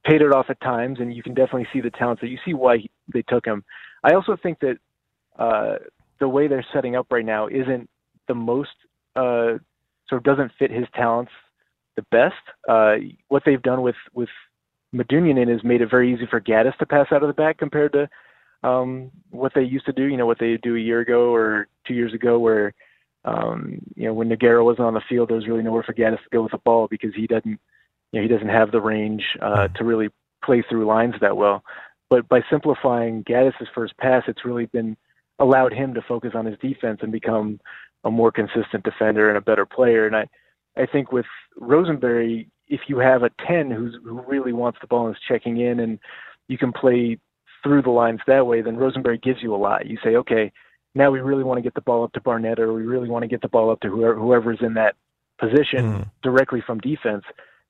paid 0.06 0.21
it 0.21 0.34
off 0.34 0.47
at 0.49 0.60
times, 0.62 0.99
and 0.99 1.13
you 1.15 1.23
can 1.23 1.34
definitely 1.34 1.67
see 1.73 1.82
the 1.82 1.91
talent. 1.91 2.19
So 2.19 2.25
you 2.25 2.38
see 2.45 2.54
why 2.54 2.78
he, 2.78 2.89
they 3.13 3.21
took 3.23 3.45
him. 3.45 3.63
I 4.04 4.13
also 4.13 4.38
think 4.41 4.60
that 4.60 4.78
uh, 5.38 5.75
the 6.19 6.28
way 6.28 6.47
they're 6.47 6.65
setting 6.73 6.95
up 6.95 7.08
right 7.12 7.25
now 7.25 7.47
isn't 7.47 7.89
the 8.28 8.36
most 8.36 8.69
uh, 9.15 9.58
sort 10.08 10.19
of 10.19 10.23
doesn't 10.23 10.51
fit 10.58 10.71
his 10.71 10.86
talents 10.95 11.32
the 11.95 12.04
best. 12.12 12.34
Uh, 12.67 12.95
what 13.28 13.43
they've 13.45 13.62
done 13.62 13.82
with 13.82 13.95
with 14.13 14.30
Medunjanin 14.93 15.49
has 15.49 15.63
made 15.63 15.82
it 15.82 15.89
very 15.89 16.13
easy 16.13 16.25
for 16.30 16.39
Gaddis 16.41 16.78
to 16.78 16.86
pass 16.86 17.08
out 17.12 17.23
of 17.23 17.28
the 17.28 17.34
back 17.34 17.58
compared 17.58 17.93
to 17.93 18.10
um, 18.67 19.12
what 19.30 19.54
they 19.54 19.63
used 19.63 19.86
to 19.86 19.93
do. 19.93 20.04
You 20.04 20.17
know 20.17 20.25
what 20.25 20.39
they 20.39 20.58
do 20.58 20.75
a 20.75 20.80
year 20.80 21.01
ago 21.01 21.34
or 21.34 21.67
two 21.88 21.93
years 21.93 22.13
ago, 22.13 22.39
where 22.39 22.73
um, 23.25 23.79
you 23.95 24.05
know 24.05 24.13
when 24.13 24.29
Nogueira 24.29 24.63
wasn't 24.63 24.88
on 24.88 24.93
the 24.93 25.01
field, 25.09 25.29
there 25.29 25.38
was 25.38 25.47
really 25.47 25.63
nowhere 25.63 25.83
for 25.83 25.93
Gaddis 25.93 26.23
to 26.23 26.29
go 26.31 26.43
with 26.43 26.51
the 26.51 26.59
ball 26.59 26.88
because 26.89 27.13
he 27.15 27.27
doesn't 27.27 27.59
you 28.11 28.19
know 28.19 28.21
he 28.21 28.27
doesn't 28.27 28.49
have 28.49 28.71
the 28.71 28.81
range 28.81 29.23
uh, 29.41 29.67
to 29.69 29.83
really 29.83 30.09
play 30.43 30.63
through 30.67 30.85
lines 30.85 31.15
that 31.21 31.38
well. 31.38 31.63
But 32.09 32.29
by 32.29 32.41
simplifying 32.49 33.23
Gaddis's 33.23 33.67
first 33.73 33.97
pass, 33.97 34.23
it's 34.27 34.45
really 34.45 34.67
been 34.67 34.95
allowed 35.39 35.73
him 35.73 35.93
to 35.93 36.01
focus 36.01 36.31
on 36.35 36.45
his 36.45 36.57
defense 36.59 36.99
and 37.01 37.11
become 37.11 37.59
a 38.03 38.11
more 38.11 38.31
consistent 38.31 38.83
defender 38.83 39.27
and 39.27 39.38
a 39.38 39.41
better 39.41 39.65
player. 39.65 40.05
And 40.05 40.15
I, 40.15 40.27
I 40.77 40.85
think 40.85 41.11
with 41.11 41.25
Rosenberry, 41.57 42.49
if 42.67 42.81
you 42.88 42.99
have 42.99 43.23
a 43.23 43.31
10 43.47 43.71
who's, 43.71 43.97
who 44.03 44.21
really 44.27 44.53
wants 44.53 44.77
the 44.79 44.88
ball 44.88 45.07
and 45.07 45.15
is 45.15 45.21
checking 45.27 45.59
in 45.59 45.79
and 45.79 45.99
you 46.47 46.57
can 46.57 46.71
play 46.71 47.17
through 47.63 47.81
the 47.81 47.89
lines 47.89 48.19
that 48.27 48.45
way, 48.45 48.61
then 48.61 48.77
Rosenberry 48.77 49.17
gives 49.17 49.41
you 49.41 49.53
a 49.53 49.57
lot. 49.57 49.88
You 49.88 49.97
say, 50.03 50.15
okay, 50.15 50.51
now 50.95 51.12
we 51.12 51.19
really 51.19 51.43
want 51.43 51.58
to 51.58 51.62
get 51.62 51.75
the 51.75 51.81
ball 51.81 52.03
up 52.03 52.13
to 52.13 52.21
Barnett 52.21 52.60
or 52.60 52.73
we 52.73 52.84
really 52.84 53.10
want 53.10 53.23
to 53.23 53.27
get 53.27 53.41
the 53.41 53.49
ball 53.49 53.69
up 53.69 53.81
to 53.81 53.89
whoever, 53.89 54.15
whoever's 54.15 54.60
in 54.62 54.73
that 54.75 54.95
position 55.38 55.84
mm. 55.84 56.12
directly 56.23 56.63
from 56.65 56.79
defense. 56.79 57.23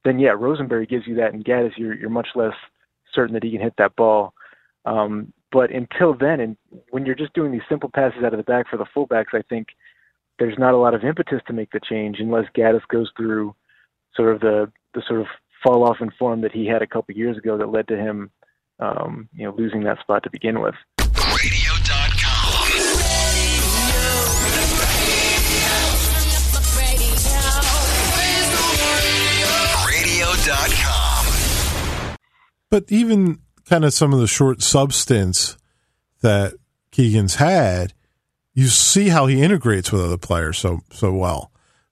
Then 0.03 0.19
yeah, 0.19 0.29
Rosenberry 0.37 0.85
gives 0.85 1.07
you 1.07 1.15
that, 1.15 1.33
and 1.33 1.43
Gaddis, 1.43 1.77
you're 1.77 1.95
you're 1.95 2.09
much 2.09 2.29
less 2.35 2.53
certain 3.13 3.33
that 3.33 3.43
he 3.43 3.51
can 3.51 3.61
hit 3.61 3.73
that 3.77 3.95
ball. 3.95 4.33
Um, 4.85 5.33
but 5.51 5.71
until 5.71 6.13
then, 6.13 6.39
and 6.39 6.57
when 6.91 7.05
you're 7.05 7.15
just 7.15 7.33
doing 7.33 7.51
these 7.51 7.61
simple 7.67 7.89
passes 7.89 8.23
out 8.23 8.33
of 8.33 8.37
the 8.37 8.43
back 8.43 8.69
for 8.69 8.77
the 8.77 8.85
fullbacks, 8.95 9.33
I 9.33 9.41
think 9.49 9.69
there's 10.37 10.59
not 10.59 10.73
a 10.73 10.77
lot 10.77 10.93
of 10.93 11.03
impetus 11.03 11.41
to 11.47 11.53
make 11.53 11.71
the 11.71 11.79
change 11.79 12.17
unless 12.19 12.45
Gaddis 12.55 12.87
goes 12.87 13.09
through 13.17 13.55
sort 14.15 14.35
of 14.35 14.41
the 14.41 14.71
the 14.93 15.01
sort 15.07 15.21
of 15.21 15.27
fall 15.63 15.83
off 15.83 15.97
in 16.01 16.11
form 16.11 16.41
that 16.41 16.51
he 16.51 16.67
had 16.67 16.83
a 16.83 16.87
couple 16.87 17.15
years 17.15 17.37
ago 17.37 17.57
that 17.57 17.71
led 17.71 17.87
to 17.87 17.97
him, 17.97 18.29
um, 18.79 19.27
you 19.33 19.45
know, 19.45 19.55
losing 19.55 19.83
that 19.83 19.99
spot 19.99 20.21
to 20.23 20.29
begin 20.29 20.61
with. 20.61 20.75
But 32.69 32.85
even 32.89 33.39
kind 33.69 33.85
of 33.85 33.93
some 33.93 34.13
of 34.13 34.19
the 34.19 34.27
short 34.27 34.61
substance 34.61 35.57
that 36.21 36.53
Keegan's 36.91 37.35
had, 37.35 37.93
you 38.53 38.67
see 38.67 39.09
how 39.09 39.25
he 39.25 39.41
integrates 39.41 39.91
with 39.91 40.01
other 40.01 40.17
players 40.17 40.57
so 40.57 40.81
so 40.91 41.13
well. 41.13 41.51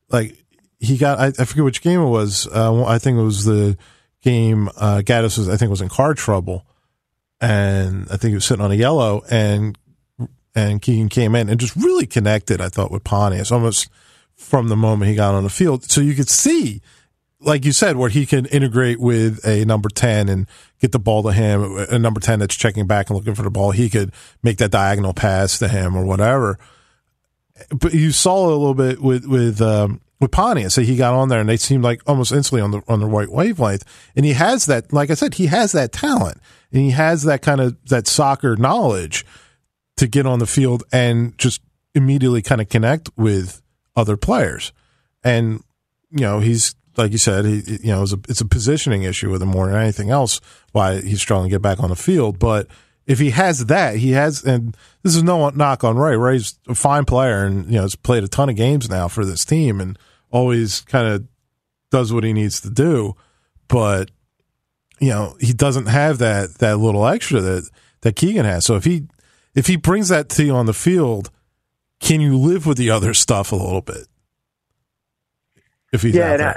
Like 0.10 0.44
he 0.80 0.98
got, 0.98 1.20
I, 1.20 1.28
I 1.28 1.46
forget 1.46 1.64
which 1.64 1.82
game 1.82 2.02
it 2.02 2.10
was. 2.10 2.48
Uh, 2.48 2.84
I 2.86 2.98
think 2.98 3.18
it 3.18 3.24
was 3.24 3.46
the 3.46 3.78
game 4.22 4.70
uh, 4.78 5.02
Gaddis 5.04 5.38
was, 5.38 5.50
I 5.50 5.58
think, 5.58 5.70
was 5.70 5.82
in 5.82 5.90
car 5.90 6.14
trouble, 6.14 6.66
and 7.40 8.08
I 8.12 8.18
think 8.18 8.30
he 8.30 8.36
was 8.36 8.46
sitting 8.46 8.64
on 8.64 8.72
a 8.72 8.76
yellow, 8.76 9.24
and 9.30 9.78
and 10.56 10.82
Keegan 10.82 11.10
came 11.10 11.36
in 11.36 11.50
and 11.50 11.60
just 11.60 11.76
really 11.76 12.06
connected. 12.06 12.62
I 12.62 12.70
thought 12.70 12.92
with 12.92 13.04
Pontius 13.04 13.52
almost 13.52 13.90
from 14.36 14.68
the 14.68 14.76
moment 14.76 15.10
he 15.10 15.16
got 15.16 15.36
on 15.36 15.44
the 15.44 15.50
field, 15.50 15.84
so 15.84 16.02
you 16.02 16.16
could 16.16 16.30
see 16.30 16.82
like 17.44 17.66
you 17.66 17.72
said, 17.72 17.98
where 17.98 18.10
he 18.10 18.26
can 18.26 18.46
integrate 18.48 19.00
with 19.00 19.46
a 19.46 19.66
number 19.66 19.90
10 19.90 20.30
and 20.30 20.48
get 20.80 20.92
the 20.92 21.00
ball 21.00 21.24
to 21.24 21.32
him, 21.32 21.78
a 21.90 22.00
number 22.00 22.20
10 22.20 22.40
that's 22.40 22.56
checking 22.56 22.88
back 22.88 23.10
and 23.10 23.18
looking 23.18 23.36
for 23.36 23.44
the 23.44 23.52
ball, 23.52 23.72
he 23.72 23.90
could 23.90 24.12
make 24.42 24.58
that 24.58 24.72
diagonal 24.72 25.14
pass 25.14 25.60
to 25.60 25.68
him 25.68 25.96
or 25.96 26.06
whatever. 26.06 26.58
But 27.70 27.94
you 27.94 28.12
saw 28.12 28.48
a 28.48 28.50
little 28.50 28.74
bit 28.74 29.02
with, 29.02 29.26
with, 29.26 29.62
um, 29.62 30.02
with 30.20 30.32
Pontius, 30.32 30.74
so 30.74 30.82
he 30.82 30.96
got 30.96 31.14
on 31.14 31.30
there 31.30 31.40
and 31.40 31.50
they 31.50 31.58
seemed 31.58 31.84
like 31.84 32.02
almost 32.08 32.32
instantly 32.32 32.62
on 32.62 32.72
the, 32.72 32.82
on 32.88 33.00
the 33.00 33.06
right 33.06 33.30
wavelength. 33.30 33.84
And 34.16 34.26
he 34.26 34.34
has 34.34 34.66
that, 34.68 34.94
like 34.94 35.12
I 35.12 35.16
said, 35.16 35.36
he 35.36 35.48
has 35.48 35.74
that 35.74 35.92
talent 35.92 36.40
and 36.72 36.82
he 36.82 36.92
has 36.92 37.24
that 37.24 37.42
kind 37.42 37.62
of, 37.62 37.78
that 37.90 38.08
soccer 38.08 38.56
knowledge 38.56 39.26
to 39.98 40.08
get 40.08 40.26
on 40.26 40.40
the 40.40 40.48
field 40.48 40.84
and 40.92 41.38
just 41.38 41.62
immediately 41.94 42.42
kind 42.42 42.62
of 42.62 42.70
connect 42.70 43.10
with 43.16 43.62
other 43.96 44.18
players. 44.18 44.72
And, 45.24 45.64
you 46.10 46.22
know, 46.22 46.40
he's 46.40 46.76
like 46.98 47.12
you 47.12 47.18
said, 47.18 47.46
he, 47.46 47.64
you 47.82 47.92
know, 47.92 48.04
it's 48.04 48.14
a, 48.14 48.20
it's 48.30 48.42
a 48.42 48.46
positioning 48.46 49.04
issue 49.04 49.32
with 49.32 49.42
him 49.42 49.50
more 49.50 49.68
than 49.68 49.76
anything 49.76 50.10
else. 50.10 50.40
Why 50.72 51.02
he's 51.02 51.22
struggling 51.22 51.50
to 51.50 51.56
get 51.56 51.62
back 51.62 51.82
on 51.82 51.90
the 51.90 51.96
field, 51.96 52.40
but 52.40 52.68
if 53.06 53.20
he 53.20 53.32
has 53.32 53.66
that, 53.66 53.98
he 53.98 54.12
has, 54.12 54.44
and 54.44 54.78
this 55.02 55.16
is 55.16 55.24
no 55.24 55.50
knock 55.50 55.84
on 55.84 55.98
Ray. 55.98 56.16
Ray's 56.16 56.58
a 56.68 56.76
fine 56.76 57.06
player, 57.06 57.46
and 57.46 57.66
you 57.66 57.74
know, 57.74 57.82
has 57.82 57.96
played 57.96 58.24
a 58.24 58.28
ton 58.28 58.50
of 58.50 58.56
games 58.56 58.90
now 58.90 59.08
for 59.08 59.26
this 59.26 59.44
team, 59.44 59.82
and 59.82 60.00
always 60.32 60.82
kind 60.82 61.08
of 61.08 61.28
does 61.92 62.14
what 62.14 62.24
he 62.24 62.34
needs 62.34 62.62
to 62.62 62.70
do. 62.70 63.16
But 63.68 64.12
you 65.00 65.10
know, 65.10 65.36
he 65.40 65.54
doesn't 65.54 65.88
have 65.88 66.20
that 66.20 66.56
that 66.60 66.78
little 66.78 67.06
extra 67.06 67.42
that 67.42 67.70
that 68.02 68.16
Keegan 68.16 68.46
has. 68.46 68.66
So 68.66 68.76
if 68.76 68.86
he 68.86 69.08
if 69.54 69.68
he 69.68 69.76
brings 69.76 70.10
that 70.10 70.30
to 70.30 70.44
you 70.44 70.56
on 70.56 70.66
the 70.66 70.74
field, 70.74 71.30
can 72.00 72.22
you 72.22 72.38
live 72.38 72.66
with 72.66 72.78
the 72.78 72.90
other 72.90 73.14
stuff 73.14 73.52
a 73.52 73.56
little 73.56 73.82
bit? 73.82 74.08
If 75.92 76.02
he's 76.02 76.16
yeah? 76.16 76.54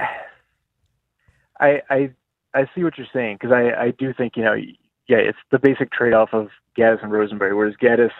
I 1.60 1.82
I 1.90 2.10
I 2.54 2.66
see 2.74 2.84
what 2.84 2.98
you're 2.98 3.06
saying 3.12 3.38
because 3.40 3.52
I 3.52 3.86
I 3.86 3.90
do 3.90 4.12
think 4.12 4.36
you 4.36 4.44
know 4.44 4.54
yeah 4.54 5.18
it's 5.18 5.38
the 5.50 5.58
basic 5.58 5.92
trade 5.92 6.14
off 6.14 6.30
of 6.32 6.48
Gaddis 6.76 7.02
and 7.02 7.12
Rosenberry. 7.12 7.54
Whereas 7.54 7.74
Gaddis, 7.80 8.10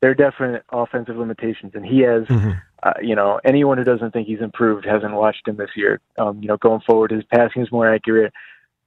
there 0.00 0.10
are 0.10 0.14
definite 0.14 0.64
offensive 0.70 1.16
limitations, 1.16 1.72
and 1.74 1.84
he 1.84 2.00
has 2.00 2.24
mm-hmm. 2.24 2.50
uh, 2.82 2.92
you 3.02 3.14
know 3.14 3.40
anyone 3.44 3.78
who 3.78 3.84
doesn't 3.84 4.12
think 4.12 4.26
he's 4.26 4.40
improved 4.40 4.84
hasn't 4.84 5.14
watched 5.14 5.46
him 5.48 5.56
this 5.56 5.70
year. 5.76 6.00
Um, 6.18 6.40
you 6.40 6.48
know 6.48 6.56
going 6.56 6.80
forward, 6.80 7.10
his 7.10 7.24
passing 7.24 7.62
is 7.62 7.72
more 7.72 7.92
accurate, 7.92 8.32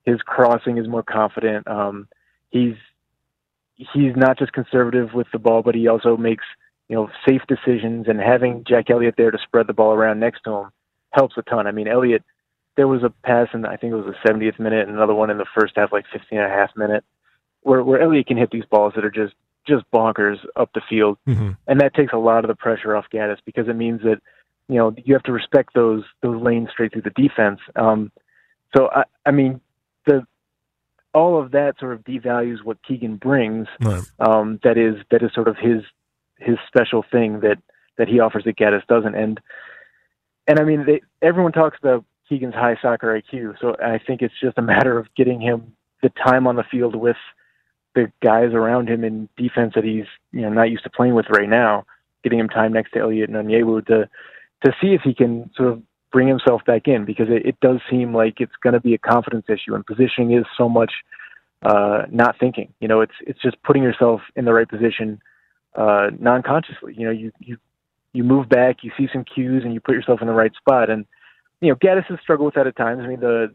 his 0.05 0.21
crossing 0.21 0.77
is 0.77 0.87
more 0.87 1.03
confident. 1.03 1.67
Um, 1.67 2.07
he's 2.49 2.75
he's 3.75 4.15
not 4.15 4.39
just 4.39 4.53
conservative 4.53 5.13
with 5.13 5.27
the 5.31 5.39
ball, 5.39 5.61
but 5.61 5.75
he 5.75 5.87
also 5.87 6.17
makes 6.17 6.45
you 6.89 6.95
know 6.95 7.09
safe 7.27 7.41
decisions. 7.47 8.07
And 8.07 8.19
having 8.19 8.63
Jack 8.67 8.89
Elliott 8.89 9.15
there 9.17 9.31
to 9.31 9.37
spread 9.43 9.67
the 9.67 9.73
ball 9.73 9.93
around 9.93 10.19
next 10.19 10.41
to 10.43 10.51
him 10.51 10.69
helps 11.11 11.37
a 11.37 11.41
ton. 11.43 11.67
I 11.67 11.71
mean 11.71 11.87
Elliott 11.87 12.23
there 12.77 12.87
was 12.87 13.03
a 13.03 13.09
pass 13.09 13.47
in 13.53 13.65
I 13.65 13.75
think 13.75 13.91
it 13.91 13.97
was 13.97 14.05
the 14.05 14.29
70th 14.29 14.59
minute, 14.59 14.87
and 14.87 14.95
another 14.95 15.15
one 15.15 15.29
in 15.29 15.37
the 15.37 15.45
first 15.59 15.73
half, 15.75 15.91
like 15.91 16.05
15 16.13 16.39
and 16.39 16.47
a 16.47 16.55
half 16.55 16.69
minute, 16.77 17.03
where 17.61 17.83
where 17.83 18.01
Elliott 18.01 18.27
can 18.27 18.37
hit 18.37 18.51
these 18.51 18.65
balls 18.65 18.93
that 18.95 19.03
are 19.03 19.11
just 19.11 19.33
just 19.67 19.83
bonkers 19.91 20.37
up 20.55 20.69
the 20.73 20.81
field, 20.87 21.17
mm-hmm. 21.27 21.51
and 21.67 21.81
that 21.81 21.93
takes 21.93 22.13
a 22.13 22.17
lot 22.17 22.45
of 22.45 22.47
the 22.47 22.55
pressure 22.55 22.95
off 22.95 23.05
Gaddis 23.11 23.39
because 23.45 23.67
it 23.67 23.75
means 23.75 24.01
that 24.03 24.21
you 24.69 24.75
know 24.75 24.95
you 25.03 25.13
have 25.13 25.23
to 25.23 25.33
respect 25.33 25.73
those 25.73 26.03
those 26.21 26.41
lanes 26.41 26.69
straight 26.71 26.93
through 26.93 27.01
the 27.01 27.09
defense. 27.09 27.59
Um, 27.75 28.11
so 28.75 28.89
I 28.93 29.03
I 29.25 29.31
mean 29.31 29.59
the 30.05 30.25
all 31.13 31.41
of 31.41 31.51
that 31.51 31.79
sort 31.79 31.93
of 31.93 32.03
devalues 32.03 32.63
what 32.63 32.77
Keegan 32.83 33.17
brings. 33.17 33.67
Right. 33.81 34.03
Um, 34.19 34.59
that 34.63 34.77
is 34.77 34.95
that 35.09 35.23
is 35.23 35.33
sort 35.33 35.47
of 35.47 35.57
his 35.57 35.81
his 36.37 36.57
special 36.67 37.03
thing 37.11 37.39
that 37.41 37.57
that 37.97 38.07
he 38.07 38.19
offers 38.19 38.43
that 38.45 38.57
Gaddis 38.57 38.85
doesn't. 38.87 39.15
And 39.15 39.39
and 40.47 40.59
I 40.59 40.63
mean, 40.63 40.85
they, 40.85 41.01
everyone 41.21 41.51
talks 41.51 41.77
about 41.81 42.05
Keegan's 42.27 42.53
high 42.53 42.77
soccer 42.81 43.21
IQ. 43.21 43.55
So 43.59 43.75
I 43.83 43.99
think 44.05 44.21
it's 44.21 44.33
just 44.41 44.57
a 44.57 44.61
matter 44.61 44.97
of 44.97 45.07
getting 45.15 45.41
him 45.41 45.73
the 46.03 46.09
time 46.09 46.47
on 46.47 46.55
the 46.55 46.63
field 46.69 46.95
with 46.95 47.17
the 47.95 48.11
guys 48.23 48.53
around 48.53 48.89
him 48.89 49.03
in 49.03 49.27
defense 49.37 49.73
that 49.75 49.83
he's 49.83 50.05
you 50.31 50.41
know 50.41 50.49
not 50.49 50.69
used 50.69 50.83
to 50.83 50.89
playing 50.89 51.15
with 51.15 51.25
right 51.29 51.49
now. 51.49 51.85
Getting 52.23 52.39
him 52.39 52.49
time 52.49 52.73
next 52.73 52.91
to 52.91 52.99
Elliott 52.99 53.29
and 53.29 53.37
Onyewu 53.37 53.85
to 53.87 54.09
to 54.65 54.71
see 54.81 54.93
if 54.93 55.01
he 55.03 55.13
can 55.13 55.49
sort 55.55 55.69
of 55.69 55.81
bring 56.11 56.27
himself 56.27 56.63
back 56.65 56.87
in 56.87 57.05
because 57.05 57.27
it, 57.29 57.45
it 57.45 57.59
does 57.59 57.79
seem 57.89 58.13
like 58.13 58.39
it's 58.39 58.55
going 58.61 58.73
to 58.73 58.79
be 58.79 58.93
a 58.93 58.97
confidence 58.97 59.45
issue 59.49 59.75
and 59.75 59.85
positioning 59.85 60.31
is 60.31 60.45
so 60.57 60.67
much 60.69 60.91
uh, 61.63 62.03
not 62.09 62.39
thinking. 62.39 62.73
You 62.79 62.87
know, 62.87 63.01
it's 63.01 63.13
it's 63.21 63.41
just 63.41 63.61
putting 63.63 63.83
yourself 63.83 64.21
in 64.35 64.45
the 64.45 64.53
right 64.53 64.67
position 64.67 65.21
uh, 65.75 66.09
non-consciously. 66.19 66.93
You 66.97 67.05
know, 67.05 67.11
you 67.11 67.31
you 67.39 67.57
you 68.13 68.23
move 68.23 68.49
back, 68.49 68.77
you 68.83 68.91
see 68.97 69.07
some 69.11 69.23
cues, 69.23 69.63
and 69.63 69.73
you 69.73 69.79
put 69.79 69.95
yourself 69.95 70.21
in 70.21 70.27
the 70.27 70.33
right 70.33 70.53
spot. 70.55 70.89
And 70.89 71.05
you 71.61 71.69
know, 71.69 71.75
Gaddis 71.75 72.05
has 72.05 72.19
struggled 72.21 72.47
with 72.47 72.55
that 72.55 72.67
at 72.67 72.75
times. 72.75 73.01
I 73.03 73.07
mean, 73.07 73.19
the 73.19 73.53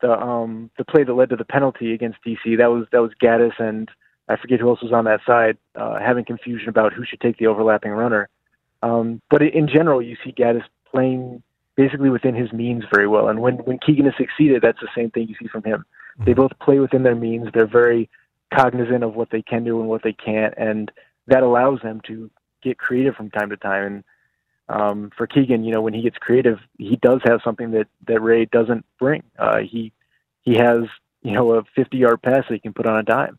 the 0.00 0.12
um 0.12 0.70
the 0.76 0.84
play 0.84 1.04
that 1.04 1.14
led 1.14 1.30
to 1.30 1.36
the 1.36 1.44
penalty 1.44 1.92
against 1.92 2.18
DC. 2.26 2.58
That 2.58 2.70
was 2.70 2.86
that 2.92 3.00
was 3.02 3.12
Gaddis 3.22 3.58
and 3.58 3.90
I 4.28 4.36
forget 4.36 4.60
who 4.60 4.68
else 4.68 4.82
was 4.82 4.92
on 4.92 5.04
that 5.04 5.20
side, 5.26 5.58
uh, 5.74 5.98
having 5.98 6.24
confusion 6.24 6.68
about 6.68 6.92
who 6.94 7.04
should 7.04 7.20
take 7.20 7.36
the 7.38 7.46
overlapping 7.46 7.90
runner. 7.90 8.28
Um, 8.82 9.20
but 9.30 9.42
in 9.42 9.68
general, 9.68 10.00
you 10.00 10.16
see 10.24 10.32
Gaddis 10.32 10.64
playing 10.90 11.42
basically 11.76 12.10
within 12.10 12.34
his 12.34 12.52
means 12.52 12.84
very 12.92 13.08
well. 13.08 13.28
And 13.28 13.40
when 13.40 13.56
when 13.58 13.78
Keegan 13.78 14.06
has 14.06 14.14
succeeded, 14.16 14.62
that's 14.62 14.80
the 14.80 14.88
same 14.96 15.10
thing 15.10 15.28
you 15.28 15.34
see 15.40 15.48
from 15.48 15.64
him. 15.64 15.84
They 16.18 16.32
mm-hmm. 16.32 16.40
both 16.40 16.52
play 16.60 16.78
within 16.78 17.02
their 17.02 17.14
means. 17.14 17.48
They're 17.52 17.66
very 17.66 18.08
cognizant 18.54 19.02
of 19.02 19.14
what 19.14 19.30
they 19.30 19.42
can 19.42 19.64
do 19.64 19.80
and 19.80 19.88
what 19.88 20.02
they 20.02 20.12
can't, 20.12 20.54
and 20.56 20.90
that 21.26 21.42
allows 21.42 21.80
them 21.82 22.00
to 22.06 22.30
get 22.62 22.78
creative 22.78 23.14
from 23.14 23.30
time 23.30 23.50
to 23.50 23.56
time. 23.56 23.84
And 23.84 24.04
um, 24.68 25.10
for 25.16 25.26
Keegan, 25.26 25.64
you 25.64 25.72
know, 25.72 25.82
when 25.82 25.94
he 25.94 26.02
gets 26.02 26.16
creative, 26.16 26.58
he 26.78 26.96
does 26.96 27.20
have 27.24 27.40
something 27.44 27.72
that 27.72 27.86
that 28.06 28.20
Ray 28.20 28.46
doesn't 28.46 28.84
bring. 28.98 29.22
Uh, 29.38 29.58
he 29.58 29.92
he 30.42 30.54
has 30.54 30.84
you 31.22 31.32
know 31.32 31.52
a 31.54 31.64
50 31.76 31.96
yard 31.96 32.22
pass 32.22 32.44
that 32.48 32.54
he 32.54 32.60
can 32.60 32.72
put 32.72 32.86
on 32.86 32.98
a 32.98 33.02
dime, 33.02 33.38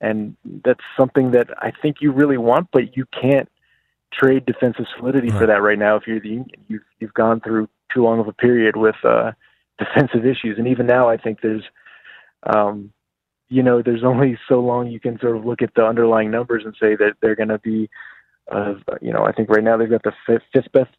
and 0.00 0.36
that's 0.64 0.84
something 0.98 1.32
that 1.32 1.48
I 1.58 1.72
think 1.82 1.96
you 2.00 2.12
really 2.12 2.38
want, 2.38 2.68
but 2.72 2.96
you 2.96 3.04
can't 3.20 3.48
trade 4.12 4.46
defensive 4.46 4.86
solidity 4.96 5.28
right. 5.28 5.38
for 5.38 5.46
that 5.46 5.62
right 5.62 5.78
now. 5.78 5.96
If 5.96 6.06
you're 6.06 6.20
the 6.20 6.28
Union, 6.28 6.50
you've 6.68 6.82
you've 6.98 7.14
gone 7.14 7.40
through 7.40 7.68
too 7.92 8.02
long 8.02 8.20
of 8.20 8.28
a 8.28 8.32
period 8.32 8.76
with 8.76 8.96
uh, 9.04 9.32
defensive 9.78 10.24
issues, 10.24 10.58
and 10.58 10.68
even 10.68 10.86
now, 10.86 11.08
I 11.08 11.16
think 11.16 11.40
there's, 11.42 11.64
um, 12.54 12.92
you 13.48 13.62
know, 13.62 13.82
there's 13.82 14.04
only 14.04 14.38
so 14.48 14.60
long 14.60 14.88
you 14.88 15.00
can 15.00 15.18
sort 15.18 15.36
of 15.36 15.44
look 15.44 15.62
at 15.62 15.74
the 15.74 15.84
underlying 15.84 16.30
numbers 16.30 16.62
and 16.64 16.74
say 16.80 16.94
that 16.96 17.14
they're 17.20 17.36
going 17.36 17.48
to 17.48 17.58
be, 17.58 17.90
uh, 18.50 18.74
you 19.00 19.12
know, 19.12 19.24
I 19.24 19.32
think 19.32 19.48
right 19.48 19.62
now 19.62 19.76
they've 19.76 19.90
got 19.90 20.02
the 20.02 20.12
fifth, 20.26 20.42
fifth 20.52 20.72
best 20.72 20.90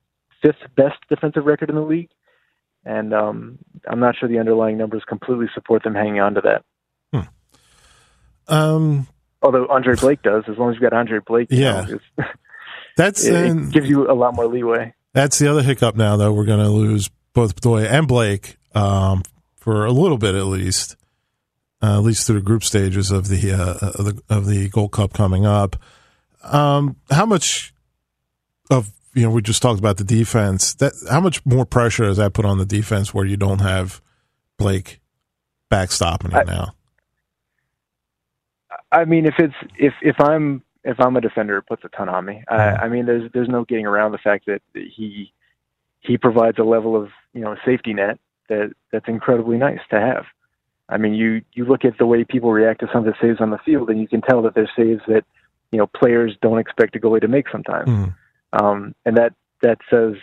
fifth 0.41 0.75
best 0.75 0.97
defensive 1.09 1.45
record 1.45 1.69
in 1.69 1.75
the 1.75 1.81
league, 1.81 2.09
and 2.85 3.13
um, 3.13 3.59
I'm 3.87 3.99
not 3.99 4.15
sure 4.17 4.27
the 4.27 4.39
underlying 4.39 4.77
numbers 4.77 5.03
completely 5.07 5.47
support 5.53 5.83
them 5.83 5.95
hanging 5.95 6.19
on 6.19 6.35
to 6.35 6.41
that. 6.41 6.63
Hmm. 7.13 8.53
Um, 8.53 9.07
Although 9.41 9.67
Andre 9.67 9.95
Blake 9.95 10.21
does, 10.21 10.43
as 10.47 10.57
long 10.57 10.69
as 10.69 10.75
you've 10.75 10.89
got 10.89 10.93
Andre 10.93 11.19
Blake, 11.25 11.47
yeah, 11.49 11.85
know, 12.17 12.25
that's 12.97 13.25
it, 13.25 13.33
it, 13.33 13.71
gives 13.71 13.89
you 13.89 14.09
a 14.09 14.13
lot 14.13 14.35
more 14.35 14.47
leeway. 14.47 14.93
That's 15.13 15.39
the 15.39 15.47
other 15.47 15.63
hiccup 15.63 15.95
now, 15.95 16.15
though. 16.15 16.31
We're 16.31 16.45
going 16.45 16.63
to 16.63 16.69
lose 16.69 17.09
both 17.33 17.55
Bedoya 17.55 17.89
and 17.89 18.07
Blake 18.07 18.57
um, 18.73 19.23
for 19.57 19.85
a 19.85 19.91
little 19.91 20.17
bit, 20.17 20.35
at 20.35 20.45
least, 20.45 20.95
uh, 21.81 21.97
at 21.97 22.03
least 22.03 22.27
through 22.27 22.39
the 22.39 22.45
group 22.45 22.63
stages 22.63 23.11
of 23.11 23.27
the 23.27 23.51
uh, 23.51 23.89
of 23.97 24.05
the 24.05 24.21
of 24.29 24.45
the 24.45 24.69
Gold 24.69 24.91
Cup 24.91 25.13
coming 25.13 25.45
up. 25.45 25.75
Um, 26.43 26.95
how 27.09 27.25
much 27.25 27.73
of 28.69 28.91
you 29.13 29.23
know 29.23 29.29
we 29.29 29.41
just 29.41 29.61
talked 29.61 29.79
about 29.79 29.97
the 29.97 30.03
defense. 30.03 30.73
That 30.75 30.93
how 31.09 31.19
much 31.19 31.45
more 31.45 31.65
pressure 31.65 32.05
does 32.05 32.17
that 32.17 32.33
put 32.33 32.45
on 32.45 32.57
the 32.57 32.65
defense 32.65 33.13
where 33.13 33.25
you 33.25 33.37
don't 33.37 33.59
have 33.59 34.01
Blake 34.57 34.99
backstopping 35.69 36.39
it 36.39 36.47
now? 36.47 36.73
I 38.91 39.05
mean, 39.05 39.25
if 39.25 39.35
it's 39.37 39.53
if 39.77 39.93
if 40.01 40.15
I'm 40.19 40.63
if 40.83 40.99
I'm 40.99 41.15
a 41.15 41.21
defender, 41.21 41.57
it 41.57 41.67
puts 41.67 41.83
a 41.85 41.89
ton 41.89 42.09
on 42.09 42.25
me. 42.25 42.43
I, 42.49 42.55
I 42.55 42.89
mean, 42.89 43.05
there's 43.05 43.31
there's 43.33 43.49
no 43.49 43.65
getting 43.65 43.85
around 43.85 44.11
the 44.11 44.17
fact 44.17 44.47
that 44.47 44.61
he 44.73 45.31
he 45.99 46.17
provides 46.17 46.57
a 46.57 46.63
level 46.63 46.95
of 46.95 47.09
you 47.33 47.41
know 47.41 47.55
safety 47.65 47.93
net 47.93 48.19
that 48.49 48.73
that's 48.91 49.07
incredibly 49.07 49.57
nice 49.57 49.79
to 49.91 49.99
have. 49.99 50.25
I 50.89 50.97
mean, 50.97 51.13
you 51.13 51.41
you 51.53 51.65
look 51.65 51.85
at 51.85 51.97
the 51.97 52.05
way 52.05 52.23
people 52.23 52.51
react 52.51 52.81
to 52.81 52.87
some 52.91 53.05
of 53.07 53.13
the 53.13 53.15
saves 53.21 53.39
on 53.39 53.51
the 53.51 53.59
field, 53.59 53.89
and 53.89 53.99
you 53.99 54.07
can 54.07 54.21
tell 54.21 54.41
that 54.41 54.55
there's 54.55 54.71
saves 54.75 55.01
that 55.07 55.23
you 55.71 55.77
know 55.77 55.87
players 55.87 56.35
don't 56.41 56.59
expect 56.59 56.95
a 56.95 56.99
goalie 56.99 57.21
to 57.21 57.27
make 57.27 57.49
sometimes, 57.51 57.89
mm. 57.89 58.15
um, 58.53 58.95
and 59.05 59.17
that 59.17 59.33
that 59.61 59.79
says 59.89 60.15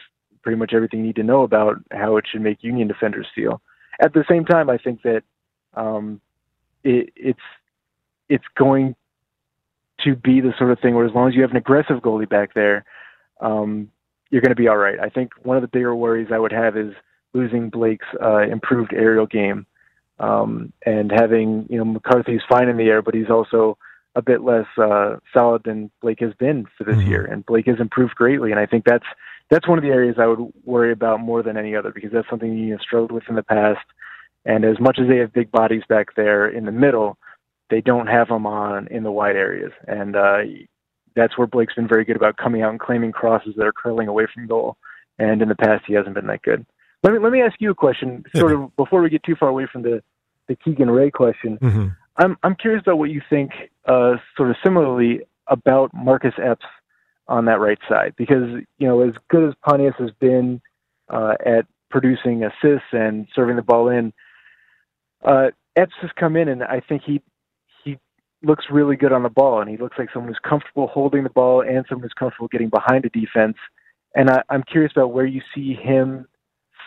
pretty 0.43 0.59
much 0.59 0.73
everything 0.75 1.01
you 1.01 1.07
need 1.07 1.17
to 1.17 1.23
know 1.23 1.43
about 1.43 1.77
how 1.93 2.17
it 2.17 2.25
should 2.31 2.41
make 2.41 2.63
Union 2.63 2.89
defenders 2.89 3.27
feel. 3.35 3.61
At 4.01 4.13
the 4.13 4.25
same 4.29 4.45
time, 4.45 4.71
I 4.71 4.79
think 4.79 5.03
that 5.03 5.23
um, 5.75 6.21
it, 6.85 7.13
it's 7.17 7.39
it's 8.29 8.45
going 8.57 8.95
to 10.05 10.15
be 10.15 10.41
the 10.41 10.55
sort 10.59 10.71
of 10.71 10.79
thing 10.81 10.95
where 10.95 11.07
as 11.07 11.15
long 11.15 11.29
as 11.29 11.35
you 11.35 11.43
have 11.43 11.51
an 11.51 11.57
aggressive 11.57 11.99
goalie 11.99 12.29
back 12.29 12.55
there, 12.55 12.85
um, 13.41 13.91
you're 14.31 14.43
going 14.43 14.51
to 14.51 14.57
be 14.57 14.69
all 14.69 14.77
right. 14.77 14.99
I 15.01 15.09
think 15.09 15.33
one 15.43 15.57
of 15.57 15.63
the 15.63 15.69
bigger 15.69 15.95
worries 15.95 16.29
I 16.33 16.39
would 16.39 16.53
have 16.53 16.77
is 16.77 16.93
losing 17.33 17.71
Blake's 17.71 18.07
uh, 18.23 18.43
improved 18.43 18.93
aerial 18.93 19.27
game 19.27 19.67
um, 20.19 20.73
and 20.85 21.11
having 21.11 21.67
you 21.69 21.79
know 21.79 21.85
McCarthy's 21.85 22.43
fine 22.49 22.69
in 22.69 22.77
the 22.77 22.85
air, 22.85 23.03
but 23.03 23.15
he's 23.15 23.31
also 23.31 23.79
a 24.15 24.23
bit 24.23 24.43
less 24.43 24.67
uh, 24.77 25.17
solid 25.33 25.63
than 25.65 25.91
Blake 26.01 26.21
has 26.21 26.33
been 26.35 26.67
for 26.77 26.85
this 26.85 26.97
mm-hmm. 26.97 27.11
year, 27.11 27.25
and 27.25 27.47
Blake 27.47 27.67
has 27.67 27.81
improved 27.81 28.15
greatly. 28.15 28.51
And 28.51 28.61
I 28.61 28.67
think 28.67 28.85
that's 28.85 29.07
that's 29.51 29.69
one 29.69 29.79
of 29.79 29.85
the 29.85 29.91
areas 29.91 30.17
I 30.19 30.27
would 30.27 30.53
worry 30.65 30.93
about 30.93 31.21
more 31.21 31.43
than 31.43 31.57
any 31.57 31.75
other 31.75 31.93
because 31.93 32.11
that's 32.13 32.29
something 32.29 32.57
you 32.57 32.73
have 32.73 32.81
struggled 32.81 33.13
with 33.13 33.25
in 33.29 33.37
the 33.37 33.43
past. 33.43 33.85
And 34.45 34.65
as 34.65 34.81
much 34.81 34.99
as 35.01 35.09
they 35.09 35.19
have 35.19 35.33
big 35.33 35.51
bodies 35.51 35.83
back 35.89 36.15
there 36.15 36.49
in 36.49 36.65
the 36.65 36.73
middle, 36.73 37.19
they 37.71 37.81
don't 37.81 38.07
have 38.07 38.29
them 38.29 38.47
on 38.47 38.87
in 38.89 39.03
the 39.03 39.13
wide 39.13 39.37
areas, 39.37 39.73
and 39.87 40.17
uh, 40.17 40.39
that's 41.15 41.37
where 41.37 41.47
Blake's 41.47 41.75
been 41.75 41.89
very 41.89 42.05
good 42.05 42.17
about 42.17 42.37
coming 42.37 42.63
out 42.63 42.71
and 42.71 42.81
claiming 42.81 43.13
crosses 43.13 43.55
that 43.57 43.67
are 43.67 43.73
curling 43.73 44.09
away 44.09 44.27
from 44.33 44.47
goal. 44.47 44.77
And 45.19 45.43
in 45.43 45.49
the 45.49 45.57
past, 45.57 45.85
he 45.87 45.95
hasn't 45.95 46.15
been 46.15 46.29
that 46.29 46.43
good. 46.43 46.65
Let 47.03 47.13
me 47.13 47.19
let 47.19 47.33
me 47.33 47.43
ask 47.43 47.57
you 47.61 47.71
a 47.71 47.75
question, 47.75 48.25
sort 48.35 48.53
of 48.53 48.75
before 48.77 49.03
we 49.03 49.11
get 49.11 49.23
too 49.23 49.37
far 49.37 49.49
away 49.49 49.67
from 49.71 49.83
the 49.83 50.03
the 50.49 50.57
Keegan 50.57 50.91
Ray 50.91 51.11
question. 51.11 51.59
Mm-hmm. 51.59 51.89
I'm 52.17 52.37
I'm 52.43 52.55
curious 52.55 52.83
about 52.83 52.99
what 52.99 53.11
you 53.11 53.21
think, 53.29 53.51
uh, 53.89 54.17
sort 54.37 54.51
of 54.51 54.57
similarly 54.63 55.23
about 55.49 55.91
Marcus 55.95 56.35
Epps 56.43 56.67
on 57.27 57.47
that 57.47 57.61
right 57.61 57.79
side, 57.89 58.15
because 58.17 58.63
you 58.79 58.87
know 58.87 59.01
as 59.01 59.15
good 59.31 59.49
as 59.49 59.55
Pontius 59.65 59.95
has 59.99 60.11
been 60.21 60.61
uh, 61.09 61.35
at 61.45 61.67
producing 61.91 62.45
assists 62.45 62.89
and 62.93 63.27
serving 63.35 63.57
the 63.57 63.63
ball 63.63 63.89
in, 63.89 64.13
uh, 65.25 65.49
Epps 65.77 65.95
has 66.01 66.11
come 66.19 66.37
in, 66.37 66.49
and 66.49 66.63
I 66.63 66.81
think 66.81 67.03
he 67.05 67.23
he 67.85 67.99
looks 68.43 68.67
really 68.71 68.97
good 68.97 69.13
on 69.13 69.23
the 69.23 69.31
ball, 69.31 69.61
and 69.61 69.71
he 69.71 69.77
looks 69.77 69.99
like 69.99 70.11
someone 70.13 70.29
who's 70.29 70.41
comfortable 70.49 70.87
holding 70.87 71.25
the 71.25 71.31
ball 71.31 71.63
and 71.63 71.85
someone 71.89 72.03
who's 72.03 72.13
comfortable 72.13 72.49
getting 72.49 72.69
behind 72.69 73.05
a 73.05 73.11
defense. 73.11 73.57
And 74.15 74.31
I, 74.31 74.43
I'm 74.49 74.63
curious 74.63 74.93
about 74.93 75.13
where 75.13 75.27
you 75.27 75.43
see 75.55 75.75
him 75.75 76.27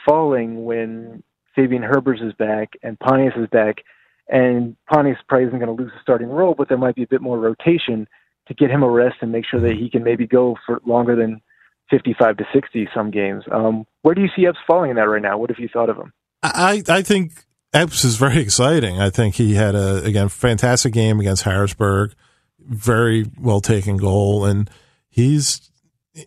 falling 0.05 0.65
when 0.65 1.23
Fabian 1.55 1.83
Herbers 1.83 2.25
is 2.25 2.33
back 2.33 2.73
and 2.83 2.99
Pontius 2.99 3.33
is 3.37 3.47
back. 3.47 3.83
And 4.31 4.77
Pontius 4.89 5.17
probably 5.27 5.47
isn't 5.47 5.59
going 5.59 5.75
to 5.75 5.83
lose 5.83 5.91
the 5.93 5.99
starting 6.01 6.29
role, 6.29 6.55
but 6.57 6.69
there 6.69 6.77
might 6.77 6.95
be 6.95 7.03
a 7.03 7.07
bit 7.07 7.21
more 7.21 7.37
rotation 7.37 8.07
to 8.47 8.53
get 8.53 8.71
him 8.71 8.81
a 8.81 8.89
rest 8.89 9.17
and 9.21 9.31
make 9.31 9.43
sure 9.45 9.59
that 9.59 9.73
he 9.73 9.89
can 9.89 10.03
maybe 10.03 10.25
go 10.25 10.55
for 10.65 10.79
longer 10.85 11.15
than 11.15 11.41
55 11.89 12.37
to 12.37 12.45
60 12.53 12.87
some 12.95 13.11
games. 13.11 13.43
Um, 13.51 13.85
where 14.01 14.15
do 14.15 14.21
you 14.21 14.29
see 14.35 14.47
Epps 14.47 14.57
falling 14.65 14.89
in 14.89 14.95
that 14.95 15.09
right 15.09 15.21
now? 15.21 15.37
What 15.37 15.49
have 15.49 15.59
you 15.59 15.67
thought 15.71 15.89
of 15.89 15.97
him? 15.97 16.13
I, 16.41 16.81
I 16.87 17.01
think 17.01 17.45
Epps 17.73 18.03
is 18.03 18.15
very 18.15 18.41
exciting. 18.41 18.99
I 18.99 19.09
think 19.09 19.35
he 19.35 19.53
had 19.53 19.75
a 19.75 20.03
again 20.03 20.29
fantastic 20.29 20.93
game 20.93 21.19
against 21.19 21.43
Harrisburg, 21.43 22.13
very 22.59 23.25
well 23.39 23.61
taken 23.61 23.97
goal, 23.97 24.45
and 24.45 24.69
he's 25.09 25.71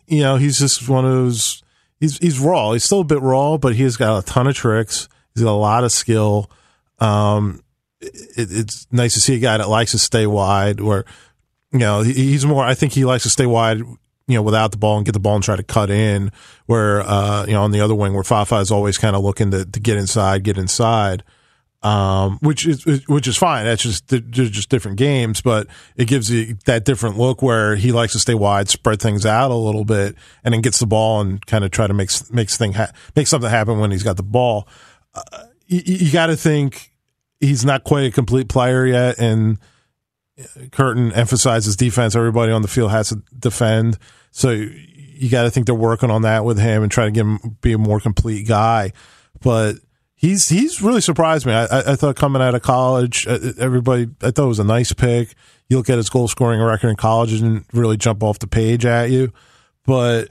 you 0.07 0.21
know 0.21 0.37
he's 0.37 0.57
just 0.57 0.87
one 0.87 1.05
of 1.05 1.11
those. 1.11 1.63
He's 1.99 2.17
he's 2.19 2.39
raw. 2.39 2.71
He's 2.71 2.83
still 2.83 3.01
a 3.01 3.05
bit 3.05 3.21
raw, 3.21 3.57
but 3.57 3.75
he's 3.75 3.97
got 3.97 4.23
a 4.23 4.25
ton 4.25 4.47
of 4.47 4.55
tricks. 4.55 5.09
He's 5.33 5.43
got 5.43 5.51
a 5.51 5.53
lot 5.53 5.83
of 5.83 5.91
skill. 5.91 6.49
Um, 6.99 7.61
it, 8.01 8.11
it's 8.51 8.87
nice 8.91 9.13
to 9.13 9.19
see 9.19 9.35
a 9.35 9.39
guy 9.39 9.57
that 9.57 9.69
likes 9.69 9.91
to 9.91 9.99
stay 9.99 10.27
wide. 10.27 10.79
Where 10.79 11.05
you 11.71 11.79
know 11.79 12.01
he's 12.01 12.45
more. 12.45 12.63
I 12.63 12.73
think 12.73 12.93
he 12.93 13.05
likes 13.05 13.23
to 13.23 13.29
stay 13.29 13.45
wide 13.45 13.79
you 14.27 14.33
know, 14.33 14.41
without 14.41 14.71
the 14.71 14.77
ball 14.77 14.97
and 14.97 15.05
get 15.05 15.11
the 15.11 15.19
ball 15.19 15.35
and 15.35 15.43
try 15.43 15.55
to 15.55 15.61
cut 15.61 15.91
in. 15.91 16.31
Where, 16.65 17.01
uh, 17.01 17.45
you 17.45 17.53
know, 17.53 17.61
on 17.61 17.71
the 17.71 17.81
other 17.81 17.93
wing, 17.93 18.13
where 18.15 18.23
Fafa 18.23 18.55
is 18.55 18.71
always 18.71 18.97
kind 18.97 19.15
of 19.15 19.23
looking 19.23 19.51
to, 19.51 19.65
to 19.65 19.79
get 19.79 19.97
inside, 19.97 20.43
get 20.43 20.57
inside 20.57 21.23
um, 21.85 22.39
which 22.41 22.65
is 22.65 22.83
which 23.07 23.27
is 23.27 23.37
fine. 23.37 23.65
That's 23.65 23.83
just 23.83 24.07
they're 24.07 24.19
just 24.19 24.69
different 24.69 24.97
games, 24.97 25.41
but 25.41 25.67
it 25.95 26.05
gives 26.05 26.31
you 26.31 26.57
that 26.65 26.83
different 26.83 27.19
look 27.19 27.43
where 27.43 27.75
he 27.75 27.91
likes 27.91 28.13
to 28.13 28.19
stay 28.19 28.33
wide, 28.33 28.69
spread 28.69 28.99
things 28.99 29.23
out 29.23 29.51
a 29.51 29.55
little 29.55 29.85
bit, 29.85 30.15
and 30.43 30.51
then 30.51 30.61
gets 30.61 30.79
the 30.79 30.87
ball 30.87 31.21
and 31.21 31.45
kind 31.45 31.63
of 31.63 31.69
try 31.69 31.85
to 31.85 31.93
make 31.93 32.09
makes 32.31 32.57
thing 32.57 32.73
ha- 32.73 32.91
make 33.15 33.27
something 33.27 33.51
happen 33.51 33.77
when 33.77 33.91
he's 33.91 34.01
got 34.01 34.17
the 34.17 34.23
ball. 34.23 34.67
Uh, 35.13 35.21
you, 35.67 35.81
you 35.85 36.11
got 36.11 36.27
to 36.27 36.35
think 36.35 36.91
he's 37.45 37.65
not 37.65 37.83
quite 37.83 38.05
a 38.05 38.11
complete 38.11 38.49
player 38.49 38.85
yet, 38.85 39.19
and 39.19 39.57
Curtin 40.71 41.11
emphasizes 41.13 41.75
defense. 41.75 42.15
Everybody 42.15 42.51
on 42.51 42.61
the 42.61 42.67
field 42.67 42.91
has 42.91 43.09
to 43.09 43.21
defend, 43.37 43.97
so 44.31 44.49
you 44.51 45.29
got 45.29 45.43
to 45.43 45.51
think 45.51 45.65
they're 45.65 45.75
working 45.75 46.11
on 46.11 46.23
that 46.23 46.43
with 46.43 46.59
him 46.59 46.83
and 46.83 46.91
trying 46.91 47.13
to 47.13 47.17
get 47.17 47.25
him 47.25 47.57
be 47.61 47.73
a 47.73 47.77
more 47.77 47.99
complete 47.99 48.47
guy, 48.47 48.91
but 49.41 49.75
he's 50.13 50.49
he's 50.49 50.81
really 50.81 51.01
surprised 51.01 51.45
me. 51.45 51.53
I, 51.53 51.91
I 51.91 51.95
thought 51.95 52.15
coming 52.15 52.41
out 52.41 52.55
of 52.55 52.61
college, 52.61 53.25
uh, 53.27 53.39
everybody 53.59 54.09
I 54.21 54.31
thought 54.31 54.45
it 54.45 54.47
was 54.47 54.59
a 54.59 54.65
nice 54.65 54.91
pick. 54.93 55.35
You 55.69 55.77
look 55.77 55.89
at 55.89 55.97
his 55.97 56.09
goal 56.09 56.27
scoring 56.27 56.61
record 56.61 56.89
in 56.89 56.95
college 56.95 57.33
and 57.33 57.65
really 57.73 57.97
jump 57.97 58.23
off 58.23 58.39
the 58.39 58.47
page 58.47 58.85
at 58.85 59.09
you, 59.09 59.31
but 59.85 60.29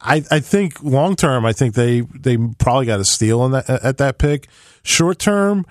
I 0.00 0.22
I 0.30 0.40
think 0.40 0.82
long 0.82 1.16
term, 1.16 1.46
I 1.46 1.52
think 1.52 1.74
they 1.74 2.00
they 2.00 2.36
probably 2.58 2.86
got 2.86 3.00
a 3.00 3.04
steal 3.04 3.44
in 3.44 3.52
that 3.52 3.68
at 3.68 3.98
that 3.98 4.18
pick. 4.18 4.48
Short 4.82 5.18
term. 5.18 5.64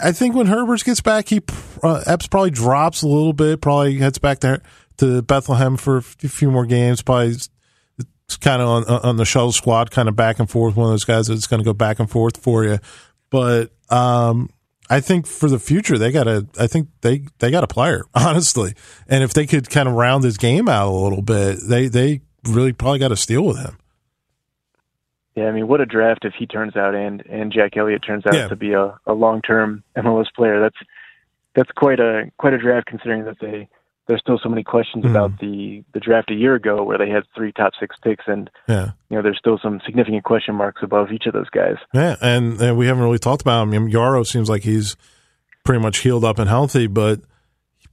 I 0.00 0.12
think 0.12 0.34
when 0.34 0.46
Herbers 0.46 0.84
gets 0.84 1.00
back, 1.00 1.28
he 1.28 1.40
uh, 1.82 2.02
Epps 2.06 2.26
probably 2.26 2.50
drops 2.50 3.02
a 3.02 3.08
little 3.08 3.32
bit. 3.32 3.60
Probably 3.60 3.98
heads 3.98 4.18
back 4.18 4.40
there 4.40 4.62
to 4.98 5.22
Bethlehem 5.22 5.76
for 5.76 5.98
a 5.98 6.02
few 6.02 6.50
more 6.50 6.66
games. 6.66 7.02
Probably 7.02 7.36
kind 8.40 8.62
of 8.62 8.68
on, 8.68 8.84
on 8.84 9.16
the 9.16 9.24
shuttle 9.24 9.52
squad, 9.52 9.90
kind 9.90 10.08
of 10.08 10.16
back 10.16 10.38
and 10.38 10.48
forth. 10.48 10.76
One 10.76 10.86
of 10.86 10.92
those 10.92 11.04
guys 11.04 11.26
that's 11.26 11.46
going 11.46 11.60
to 11.60 11.64
go 11.64 11.74
back 11.74 11.98
and 11.98 12.10
forth 12.10 12.36
for 12.36 12.64
you. 12.64 12.78
but 13.30 13.70
um, 13.90 14.50
I 14.88 15.00
think 15.00 15.26
for 15.26 15.48
the 15.48 15.58
future 15.58 15.98
they 15.98 16.12
got 16.12 16.28
a. 16.28 16.46
I 16.58 16.66
think 16.66 16.88
they 17.00 17.24
they 17.38 17.50
got 17.50 17.64
a 17.64 17.68
player 17.68 18.04
honestly, 18.14 18.74
and 19.08 19.22
if 19.22 19.32
they 19.32 19.46
could 19.46 19.70
kind 19.70 19.88
of 19.88 19.94
round 19.94 20.24
his 20.24 20.36
game 20.36 20.68
out 20.68 20.88
a 20.88 20.90
little 20.90 21.22
bit, 21.22 21.58
they 21.66 21.88
they 21.88 22.20
really 22.44 22.72
probably 22.72 22.98
got 22.98 23.12
a 23.12 23.16
steal 23.16 23.44
with 23.44 23.58
him. 23.58 23.78
Yeah, 25.34 25.44
I 25.44 25.52
mean, 25.52 25.66
what 25.66 25.80
a 25.80 25.86
draft 25.86 26.24
if 26.24 26.34
he 26.38 26.46
turns 26.46 26.76
out 26.76 26.94
and 26.94 27.24
and 27.26 27.52
Jack 27.52 27.76
Elliott 27.76 28.02
turns 28.06 28.26
out 28.26 28.34
yeah. 28.34 28.48
to 28.48 28.56
be 28.56 28.72
a, 28.72 28.98
a 29.06 29.14
long 29.14 29.40
term 29.40 29.82
MLS 29.96 30.26
player. 30.36 30.60
That's 30.60 30.76
that's 31.54 31.70
quite 31.72 32.00
a 32.00 32.30
quite 32.38 32.54
a 32.54 32.58
draft 32.58 32.86
considering 32.86 33.24
that 33.24 33.38
they 33.40 33.68
there's 34.08 34.20
still 34.20 34.38
so 34.42 34.48
many 34.48 34.62
questions 34.62 35.04
mm-hmm. 35.04 35.16
about 35.16 35.38
the 35.40 35.84
the 35.94 36.00
draft 36.00 36.30
a 36.30 36.34
year 36.34 36.54
ago 36.54 36.82
where 36.82 36.98
they 36.98 37.08
had 37.08 37.22
three 37.34 37.52
top 37.52 37.72
six 37.78 37.96
picks 38.02 38.24
and 38.26 38.50
yeah. 38.68 38.90
you 39.08 39.16
know 39.16 39.22
there's 39.22 39.38
still 39.38 39.58
some 39.62 39.80
significant 39.86 40.24
question 40.24 40.54
marks 40.54 40.82
above 40.82 41.12
each 41.12 41.26
of 41.26 41.32
those 41.32 41.48
guys. 41.50 41.76
Yeah, 41.94 42.16
and, 42.20 42.60
and 42.60 42.76
we 42.76 42.86
haven't 42.86 43.02
really 43.02 43.18
talked 43.18 43.42
about 43.42 43.62
him. 43.62 43.74
I 43.74 43.78
mean, 43.78 43.90
Yaro 43.90 44.26
seems 44.26 44.50
like 44.50 44.62
he's 44.62 44.96
pretty 45.64 45.80
much 45.80 45.98
healed 45.98 46.24
up 46.24 46.38
and 46.38 46.48
healthy, 46.48 46.88
but 46.88 47.20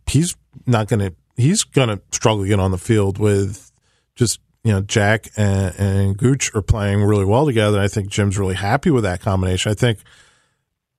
he's 0.07 0.35
not 0.65 0.87
going 0.87 0.99
to 0.99 1.15
he's 1.37 1.63
going 1.63 1.89
to 1.89 2.01
struggle 2.11 2.43
to 2.43 2.49
get 2.49 2.59
on 2.59 2.71
the 2.71 2.77
field 2.77 3.17
with 3.17 3.71
just 4.15 4.39
you 4.63 4.71
know, 4.73 4.81
Jack 4.81 5.29
and, 5.37 5.73
and 5.79 6.17
Gooch 6.17 6.53
are 6.53 6.61
playing 6.61 7.03
really 7.03 7.25
well 7.25 7.45
together. 7.45 7.79
I 7.79 7.87
think 7.87 8.09
Jim's 8.09 8.37
really 8.37 8.55
happy 8.55 8.91
with 8.91 9.03
that 9.03 9.21
combination. 9.21 9.71
I 9.71 9.75
think, 9.75 9.99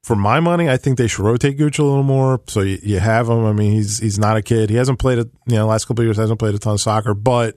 for 0.02 0.16
my 0.16 0.40
money, 0.40 0.68
I 0.68 0.78
think 0.78 0.96
they 0.96 1.06
should 1.06 1.24
rotate 1.24 1.58
Gooch 1.58 1.78
a 1.78 1.84
little 1.84 2.02
more. 2.02 2.40
So 2.46 2.62
you, 2.62 2.78
you 2.82 2.98
have 3.00 3.28
him. 3.28 3.44
I 3.44 3.52
mean, 3.52 3.72
he's 3.72 3.98
he's 3.98 4.18
not 4.18 4.36
a 4.36 4.42
kid. 4.42 4.70
He 4.70 4.76
hasn't 4.76 4.98
played 4.98 5.18
a 5.18 5.28
you 5.46 5.56
know 5.56 5.66
last 5.66 5.84
couple 5.84 6.02
of 6.02 6.06
years 6.06 6.16
hasn't 6.16 6.38
played 6.38 6.54
a 6.54 6.58
ton 6.58 6.74
of 6.74 6.80
soccer, 6.80 7.12
but 7.14 7.56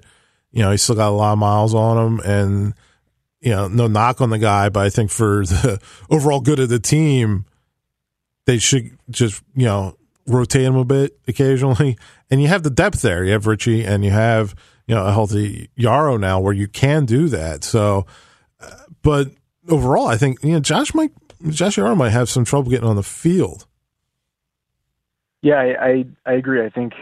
you 0.51 0.62
know 0.62 0.72
he's 0.72 0.82
still 0.82 0.95
got 0.95 1.10
a 1.10 1.12
lot 1.12 1.34
of 1.34 1.39
miles 1.39 1.74
on 1.74 2.06
him, 2.06 2.20
and 2.26 2.74
you 3.39 3.51
know 3.51 3.70
no 3.70 3.88
knock 3.88 4.20
on 4.20 4.30
the 4.30 4.39
guy, 4.39 4.68
but 4.70 4.86
I 4.86 4.89
think 4.89 5.10
for 5.10 5.45
the 5.45 5.80
overall 6.10 6.41
good 6.41 6.60
of 6.60 6.68
the 6.68 6.80
team, 6.80 7.45
they 8.45 8.58
should 8.58 8.97
just 9.10 9.41
you 9.56 9.66
know 9.66 9.97
rotate 10.28 10.64
him 10.64 10.76
a 10.76 10.86
bit 10.86 11.18
occasionally, 11.30 11.97
and 12.30 12.41
you 12.41 12.49
have 12.49 12.64
the 12.64 12.70
depth 12.70 13.01
there. 13.01 13.24
You 13.24 13.32
have 13.32 13.47
Richie, 13.47 13.86
and 13.86 14.04
you 14.04 14.12
have 14.12 14.54
you 14.88 14.96
know 14.96 15.06
a 15.06 15.12
healthy 15.12 15.70
Yaro 15.78 16.20
now 16.20 16.40
where 16.40 16.54
you 16.54 16.68
can 16.68 17.06
do 17.06 17.28
that. 17.30 17.64
So, 17.64 18.06
uh, 18.60 18.70
but 19.02 19.32
overall, 19.70 20.08
I 20.08 20.18
think 20.18 20.44
you 20.44 20.54
know 20.54 20.60
Josh 20.60 20.94
might 20.94 21.12
Josh 21.50 21.78
Yaro 21.78 21.96
might 21.96 22.12
have 22.12 22.30
some 22.30 22.46
trouble 22.46 22.72
getting 22.72 22.88
on 22.88 22.96
the 22.96 23.04
field. 23.04 23.68
Yeah, 25.42 25.56
I, 25.56 25.86
I, 25.86 26.06
I 26.26 26.34
agree. 26.34 26.66
I 26.66 26.70
think 26.70 26.94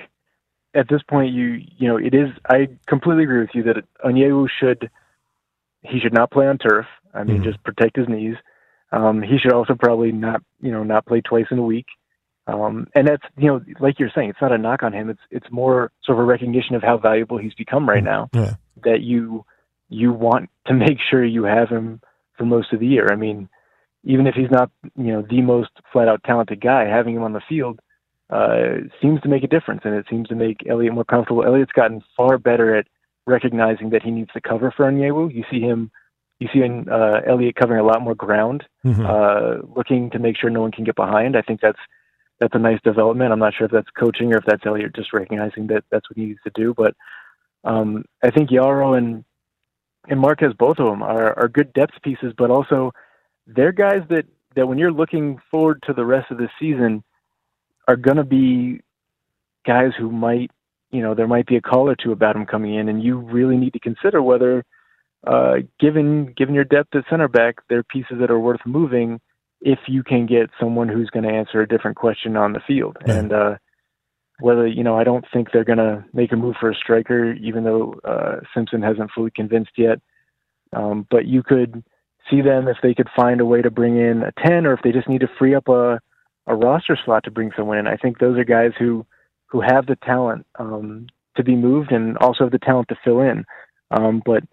at 0.73 0.87
this 0.89 1.01
point, 1.07 1.33
you 1.33 1.61
you 1.77 1.87
know 1.87 1.97
it 1.97 2.13
is. 2.13 2.29
I 2.47 2.69
completely 2.87 3.23
agree 3.23 3.41
with 3.41 3.51
you 3.53 3.63
that 3.63 3.83
Onyewu 4.03 4.47
should 4.59 4.89
he 5.83 5.99
should 5.99 6.13
not 6.13 6.31
play 6.31 6.47
on 6.47 6.57
turf. 6.57 6.85
I 7.13 7.23
mean, 7.23 7.37
mm-hmm. 7.37 7.45
just 7.45 7.63
protect 7.63 7.97
his 7.97 8.07
knees. 8.07 8.35
Um, 8.91 9.21
he 9.21 9.37
should 9.37 9.53
also 9.53 9.75
probably 9.75 10.11
not 10.11 10.41
you 10.61 10.71
know 10.71 10.83
not 10.83 11.05
play 11.05 11.21
twice 11.21 11.47
in 11.51 11.59
a 11.59 11.63
week. 11.63 11.87
Um, 12.47 12.87
and 12.95 13.07
that's 13.07 13.23
you 13.37 13.47
know, 13.47 13.61
like 13.79 13.99
you're 13.99 14.11
saying, 14.13 14.29
it's 14.29 14.41
not 14.41 14.51
a 14.51 14.57
knock 14.57 14.83
on 14.83 14.93
him. 14.93 15.09
It's 15.09 15.21
it's 15.29 15.47
more 15.51 15.91
sort 16.03 16.17
of 16.17 16.23
a 16.23 16.27
recognition 16.27 16.75
of 16.75 16.81
how 16.81 16.97
valuable 16.97 17.37
he's 17.37 17.53
become 17.53 17.87
right 17.87 18.03
now. 18.03 18.29
Yeah. 18.33 18.55
That 18.83 19.01
you 19.01 19.45
you 19.89 20.11
want 20.11 20.49
to 20.67 20.73
make 20.73 20.97
sure 21.09 21.23
you 21.23 21.43
have 21.43 21.69
him 21.69 22.01
for 22.37 22.45
most 22.45 22.73
of 22.73 22.79
the 22.79 22.87
year. 22.87 23.07
I 23.11 23.15
mean, 23.15 23.47
even 24.03 24.27
if 24.27 24.35
he's 24.35 24.51
not 24.51 24.71
you 24.95 25.13
know 25.13 25.25
the 25.27 25.41
most 25.41 25.69
flat 25.93 26.07
out 26.07 26.23
talented 26.23 26.61
guy, 26.61 26.85
having 26.85 27.15
him 27.15 27.23
on 27.23 27.33
the 27.33 27.41
field 27.47 27.79
uh, 28.31 28.87
seems 29.01 29.21
to 29.21 29.29
make 29.29 29.43
a 29.43 29.47
difference, 29.47 29.81
and 29.83 29.93
it 29.93 30.05
seems 30.09 30.27
to 30.29 30.35
make 30.35 30.65
Elliott 30.67 30.93
more 30.93 31.05
comfortable. 31.05 31.43
Elliott's 31.43 31.73
gotten 31.73 32.01
far 32.17 32.37
better 32.37 32.75
at 32.75 32.87
recognizing 33.27 33.91
that 33.91 34.01
he 34.01 34.09
needs 34.09 34.31
to 34.33 34.41
cover 34.41 34.73
for 34.75 34.89
Onyewu. 34.89 35.33
You 35.33 35.43
see 35.51 35.59
him. 35.59 35.91
You 36.39 36.47
see 36.51 36.63
uh, 36.63 37.21
Elliott 37.27 37.55
covering 37.55 37.79
a 37.79 37.85
lot 37.85 38.01
more 38.01 38.15
ground, 38.15 38.63
mm-hmm. 38.83 39.05
uh, 39.05 39.67
looking 39.75 40.09
to 40.09 40.17
make 40.17 40.35
sure 40.37 40.49
no 40.49 40.61
one 40.61 40.71
can 40.71 40.83
get 40.83 40.95
behind. 40.95 41.37
I 41.37 41.43
think 41.43 41.61
that's 41.61 41.77
that's 42.41 42.55
a 42.55 42.59
nice 42.59 42.79
development. 42.83 43.31
I'm 43.31 43.39
not 43.39 43.53
sure 43.53 43.65
if 43.65 43.71
that's 43.71 43.89
coaching 43.97 44.33
or 44.33 44.37
if 44.37 44.45
that's 44.45 44.65
Elliott 44.65 44.95
just 44.95 45.13
recognizing 45.13 45.67
that 45.67 45.83
that's 45.91 46.09
what 46.09 46.17
he 46.17 46.25
needs 46.25 46.39
to 46.43 46.51
do. 46.55 46.73
But 46.75 46.95
um, 47.63 48.03
I 48.23 48.31
think 48.31 48.49
Yaro 48.49 48.97
and 48.97 49.23
and 50.09 50.19
Marquez, 50.19 50.51
both 50.57 50.79
of 50.79 50.87
them 50.87 51.03
are, 51.03 51.37
are 51.37 51.47
good 51.47 51.71
depth 51.73 52.01
pieces, 52.01 52.33
but 52.35 52.49
also 52.49 52.91
they're 53.45 53.71
guys 53.71 54.01
that 54.09 54.25
that 54.55 54.67
when 54.67 54.79
you're 54.79 54.91
looking 54.91 55.39
forward 55.51 55.81
to 55.85 55.93
the 55.93 56.03
rest 56.03 56.31
of 56.31 56.39
the 56.39 56.49
season 56.59 57.03
are 57.87 57.95
going 57.95 58.17
to 58.17 58.23
be 58.23 58.81
guys 59.65 59.91
who 59.97 60.11
might, 60.11 60.49
you 60.89 61.01
know, 61.01 61.13
there 61.13 61.27
might 61.27 61.45
be 61.45 61.57
a 61.57 61.61
call 61.61 61.87
or 61.87 61.95
two 61.95 62.11
about 62.11 62.33
them 62.33 62.47
coming 62.47 62.73
in, 62.73 62.89
and 62.89 63.03
you 63.03 63.17
really 63.17 63.55
need 63.55 63.73
to 63.73 63.79
consider 63.79 64.21
whether, 64.21 64.65
uh, 65.27 65.57
given 65.79 66.33
given 66.35 66.55
your 66.55 66.63
depth 66.63 66.95
at 66.95 67.03
center 67.07 67.27
back, 67.27 67.57
they're 67.69 67.83
pieces 67.83 68.17
that 68.19 68.31
are 68.31 68.39
worth 68.39 68.61
moving 68.65 69.21
if 69.61 69.79
you 69.87 70.03
can 70.03 70.25
get 70.25 70.49
someone 70.59 70.89
who's 70.89 71.09
going 71.11 71.23
to 71.23 71.33
answer 71.33 71.61
a 71.61 71.67
different 71.67 71.97
question 71.97 72.35
on 72.35 72.53
the 72.53 72.59
field. 72.65 72.97
Yeah. 73.05 73.13
And 73.13 73.33
uh, 73.33 73.55
whether 74.39 74.67
you 74.67 74.83
know, 74.83 74.97
I 74.97 75.03
don't 75.03 75.25
think 75.31 75.49
they're 75.51 75.63
going 75.63 75.77
to 75.77 76.03
make 76.13 76.31
a 76.31 76.35
move 76.35 76.55
for 76.59 76.71
a 76.71 76.75
striker, 76.75 77.33
even 77.33 77.63
though 77.63 77.95
uh, 78.03 78.37
Simpson 78.53 78.81
hasn't 78.81 79.11
fully 79.11 79.31
convinced 79.31 79.71
yet. 79.77 79.99
Um, 80.73 81.05
but 81.09 81.25
you 81.27 81.43
could 81.43 81.83
see 82.29 82.41
them 82.41 82.67
if 82.67 82.77
they 82.81 82.93
could 82.93 83.09
find 83.15 83.39
a 83.39 83.45
way 83.45 83.61
to 83.61 83.69
bring 83.69 83.97
in 83.97 84.23
a 84.23 84.31
ten, 84.45 84.65
or 84.65 84.73
if 84.73 84.81
they 84.83 84.91
just 84.91 85.07
need 85.07 85.21
to 85.21 85.29
free 85.37 85.53
up 85.55 85.67
a 85.67 85.99
a 86.47 86.55
roster 86.55 86.97
slot 87.05 87.23
to 87.25 87.31
bring 87.31 87.51
someone 87.55 87.77
in. 87.77 87.87
I 87.87 87.97
think 87.97 88.17
those 88.17 88.37
are 88.37 88.43
guys 88.43 88.71
who 88.79 89.05
who 89.47 89.61
have 89.61 89.85
the 89.85 89.97
talent 89.97 90.47
um, 90.57 91.07
to 91.35 91.43
be 91.43 91.55
moved 91.55 91.91
and 91.91 92.17
also 92.17 92.45
have 92.45 92.51
the 92.51 92.59
talent 92.59 92.87
to 92.87 92.95
fill 93.03 93.19
in. 93.19 93.45
Um, 93.91 94.23
but 94.25 94.43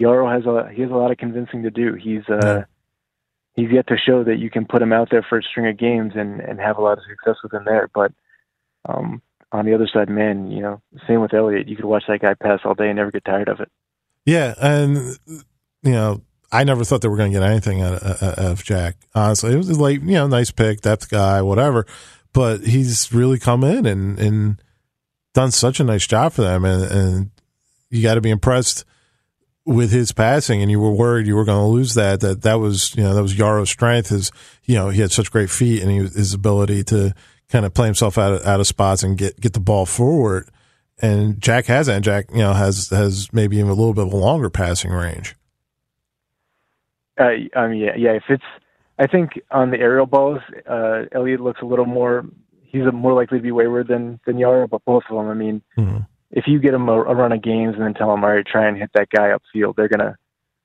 Yaro 0.00 0.32
has 0.32 0.46
a 0.46 0.74
he 0.74 0.82
has 0.82 0.90
a 0.90 0.94
lot 0.94 1.12
of 1.12 1.18
convincing 1.18 1.62
to 1.62 1.70
do. 1.70 1.94
He's 1.94 2.22
uh, 2.28 2.40
yeah 2.42 2.64
he's 3.58 3.72
yet 3.72 3.88
to 3.88 3.96
show 3.96 4.22
that 4.22 4.38
you 4.38 4.50
can 4.50 4.64
put 4.64 4.80
him 4.80 4.92
out 4.92 5.08
there 5.10 5.26
for 5.28 5.38
a 5.38 5.42
string 5.42 5.66
of 5.66 5.76
games 5.76 6.12
and 6.14 6.40
and 6.40 6.60
have 6.60 6.78
a 6.78 6.80
lot 6.80 6.98
of 6.98 7.04
success 7.08 7.36
with 7.42 7.52
him 7.52 7.64
there. 7.64 7.90
But 7.92 8.12
um, 8.88 9.20
on 9.50 9.66
the 9.66 9.74
other 9.74 9.88
side, 9.92 10.08
man, 10.08 10.50
you 10.50 10.62
know, 10.62 10.80
same 11.08 11.20
with 11.20 11.34
Elliott. 11.34 11.68
You 11.68 11.74
could 11.74 11.84
watch 11.84 12.04
that 12.06 12.20
guy 12.20 12.34
pass 12.34 12.60
all 12.64 12.74
day 12.74 12.88
and 12.88 12.96
never 12.96 13.10
get 13.10 13.24
tired 13.24 13.48
of 13.48 13.58
it. 13.60 13.70
Yeah, 14.24 14.54
and 14.60 15.18
you 15.82 15.90
know, 15.90 16.22
I 16.52 16.62
never 16.62 16.84
thought 16.84 17.02
they 17.02 17.08
were 17.08 17.16
going 17.16 17.32
to 17.32 17.40
get 17.40 17.48
anything 17.48 17.82
out 17.82 17.94
of, 17.94 18.22
out 18.22 18.38
of 18.38 18.64
Jack. 18.64 18.96
Honestly, 19.14 19.52
it 19.52 19.56
was 19.56 19.76
like 19.78 20.00
you 20.02 20.12
know, 20.12 20.28
nice 20.28 20.52
pick, 20.52 20.80
depth 20.80 21.10
guy, 21.10 21.42
whatever. 21.42 21.84
But 22.32 22.60
he's 22.60 23.12
really 23.12 23.40
come 23.40 23.64
in 23.64 23.86
and 23.86 24.20
and 24.20 24.62
done 25.34 25.50
such 25.50 25.80
a 25.80 25.84
nice 25.84 26.06
job 26.06 26.32
for 26.32 26.42
them, 26.42 26.64
and, 26.64 26.82
and 26.84 27.30
you 27.90 28.02
got 28.02 28.14
to 28.14 28.20
be 28.20 28.30
impressed 28.30 28.84
with 29.68 29.92
his 29.92 30.12
passing 30.12 30.62
and 30.62 30.70
you 30.70 30.80
were 30.80 30.90
worried 30.90 31.26
you 31.26 31.36
were 31.36 31.44
going 31.44 31.62
to 31.62 31.70
lose 31.70 31.92
that, 31.92 32.20
that 32.20 32.40
that 32.40 32.54
was, 32.54 32.96
you 32.96 33.02
know, 33.02 33.14
that 33.14 33.20
was 33.20 33.34
Yaro's 33.34 33.68
strength 33.68 34.10
is, 34.10 34.32
you 34.64 34.74
know, 34.74 34.88
he 34.88 35.02
had 35.02 35.12
such 35.12 35.30
great 35.30 35.50
feet 35.50 35.82
and 35.82 35.90
he, 35.90 35.98
his 35.98 36.32
ability 36.32 36.82
to 36.84 37.14
kind 37.50 37.66
of 37.66 37.74
play 37.74 37.84
himself 37.84 38.16
out 38.16 38.32
of, 38.32 38.46
out 38.46 38.60
of 38.60 38.66
spots 38.66 39.02
and 39.02 39.18
get, 39.18 39.38
get 39.38 39.52
the 39.52 39.60
ball 39.60 39.84
forward. 39.84 40.48
And 41.02 41.38
Jack 41.38 41.66
has 41.66 41.86
that. 41.86 41.96
And 41.96 42.04
Jack, 42.04 42.30
you 42.32 42.38
know, 42.38 42.54
has, 42.54 42.88
has 42.88 43.30
maybe 43.30 43.58
even 43.58 43.68
a 43.68 43.74
little 43.74 43.92
bit 43.92 44.06
of 44.06 44.12
a 44.14 44.16
longer 44.16 44.48
passing 44.48 44.90
range. 44.90 45.36
Uh, 47.20 47.28
I 47.54 47.68
mean, 47.68 47.80
yeah, 47.80 47.94
yeah. 47.94 48.12
If 48.12 48.24
it's, 48.30 48.42
I 48.98 49.06
think 49.06 49.32
on 49.50 49.70
the 49.70 49.78
aerial 49.78 50.06
balls, 50.06 50.40
uh, 50.66 51.02
Elliott 51.12 51.40
looks 51.40 51.60
a 51.60 51.66
little 51.66 51.84
more. 51.84 52.24
He's 52.62 52.82
more 52.90 53.12
likely 53.12 53.38
to 53.38 53.42
be 53.42 53.52
wayward 53.52 53.88
than 53.88 54.20
than 54.26 54.36
Yaro, 54.36 54.68
but 54.68 54.84
both 54.84 55.04
of 55.10 55.16
them. 55.16 55.28
I 55.28 55.34
mean, 55.34 55.62
mm-hmm 55.78 55.98
if 56.30 56.44
you 56.46 56.58
get 56.58 56.72
them 56.72 56.88
a, 56.88 56.92
a, 56.92 57.14
run 57.14 57.32
of 57.32 57.42
games 57.42 57.74
and 57.74 57.82
then 57.82 57.94
tell 57.94 58.10
them, 58.10 58.22
all 58.22 58.30
right, 58.30 58.46
try 58.46 58.68
and 58.68 58.76
hit 58.76 58.90
that 58.94 59.08
guy 59.10 59.30
upfield, 59.30 59.76
they're 59.76 59.88
gonna 59.88 60.16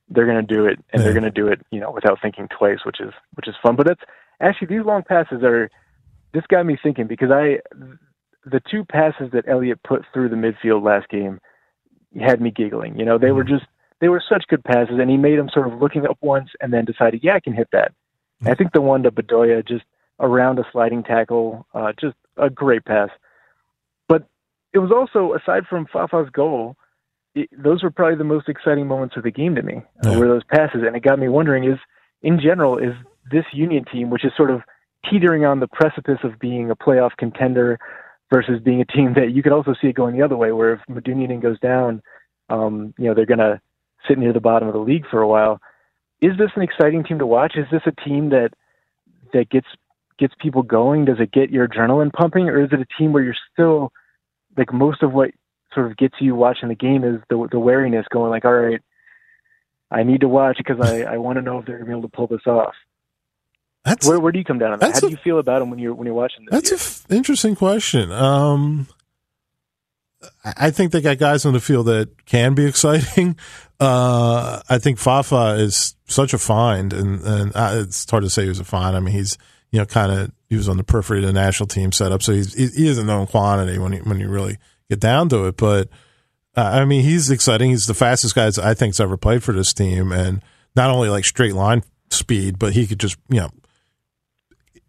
they're 0.09 0.25
gonna 0.25 0.41
do 0.41 0.65
it, 0.65 0.79
and 0.91 0.99
yeah. 0.99 1.03
they're 1.03 1.13
gonna 1.13 1.31
do 1.31 1.47
it, 1.47 1.61
you 1.71 1.79
know, 1.79 1.91
without 1.91 2.19
thinking 2.21 2.47
twice, 2.57 2.79
which 2.85 2.99
is 2.99 3.13
which 3.35 3.47
is 3.47 3.55
fun. 3.63 3.75
But 3.75 3.87
that's 3.87 4.01
actually 4.41 4.67
these 4.67 4.85
long 4.85 5.03
passes 5.03 5.43
are. 5.43 5.69
This 6.33 6.43
got 6.49 6.65
me 6.65 6.77
thinking 6.81 7.05
because 7.07 7.29
I 7.31 7.59
the 8.45 8.61
two 8.69 8.83
passes 8.83 9.31
that 9.33 9.47
Elliott 9.47 9.81
put 9.83 10.03
through 10.13 10.29
the 10.29 10.35
midfield 10.35 10.83
last 10.83 11.07
game 11.09 11.39
had 12.19 12.41
me 12.41 12.51
giggling. 12.51 12.97
You 12.97 13.05
know, 13.05 13.17
they 13.17 13.27
mm-hmm. 13.27 13.37
were 13.37 13.43
just 13.43 13.65
they 14.01 14.09
were 14.09 14.23
such 14.27 14.45
good 14.49 14.63
passes, 14.63 14.99
and 14.99 15.09
he 15.09 15.17
made 15.17 15.39
them 15.39 15.49
sort 15.53 15.71
of 15.71 15.79
looking 15.79 16.05
up 16.05 16.17
once 16.21 16.49
and 16.59 16.73
then 16.73 16.85
decided, 16.85 17.21
yeah, 17.23 17.35
I 17.35 17.39
can 17.39 17.53
hit 17.53 17.69
that. 17.71 17.91
Mm-hmm. 18.41 18.49
I 18.49 18.55
think 18.55 18.73
the 18.73 18.81
one 18.81 19.03
to 19.03 19.11
Bedoya 19.11 19.65
just 19.65 19.85
around 20.19 20.59
a 20.59 20.63
sliding 20.71 21.03
tackle, 21.03 21.65
uh, 21.73 21.93
just 21.99 22.15
a 22.37 22.49
great 22.49 22.83
pass 22.85 23.09
it 24.73 24.79
was 24.79 24.91
also 24.91 25.33
aside 25.33 25.63
from 25.69 25.85
Fafa's 25.85 26.29
goal, 26.31 26.75
it, 27.35 27.49
those 27.57 27.83
were 27.83 27.91
probably 27.91 28.17
the 28.17 28.23
most 28.23 28.49
exciting 28.49 28.87
moments 28.87 29.15
of 29.17 29.23
the 29.23 29.31
game 29.31 29.55
to 29.55 29.61
me. 29.61 29.81
Uh, 30.05 30.11
yeah. 30.11 30.17
Were 30.17 30.27
those 30.27 30.43
passes, 30.43 30.81
and 30.85 30.95
it 30.95 31.03
got 31.03 31.19
me 31.19 31.29
wondering: 31.29 31.63
is 31.63 31.79
in 32.21 32.39
general 32.39 32.77
is 32.77 32.93
this 33.31 33.45
Union 33.53 33.85
team, 33.91 34.09
which 34.09 34.25
is 34.25 34.31
sort 34.35 34.51
of 34.51 34.61
teetering 35.09 35.45
on 35.45 35.59
the 35.59 35.67
precipice 35.67 36.19
of 36.23 36.39
being 36.39 36.71
a 36.71 36.75
playoff 36.75 37.11
contender 37.17 37.79
versus 38.31 38.59
being 38.63 38.81
a 38.81 38.85
team 38.85 39.13
that 39.15 39.31
you 39.31 39.43
could 39.43 39.51
also 39.51 39.73
see 39.79 39.87
it 39.87 39.95
going 39.95 40.17
the 40.17 40.23
other 40.23 40.37
way, 40.37 40.51
where 40.51 40.73
if 40.73 40.79
Medunjanin 40.89 41.41
goes 41.41 41.59
down, 41.59 42.01
um, 42.49 42.93
you 42.97 43.05
know 43.05 43.13
they're 43.13 43.25
going 43.25 43.39
to 43.39 43.61
sit 44.07 44.17
near 44.17 44.33
the 44.33 44.39
bottom 44.39 44.67
of 44.67 44.73
the 44.73 44.79
league 44.79 45.05
for 45.09 45.21
a 45.21 45.27
while. 45.27 45.59
Is 46.21 46.37
this 46.37 46.51
an 46.55 46.61
exciting 46.61 47.03
team 47.03 47.19
to 47.19 47.25
watch? 47.25 47.53
Is 47.55 47.65
this 47.71 47.81
a 47.85 48.09
team 48.09 48.29
that 48.29 48.51
that 49.33 49.49
gets 49.49 49.67
gets 50.19 50.33
people 50.39 50.63
going? 50.63 51.05
Does 51.05 51.19
it 51.19 51.31
get 51.31 51.51
your 51.51 51.67
adrenaline 51.67 52.11
pumping, 52.11 52.49
or 52.49 52.63
is 52.63 52.69
it 52.71 52.79
a 52.79 52.87
team 52.97 53.13
where 53.13 53.23
you're 53.23 53.35
still 53.51 53.91
like 54.57 54.73
most 54.73 55.03
of 55.03 55.13
what 55.13 55.31
sort 55.73 55.89
of 55.89 55.97
gets 55.97 56.15
you 56.19 56.35
watching 56.35 56.69
the 56.69 56.75
game 56.75 57.03
is 57.03 57.21
the 57.29 57.47
the 57.51 57.59
wariness 57.59 58.05
going 58.11 58.29
like, 58.29 58.45
all 58.45 58.53
right, 58.53 58.81
I 59.91 60.03
need 60.03 60.21
to 60.21 60.27
watch 60.27 60.57
because 60.57 60.79
I 60.81 61.03
I 61.03 61.17
want 61.17 61.37
to 61.37 61.41
know 61.41 61.59
if 61.59 61.65
they're 61.65 61.77
gonna 61.77 61.87
be 61.87 61.97
able 61.97 62.09
to 62.09 62.15
pull 62.15 62.27
this 62.27 62.45
off. 62.45 62.73
That's, 63.85 64.07
where 64.07 64.19
where 64.19 64.31
do 64.31 64.39
you 64.39 64.45
come 64.45 64.59
down 64.59 64.71
on 64.73 64.79
that? 64.79 64.93
How 64.93 64.99
do 65.01 65.09
you 65.09 65.17
feel 65.17 65.39
about 65.39 65.59
them 65.59 65.69
when 65.69 65.79
you're 65.79 65.93
when 65.93 66.05
you're 66.05 66.15
watching 66.15 66.45
this? 66.45 66.51
That's 66.51 66.71
an 66.71 66.77
f- 66.77 67.17
interesting 67.17 67.55
question. 67.55 68.11
Um, 68.11 68.87
I 70.43 70.71
think 70.71 70.91
they 70.93 71.01
got 71.01 71.17
guys 71.17 71.45
on 71.45 71.53
the 71.53 71.59
field 71.59 71.87
that 71.87 72.25
can 72.25 72.53
be 72.53 72.65
exciting. 72.67 73.35
Uh, 73.79 74.61
I 74.69 74.77
think 74.77 74.99
Fafa 74.99 75.55
is 75.59 75.95
such 76.07 76.33
a 76.33 76.37
find, 76.37 76.93
and 76.93 77.21
and 77.21 77.51
uh, 77.55 77.71
it's 77.75 78.09
hard 78.09 78.23
to 78.23 78.29
say 78.29 78.45
he's 78.45 78.59
a 78.59 78.63
find. 78.63 78.95
I 78.95 78.99
mean, 78.99 79.13
he's 79.13 79.37
you 79.73 79.79
know 79.79 79.85
kind 79.85 80.11
of 80.11 80.31
he 80.49 80.55
was 80.55 80.69
on 80.69 80.77
the 80.77 80.83
periphery 80.83 81.19
of 81.19 81.25
the 81.25 81.33
national 81.33 81.67
team 81.67 81.91
setup, 81.91 82.21
so 82.21 82.31
he's 82.31 82.53
he 82.53 82.87
is 82.87 82.97
a 82.99 83.03
known 83.03 83.25
quantity 83.27 83.79
when 83.79 83.91
you 83.91 83.99
when 84.03 84.19
you 84.19 84.29
really 84.29 84.57
get 84.89 84.99
down 84.99 85.27
to 85.29 85.47
it. 85.47 85.57
But 85.57 85.89
uh, 86.55 86.61
I 86.61 86.85
mean, 86.85 87.03
he's 87.03 87.31
exciting. 87.31 87.71
He's 87.71 87.87
the 87.87 87.95
fastest 87.95 88.35
guy 88.35 88.51
I 88.61 88.75
think's 88.75 88.99
ever 88.99 89.17
played 89.17 89.43
for 89.43 89.51
this 89.51 89.73
team, 89.73 90.11
and 90.11 90.43
not 90.75 90.91
only 90.91 91.09
like 91.09 91.25
straight 91.25 91.55
line 91.55 91.83
speed, 92.11 92.59
but 92.59 92.73
he 92.73 92.85
could 92.85 92.99
just 92.99 93.17
you 93.29 93.39
know 93.39 93.49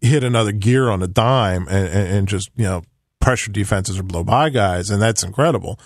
hit 0.01 0.23
another 0.23 0.51
gear 0.51 0.89
on 0.89 1.01
a 1.01 1.07
dime 1.07 1.67
and, 1.67 1.87
and, 1.87 2.07
and 2.07 2.27
just 2.27 2.51
you 2.55 2.65
know 2.65 2.83
pressure 3.19 3.51
defenses 3.51 3.97
or 3.97 4.03
blow 4.03 4.23
by 4.23 4.51
guys, 4.51 4.91
and 4.91 5.01
that's 5.01 5.23
incredible. 5.23 5.79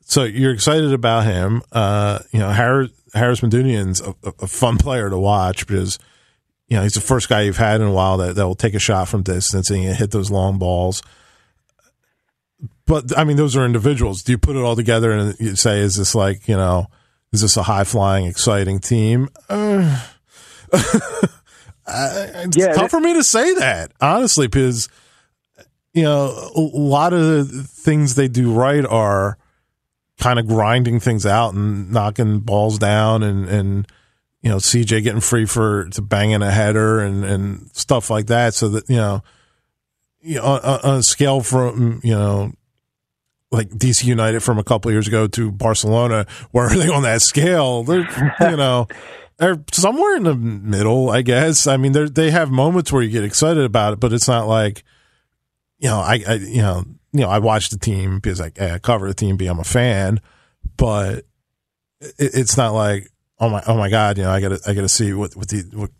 So 0.00 0.22
you're 0.24 0.54
excited 0.54 0.94
about 0.94 1.24
him. 1.24 1.62
Uh, 1.72 2.20
you 2.32 2.38
know, 2.38 2.48
Harris, 2.48 2.90
Haris 3.12 3.40
Medunjanin's 3.40 4.00
a, 4.00 4.14
a, 4.24 4.46
fun 4.46 4.78
player 4.78 5.10
to 5.10 5.18
watch 5.18 5.66
because, 5.66 5.98
you 6.68 6.76
know, 6.76 6.82
he's 6.82 6.94
the 6.94 7.00
first 7.00 7.28
guy 7.28 7.42
you've 7.42 7.56
had 7.56 7.80
in 7.80 7.86
a 7.86 7.92
while 7.92 8.16
that, 8.18 8.34
that 8.34 8.46
will 8.46 8.54
take 8.54 8.74
a 8.74 8.78
shot 8.78 9.08
from 9.08 9.22
distance 9.22 9.70
and 9.70 9.84
hit 9.84 10.10
those 10.10 10.30
long 10.30 10.58
balls. 10.58 11.02
But, 12.86 13.16
I 13.16 13.24
mean, 13.24 13.36
those 13.36 13.56
are 13.56 13.64
individuals. 13.64 14.22
Do 14.22 14.32
you 14.32 14.38
put 14.38 14.56
it 14.56 14.62
all 14.62 14.76
together 14.76 15.12
and 15.12 15.38
you 15.38 15.56
say, 15.56 15.80
is 15.80 15.96
this 15.96 16.14
like, 16.14 16.48
you 16.48 16.56
know, 16.56 16.86
is 17.32 17.40
this 17.42 17.56
a 17.56 17.62
high 17.62 17.84
flying, 17.84 18.26
exciting 18.26 18.78
team? 18.78 19.28
Uh, 19.48 20.04
it's 20.72 22.56
yeah, 22.56 22.72
tough 22.74 22.90
for 22.90 23.00
me 23.00 23.14
to 23.14 23.24
say 23.24 23.54
that, 23.54 23.92
honestly, 24.00 24.46
because– 24.46 24.88
you 25.96 26.02
know, 26.02 26.26
a 26.54 26.60
lot 26.60 27.14
of 27.14 27.22
the 27.50 27.62
things 27.62 28.14
they 28.16 28.28
do 28.28 28.52
right 28.52 28.84
are 28.84 29.38
kind 30.20 30.38
of 30.38 30.46
grinding 30.46 31.00
things 31.00 31.24
out 31.24 31.54
and 31.54 31.90
knocking 31.90 32.40
balls 32.40 32.78
down 32.78 33.22
and, 33.22 33.48
and, 33.48 33.88
you 34.46 34.52
know, 34.52 34.58
CJ 34.58 35.02
getting 35.02 35.20
free 35.20 35.44
for 35.44 35.88
to 35.88 36.00
banging 36.00 36.40
a 36.40 36.52
header 36.52 37.00
and, 37.00 37.24
and 37.24 37.68
stuff 37.72 38.10
like 38.10 38.26
that. 38.26 38.54
So 38.54 38.68
that, 38.68 38.88
you 38.88 38.94
know, 38.94 39.24
you 40.20 40.36
know, 40.36 40.44
on, 40.44 40.60
on 40.60 40.94
a 40.98 41.02
scale 41.02 41.40
from, 41.40 42.00
you 42.04 42.14
know, 42.14 42.52
like 43.50 43.70
DC 43.70 44.04
United 44.04 44.44
from 44.44 44.60
a 44.60 44.62
couple 44.62 44.92
years 44.92 45.08
ago 45.08 45.26
to 45.26 45.50
Barcelona, 45.50 46.26
where 46.52 46.66
are 46.66 46.76
they 46.76 46.88
on 46.88 47.02
that 47.02 47.22
scale? 47.22 47.82
They're, 47.82 48.08
you 48.40 48.56
know, 48.56 48.86
they're 49.38 49.60
somewhere 49.72 50.14
in 50.14 50.22
the 50.22 50.36
middle, 50.36 51.10
I 51.10 51.22
guess. 51.22 51.66
I 51.66 51.76
mean, 51.76 51.90
they 51.90 52.04
they 52.04 52.30
have 52.30 52.48
moments 52.48 52.92
where 52.92 53.02
you 53.02 53.10
get 53.10 53.24
excited 53.24 53.64
about 53.64 53.94
it, 53.94 53.98
but 53.98 54.12
it's 54.12 54.28
not 54.28 54.46
like, 54.46 54.84
you 55.80 55.88
know, 55.88 55.98
I, 55.98 56.22
I 56.24 56.34
you 56.34 56.62
know, 56.62 56.84
you 57.12 57.22
know, 57.22 57.30
I 57.30 57.40
watch 57.40 57.70
the 57.70 57.78
team 57.78 58.20
because 58.20 58.40
I, 58.40 58.52
I 58.60 58.78
cover 58.78 59.08
the 59.08 59.14
team 59.14 59.36
because 59.36 59.50
I'm 59.50 59.58
a 59.58 59.64
fan, 59.64 60.20
but 60.76 61.24
it, 62.00 62.30
it's 62.32 62.56
not 62.56 62.74
like 62.74 63.10
oh 63.38 63.48
my 63.48 63.62
oh 63.66 63.76
my 63.76 63.88
god, 63.88 64.18
you 64.18 64.24
know, 64.24 64.30
I 64.30 64.40
got 64.40 64.48
to 64.48 64.60
I 64.66 64.74
got 64.74 64.82
to 64.82 64.88
see 64.88 65.12
what 65.12 65.36
what 65.36 65.48
the 65.48 65.62
what 65.72 65.90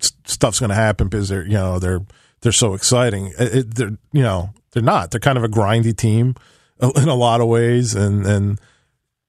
stuff's 0.00 0.60
going 0.60 0.70
to 0.70 0.74
happen 0.74 1.08
because 1.08 1.28
they're 1.28 1.44
you 1.44 1.54
know 1.54 1.78
they're 1.78 2.00
they're 2.40 2.52
so 2.52 2.74
exciting. 2.74 3.32
It, 3.38 3.54
it, 3.54 3.74
they're 3.74 3.96
you 4.12 4.22
know 4.22 4.50
they're 4.72 4.82
not. 4.82 5.10
They're 5.10 5.20
kind 5.20 5.38
of 5.38 5.44
a 5.44 5.48
grindy 5.48 5.96
team 5.96 6.34
in 6.80 7.08
a 7.08 7.14
lot 7.14 7.40
of 7.40 7.48
ways, 7.48 7.94
and 7.94 8.26
and 8.26 8.60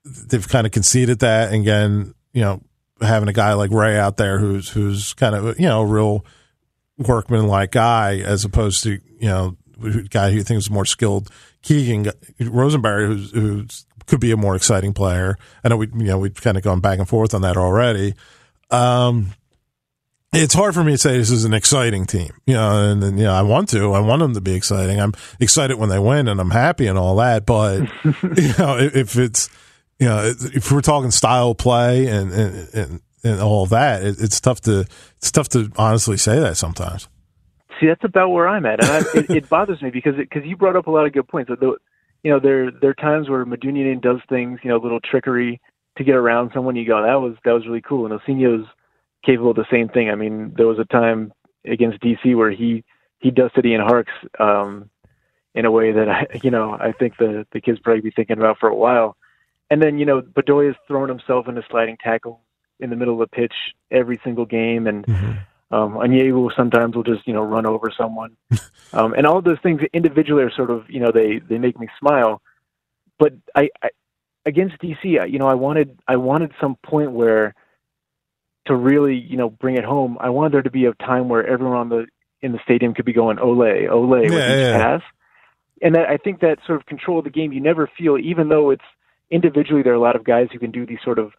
they've 0.03 0.47
kind 0.47 0.65
of 0.65 0.71
conceded 0.71 1.19
that. 1.19 1.51
And 1.51 1.61
again, 1.61 2.13
you 2.33 2.41
know, 2.41 2.61
having 3.01 3.29
a 3.29 3.33
guy 3.33 3.53
like 3.53 3.71
Ray 3.71 3.97
out 3.97 4.17
there 4.17 4.39
who's 4.39 4.69
who's 4.69 5.13
kind 5.13 5.35
of 5.35 5.59
you 5.59 5.67
know 5.67 5.81
a 5.81 5.85
real 5.85 6.25
workman 6.97 7.47
like 7.47 7.71
guy 7.71 8.17
as 8.19 8.45
opposed 8.45 8.83
to 8.83 8.91
you 9.19 9.27
know 9.27 9.57
guy 10.09 10.31
who 10.31 10.43
thinks 10.43 10.69
more 10.69 10.85
skilled. 10.85 11.29
Keegan 11.61 12.11
Rosenberry, 12.39 13.07
who's, 13.07 13.31
who 13.31 13.65
could 14.07 14.19
be 14.19 14.31
a 14.31 14.37
more 14.37 14.55
exciting 14.55 14.93
player. 14.93 15.37
I 15.63 15.69
know 15.69 15.77
we 15.77 15.87
you 15.87 16.05
know 16.05 16.19
we've 16.19 16.39
kind 16.39 16.57
of 16.57 16.63
gone 16.63 16.79
back 16.79 16.99
and 16.99 17.07
forth 17.07 17.33
on 17.33 17.41
that 17.41 17.57
already. 17.57 18.13
Um, 18.71 19.33
it's 20.33 20.53
hard 20.53 20.73
for 20.73 20.83
me 20.83 20.93
to 20.93 20.97
say 20.97 21.17
this 21.17 21.31
is 21.31 21.45
an 21.45 21.53
exciting 21.53 22.05
team, 22.05 22.31
you 22.45 22.55
know, 22.55 22.91
and, 22.91 23.03
and 23.03 23.17
you 23.17 23.25
know, 23.25 23.33
I 23.33 23.41
want 23.41 23.69
to, 23.69 23.93
I 23.93 23.99
want 23.99 24.21
them 24.21 24.33
to 24.33 24.41
be 24.41 24.53
exciting. 24.53 24.99
I'm 24.99 25.13
excited 25.39 25.77
when 25.77 25.89
they 25.89 25.99
win 25.99 26.27
and 26.27 26.39
I'm 26.41 26.51
happy 26.51 26.87
and 26.87 26.97
all 26.97 27.15
that. 27.17 27.45
But, 27.45 27.81
you 28.03 28.53
know, 28.57 28.77
if 28.77 29.17
it's, 29.17 29.49
you 29.99 30.07
know, 30.07 30.33
if 30.53 30.71
we're 30.71 30.81
talking 30.81 31.11
style 31.11 31.55
play 31.55 32.07
and, 32.07 32.31
and, 32.31 32.69
and, 32.73 33.01
and 33.23 33.41
all 33.41 33.65
that, 33.67 34.03
it, 34.03 34.17
it's 34.19 34.41
tough 34.41 34.61
to, 34.61 34.85
it's 35.17 35.31
tough 35.31 35.47
to 35.49 35.71
honestly 35.77 36.17
say 36.17 36.39
that 36.39 36.57
sometimes. 36.57 37.07
See, 37.79 37.87
that's 37.87 38.03
about 38.03 38.29
where 38.29 38.47
I'm 38.47 38.65
at, 38.65 38.81
and 38.81 38.89
I, 38.89 38.97
it, 39.19 39.29
it 39.29 39.49
bothers 39.49 39.81
me 39.81 39.89
because 39.89 40.15
because 40.15 40.45
you 40.45 40.55
brought 40.55 40.77
up 40.77 40.87
a 40.87 40.91
lot 40.91 41.05
of 41.05 41.11
good 41.11 41.27
points. 41.27 41.49
The, 41.49 41.75
you 42.25 42.31
know, 42.31 42.39
there 42.39 42.71
there 42.71 42.89
are 42.89 42.95
times 42.95 43.29
where 43.29 43.45
Medunjanin 43.45 44.01
does 44.01 44.19
things, 44.27 44.59
you 44.63 44.69
know, 44.71 44.77
a 44.77 44.81
little 44.81 44.99
trickery 44.99 45.61
to 45.95 46.03
get 46.03 46.15
around 46.15 46.49
someone. 46.55 46.75
You 46.75 46.83
go, 46.83 47.03
that 47.03 47.21
was 47.21 47.35
that 47.45 47.51
was 47.51 47.67
really 47.67 47.83
cool. 47.83 48.07
And 48.07 48.19
Ilsinho's 48.19 48.65
capable 49.23 49.51
of 49.51 49.57
the 49.57 49.67
same 49.71 49.89
thing. 49.89 50.09
I 50.09 50.15
mean, 50.15 50.51
there 50.57 50.65
was 50.65 50.79
a 50.79 50.85
time 50.85 51.31
against 51.65 52.01
DC 52.01 52.35
where 52.35 52.49
he 52.49 52.83
he 53.19 53.29
dusted 53.29 53.67
Ian 53.67 53.81
Harkes 53.81 54.11
um, 54.39 54.89
in 55.53 55.65
a 55.65 55.71
way 55.71 55.91
that 55.91 56.09
I, 56.09 56.25
you 56.41 56.49
know, 56.49 56.71
I 56.71 56.93
think 56.93 57.17
the 57.17 57.45
the 57.51 57.61
kids 57.61 57.77
probably 57.77 58.01
be 58.01 58.09
thinking 58.09 58.39
about 58.39 58.57
for 58.59 58.69
a 58.69 58.75
while. 58.75 59.17
And 59.69 59.79
then 59.79 59.99
you 59.99 60.05
know, 60.07 60.23
Bedoya's 60.23 60.77
thrown 60.87 61.09
himself 61.09 61.47
into 61.47 61.61
sliding 61.69 61.97
tackle 62.03 62.41
in 62.79 62.89
the 62.89 62.95
middle 62.95 63.21
of 63.21 63.29
the 63.29 63.35
pitch 63.35 63.53
every 63.91 64.19
single 64.23 64.47
game, 64.47 64.87
and 64.87 65.05
mm-hmm. 65.05 65.33
Um, 65.71 65.93
Onyewu 65.93 66.55
sometimes 66.55 66.95
will 66.95 67.03
just 67.03 67.27
you 67.27 67.33
know 67.33 67.43
run 67.43 67.65
over 67.65 67.91
someone, 67.97 68.37
um, 68.93 69.13
and 69.13 69.25
all 69.25 69.37
of 69.37 69.43
those 69.43 69.59
things 69.63 69.81
individually 69.93 70.43
are 70.43 70.51
sort 70.51 70.69
of 70.69 70.89
you 70.89 70.99
know 70.99 71.11
they 71.11 71.39
they 71.39 71.57
make 71.57 71.79
me 71.79 71.87
smile. 71.99 72.41
But 73.17 73.33
I, 73.55 73.69
I 73.81 73.89
against 74.45 74.79
DC, 74.79 75.19
I, 75.19 75.25
you 75.25 75.39
know, 75.39 75.47
I 75.47 75.55
wanted 75.55 75.97
I 76.07 76.17
wanted 76.17 76.51
some 76.61 76.75
point 76.83 77.11
where 77.11 77.55
to 78.67 78.75
really 78.75 79.15
you 79.15 79.37
know 79.37 79.49
bring 79.49 79.75
it 79.75 79.83
home. 79.83 80.17
I 80.19 80.29
wanted 80.29 80.53
there 80.53 80.61
to 80.61 80.71
be 80.71 80.85
a 80.85 80.93
time 80.93 81.29
where 81.29 81.45
everyone 81.45 81.77
on 81.77 81.89
the 81.89 82.05
in 82.41 82.51
the 82.51 82.59
stadium 82.63 82.93
could 82.93 83.05
be 83.05 83.13
going 83.13 83.39
ole 83.39 83.61
ole 83.89 84.07
with 84.07 84.25
each 84.25 84.33
yeah. 84.33 84.77
pass, 84.77 85.01
and 85.81 85.95
that, 85.95 86.07
I 86.07 86.17
think 86.17 86.41
that 86.41 86.59
sort 86.65 86.79
of 86.79 86.85
control 86.85 87.19
of 87.19 87.23
the 87.23 87.31
game 87.31 87.51
you 87.51 87.61
never 87.61 87.89
feel, 87.97 88.17
even 88.17 88.49
though 88.49 88.69
it's 88.69 88.83
individually 89.31 89.81
there 89.81 89.93
are 89.93 89.97
a 89.97 90.01
lot 90.01 90.15
of 90.15 90.23
guys 90.23 90.47
who 90.51 90.59
can 90.59 90.71
do 90.71 90.85
these 90.85 90.99
sort 91.03 91.17
of 91.17 91.31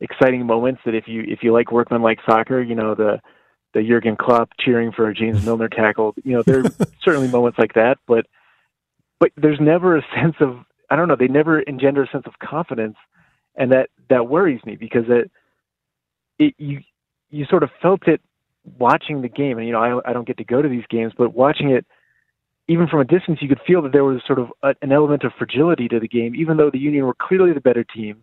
exciting 0.00 0.46
moments 0.46 0.80
that 0.84 0.94
if 0.94 1.08
you 1.08 1.24
if 1.26 1.40
you 1.42 1.52
like 1.52 1.72
workman 1.72 2.02
like 2.02 2.18
soccer, 2.28 2.62
you 2.62 2.74
know 2.74 2.94
the 2.94 3.20
the 3.74 3.82
Jurgen 3.82 4.16
Klopp 4.16 4.50
cheering 4.58 4.92
for 4.92 5.08
a 5.08 5.14
James 5.14 5.44
Milner 5.44 5.68
tackle. 5.68 6.14
You 6.24 6.36
know, 6.36 6.42
there 6.42 6.60
are 6.60 6.70
certainly 7.04 7.28
moments 7.28 7.58
like 7.58 7.74
that, 7.74 7.98
but 8.06 8.26
but 9.18 9.30
there's 9.36 9.60
never 9.60 9.96
a 9.96 10.02
sense 10.14 10.36
of 10.40 10.64
I 10.90 10.96
don't 10.96 11.08
know. 11.08 11.16
They 11.16 11.28
never 11.28 11.60
engender 11.60 12.02
a 12.02 12.08
sense 12.08 12.24
of 12.26 12.38
confidence, 12.38 12.96
and 13.56 13.72
that 13.72 13.90
that 14.10 14.28
worries 14.28 14.60
me 14.64 14.76
because 14.76 15.04
it 15.08 15.30
it 16.38 16.54
you 16.58 16.80
you 17.30 17.46
sort 17.46 17.62
of 17.62 17.70
felt 17.80 18.06
it 18.08 18.20
watching 18.78 19.22
the 19.22 19.28
game, 19.28 19.58
and 19.58 19.66
you 19.66 19.72
know 19.72 19.80
I 19.80 20.10
I 20.10 20.12
don't 20.12 20.26
get 20.26 20.38
to 20.38 20.44
go 20.44 20.62
to 20.62 20.68
these 20.68 20.84
games, 20.90 21.12
but 21.16 21.34
watching 21.34 21.70
it 21.70 21.86
even 22.68 22.86
from 22.86 23.00
a 23.00 23.04
distance, 23.04 23.38
you 23.42 23.48
could 23.48 23.60
feel 23.66 23.82
that 23.82 23.92
there 23.92 24.04
was 24.04 24.20
sort 24.26 24.38
of 24.38 24.48
a, 24.62 24.74
an 24.82 24.92
element 24.92 25.24
of 25.24 25.32
fragility 25.36 25.88
to 25.88 25.98
the 25.98 26.08
game, 26.08 26.34
even 26.34 26.56
though 26.56 26.70
the 26.70 26.78
Union 26.78 27.04
were 27.04 27.14
clearly 27.14 27.52
the 27.52 27.60
better 27.60 27.84
team 27.84 28.22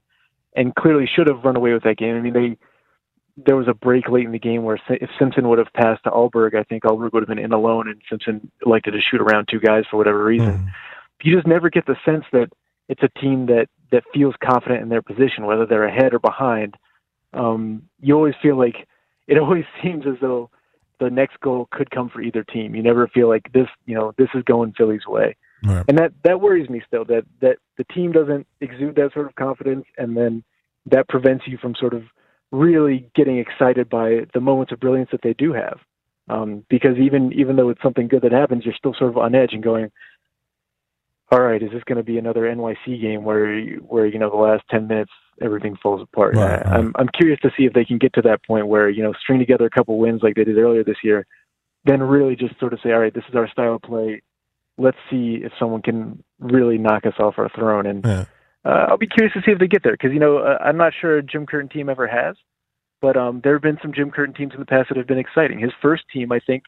and 0.56 0.74
clearly 0.76 1.08
should 1.14 1.28
have 1.28 1.44
run 1.44 1.56
away 1.56 1.74
with 1.74 1.84
that 1.84 1.98
game. 1.98 2.16
I 2.16 2.22
mean, 2.22 2.34
they 2.34 2.58
there 3.46 3.56
was 3.56 3.68
a 3.68 3.74
break 3.74 4.10
late 4.10 4.26
in 4.26 4.32
the 4.32 4.40
game 4.40 4.64
where 4.64 4.80
if 4.90 5.10
Simpson 5.18 5.48
would 5.48 5.60
have 5.60 5.72
passed 5.74 6.04
to 6.04 6.10
Alberg, 6.10 6.56
I 6.56 6.64
think 6.64 6.84
Alberg 6.84 7.14
would 7.14 7.22
have 7.22 7.28
been 7.30 7.40
in 7.40 7.54
alone, 7.54 7.88
and 7.88 8.02
Simpson 8.10 8.52
elected 8.66 8.94
to 8.94 9.00
shoot 9.02 9.22
around 9.22 9.48
two 9.50 9.60
guys 9.60 9.84
for 9.90 9.98
whatever 9.98 10.24
reason. 10.24 10.58
Mm. 10.58 10.68
You 11.24 11.36
just 11.36 11.48
never 11.48 11.70
get 11.70 11.86
the 11.86 11.96
sense 12.06 12.26
that 12.32 12.50
it's 12.88 13.04
a 13.04 13.20
team 13.20 13.46
that 13.48 13.68
that 13.92 14.04
feels 14.14 14.36
confident 14.44 14.82
in 14.82 14.90
their 14.90 15.02
position, 15.02 15.46
whether 15.46 15.66
they're 15.66 15.88
ahead 15.88 16.14
or 16.14 16.20
behind. 16.20 16.76
Um, 17.34 17.84
you 18.00 18.16
always 18.16 18.36
feel 18.42 18.58
like 18.58 18.88
it 19.28 19.38
always 19.38 19.66
seems 19.84 20.06
as 20.06 20.16
though 20.22 20.50
the 21.00 21.10
next 21.10 21.40
goal 21.40 21.68
could 21.72 21.92
come 21.92 22.10
for 22.10 22.22
either 22.22 22.44
team. 22.44 22.76
You 22.76 22.84
never 22.84 23.08
feel 23.08 23.30
like 23.30 23.52
this, 23.54 23.68
you 23.86 23.96
know, 23.96 24.14
this 24.18 24.28
is 24.34 24.44
going 24.44 24.74
Philly's 24.78 25.08
way. 25.08 25.38
Right. 25.64 25.86
And 25.88 25.98
that 25.98 26.14
that 26.24 26.42
worries 26.42 26.70
me 26.70 26.82
still 26.88 27.06
that 27.06 27.26
that 27.42 27.58
the 27.78 27.84
team 27.86 28.12
doesn't 28.12 28.48
exude 28.62 28.96
that 28.96 29.12
sort 29.14 29.28
of 29.28 29.36
confidence 29.36 29.86
and 29.98 30.16
then 30.16 30.44
that 30.86 31.10
prevents 31.10 31.46
you 31.48 31.58
from 31.58 31.76
sort 31.76 31.94
of 31.94 32.04
really 32.52 33.10
getting 33.16 33.38
excited 33.38 33.90
by 33.90 34.26
the 34.34 34.42
moments 34.42 34.72
of 34.72 34.80
brilliance 34.80 35.10
that 35.12 35.22
they 35.22 35.34
do 35.34 35.54
have. 35.54 35.80
Um, 36.30 36.64
because 36.70 36.98
even 36.98 37.34
even 37.34 37.56
though 37.56 37.70
it's 37.70 37.82
something 37.82 38.08
good 38.08 38.22
that 38.22 38.32
happens, 38.32 38.64
you're 38.64 38.76
still 38.76 38.94
sort 38.94 39.10
of 39.10 39.18
on 39.18 39.34
edge 39.34 39.54
and 39.54 39.64
going, 39.64 39.92
"All 41.32 41.42
right, 41.42 41.62
is 41.62 41.72
this 41.72 41.84
going 41.86 41.98
to 41.98 42.04
be 42.04 42.20
another 42.20 42.42
NYC 42.42 43.02
game 43.02 43.24
where 43.24 43.60
where 43.78 44.06
you 44.06 44.20
know 44.20 44.30
the 44.30 44.36
last 44.36 44.64
ten 44.70 44.88
minutes 44.88 45.12
everything 45.42 45.76
falls 45.82 46.02
apart?" 46.02 46.36
Right, 46.36 46.64
right. 46.64 46.68
I'm 46.68 46.94
I'm 47.00 47.08
curious 47.08 47.40
to 47.42 47.52
see 47.58 47.66
if 47.66 47.74
they 47.74 47.84
can 47.84 47.98
get 47.98 48.14
to 48.14 48.22
that 48.24 48.44
point 48.46 48.68
where 48.68 48.90
you 48.90 49.02
know 49.02 49.14
string 49.14 49.40
together 49.40 49.66
a 49.66 49.72
couple 49.72 49.98
wins 49.98 50.22
like 50.22 50.36
they 50.36 50.44
did 50.44 50.58
earlier 50.60 50.84
this 50.84 51.04
year, 51.04 51.26
then 51.86 52.04
really 52.04 52.36
just 52.36 52.60
sort 52.60 52.74
of 52.74 52.80
say, 52.84 52.92
"All 52.92 53.00
right, 53.00 53.14
this 53.14 53.26
is 53.28 53.36
our 53.36 53.50
style 53.50 53.76
of 53.76 53.82
play. 53.82 54.22
Let's 54.78 54.98
see 55.10 55.42
if 55.44 55.52
someone 55.58 55.82
can 55.82 56.24
really 56.40 56.78
knock 56.78 57.08
us 57.08 57.16
off 57.20 57.40
our 57.40 57.50
throne." 57.50 57.88
And 57.88 58.06
yeah 58.06 58.26
uh, 58.66 58.86
I'll 58.90 58.98
be 58.98 59.08
curious 59.08 59.34
to 59.34 59.42
see 59.46 59.52
if 59.52 59.60
they 59.60 59.68
get 59.68 59.84
there 59.84 59.94
because 59.94 60.12
you 60.12 60.20
know 60.20 60.40
uh, 60.40 60.58
I'm 60.62 60.78
not 60.78 60.94
sure 61.00 61.18
a 61.18 61.24
Jim 61.24 61.46
Curtin 61.46 61.70
team 61.70 61.90
ever 61.90 62.08
has, 62.08 62.36
but 63.02 63.16
um, 63.16 63.42
there 63.44 63.54
have 63.54 63.62
been 63.62 63.80
some 63.82 63.94
Jim 63.94 64.12
Curtin 64.12 64.36
teams 64.36 64.54
in 64.54 64.60
the 64.60 64.66
past 64.66 64.90
that 64.90 64.98
have 64.98 65.08
been 65.08 65.20
exciting. 65.20 65.60
His 65.60 65.72
first 65.82 66.04
team, 66.12 66.32
I 66.32 66.40
think, 66.40 66.64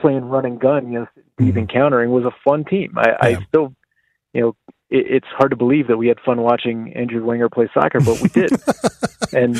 playing 0.00 0.24
run 0.24 0.44
and 0.44 0.60
gun, 0.60 0.92
you 0.92 1.00
know, 1.00 1.06
even 1.40 1.66
mm-hmm. 1.66 1.76
countering 1.76 2.10
was 2.10 2.24
a 2.24 2.32
fun 2.44 2.64
team. 2.64 2.94
I, 2.96 3.08
yeah. 3.08 3.38
I 3.38 3.44
still, 3.48 3.74
you 4.32 4.40
know, 4.40 4.56
it, 4.90 5.06
it's 5.08 5.26
hard 5.28 5.50
to 5.50 5.56
believe 5.56 5.88
that 5.88 5.96
we 5.96 6.08
had 6.08 6.20
fun 6.20 6.40
watching 6.40 6.92
Andrew 6.94 7.24
Wenger 7.24 7.48
play 7.48 7.68
soccer, 7.74 8.00
but 8.00 8.20
we 8.20 8.28
did. 8.28 8.52
and 9.32 9.56